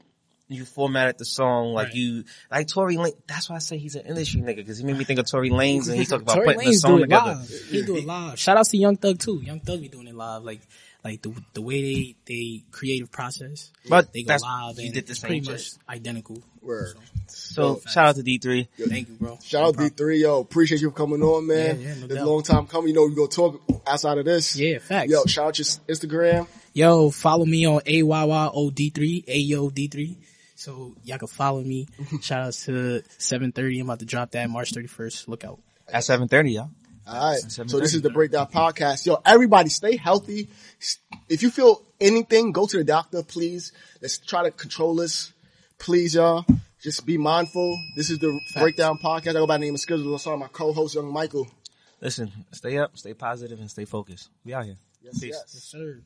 you 0.49 0.63
formatted 0.65 1.17
the 1.17 1.25
song, 1.25 1.73
like 1.73 1.87
Right. 1.87 1.95
you, 1.95 2.23
like 2.51 2.67
Tory 2.67 2.97
Lane, 2.97 3.13
that's 3.27 3.49
why 3.49 3.57
I 3.57 3.59
say 3.59 3.77
he's 3.77 3.95
an 3.95 4.05
industry 4.05 4.41
nigga, 4.41 4.65
cause 4.65 4.77
he 4.77 4.85
made 4.85 4.97
me 4.97 5.03
think 5.03 5.19
of 5.19 5.29
Tory 5.29 5.49
Lanez 5.49 5.89
and 5.89 5.97
he 5.99 6.05
talked 6.05 6.23
about 6.23 6.35
Tory 6.35 6.55
putting 6.55 6.69
the 6.71 6.77
song 6.77 6.99
together. 7.01 7.35
live. 7.35 7.49
He 7.69 7.83
do 7.83 7.97
it 7.97 8.05
live. 8.05 8.39
Shout 8.39 8.57
out 8.57 8.65
to 8.67 8.77
Young 8.77 8.95
Thug 8.97 9.19
too. 9.19 9.41
Young 9.43 9.59
Thug 9.59 9.81
be 9.81 9.87
doing 9.89 10.07
it 10.07 10.15
live. 10.15 10.43
Like, 10.43 10.61
like 11.03 11.21
the 11.21 11.31
the 11.53 11.61
way 11.61 11.81
they 11.81 12.15
they 12.25 12.63
creative 12.71 13.11
process. 13.11 13.71
But 13.87 14.11
they 14.13 14.23
go 14.23 14.35
live 14.41 14.77
he 14.77 14.85
and 14.85 14.93
did 14.93 15.05
the 15.07 15.11
it's 15.11 15.19
same 15.21 15.27
pretty 15.29 15.45
shit. 15.45 15.51
much 15.53 15.71
identical. 15.89 16.41
Word. 16.61 16.95
So 17.27 17.79
shout 17.87 18.07
out 18.07 18.15
to 18.15 18.23
D3. 18.23 18.67
Thank 18.89 19.07
you, 19.09 19.15
bro. 19.15 19.39
Shout 19.43 19.63
out 19.63 19.75
D3, 19.75 20.19
yo. 20.19 20.39
Appreciate 20.41 20.81
you 20.81 20.89
for 20.89 20.95
coming 20.97 21.21
on, 21.21 21.47
man. 21.47 21.79
Yeah, 21.79 21.87
yeah, 21.87 21.93
no 21.95 22.03
it's 22.05 22.13
a 22.13 22.15
doubt. 22.15 22.27
long 22.27 22.43
time 22.43 22.67
coming. 22.67 22.89
You 22.89 22.95
know, 22.95 23.05
we 23.05 23.15
go 23.15 23.27
talk 23.27 23.61
outside 23.85 24.17
of 24.17 24.25
this. 24.25 24.55
Yeah, 24.57 24.79
facts. 24.79 25.09
Yo, 25.11 25.23
shout 25.25 25.47
out 25.47 25.59
your 25.59 25.65
Instagram. 25.65 26.47
Yo, 26.73 27.09
follow 27.09 27.45
me 27.45 27.65
on 27.65 27.79
AYYOD3, 27.81 29.25
AYOD3. 29.25 30.15
So 30.57 30.95
y'all 31.03 31.19
can 31.19 31.27
follow 31.27 31.61
me. 31.61 31.87
Shout 32.21 32.47
out 32.47 32.53
to 32.53 33.03
730. 33.19 33.79
I'm 33.79 33.85
about 33.85 33.99
to 33.99 34.05
drop 34.05 34.31
that 34.31 34.49
March 34.49 34.73
31st. 34.73 35.27
Look 35.27 35.45
out. 35.45 35.59
At 35.87 36.01
7.30, 36.01 36.53
y'all. 36.53 36.69
All 37.07 37.31
right. 37.31 37.39
So 37.39 37.63
this 37.79 37.93
is 37.93 38.01
the 38.01 38.09
Breakdown 38.09 38.47
Podcast. 38.47 39.05
Yo, 39.05 39.21
everybody 39.23 39.69
stay 39.69 39.97
healthy. 39.97 40.49
If 41.29 41.43
you 41.43 41.51
feel 41.51 41.83
anything, 42.01 42.53
go 42.53 42.65
to 42.65 42.77
the 42.77 42.83
doctor, 42.83 43.21
please. 43.21 43.71
Let's 44.01 44.17
try 44.17 44.43
to 44.43 44.51
control 44.51 44.95
this. 44.95 45.31
Please, 45.77 46.15
y'all. 46.15 46.43
Just 46.81 47.05
be 47.05 47.19
mindful. 47.19 47.77
This 47.95 48.09
is 48.09 48.17
the 48.17 48.39
Breakdown 48.55 48.97
Podcast. 48.97 49.29
I 49.29 49.33
go 49.33 49.47
by 49.47 49.57
the 49.57 49.65
name 49.65 49.75
of 49.75 49.79
Skills. 49.79 50.01
Alongside 50.01 50.37
my 50.37 50.47
co-host, 50.47 50.95
Young 50.95 51.13
Michael. 51.13 51.47
Listen, 52.01 52.31
stay 52.51 52.79
up, 52.79 52.97
stay 52.97 53.13
positive, 53.13 53.59
and 53.59 53.69
stay 53.69 53.85
focused. 53.85 54.29
We 54.43 54.55
out 54.55 54.65
here. 54.65 54.77
Yes, 55.03 55.19
Peace. 55.19 55.33
yes. 55.33 55.51
Yes, 55.53 55.63
sir. 55.63 56.01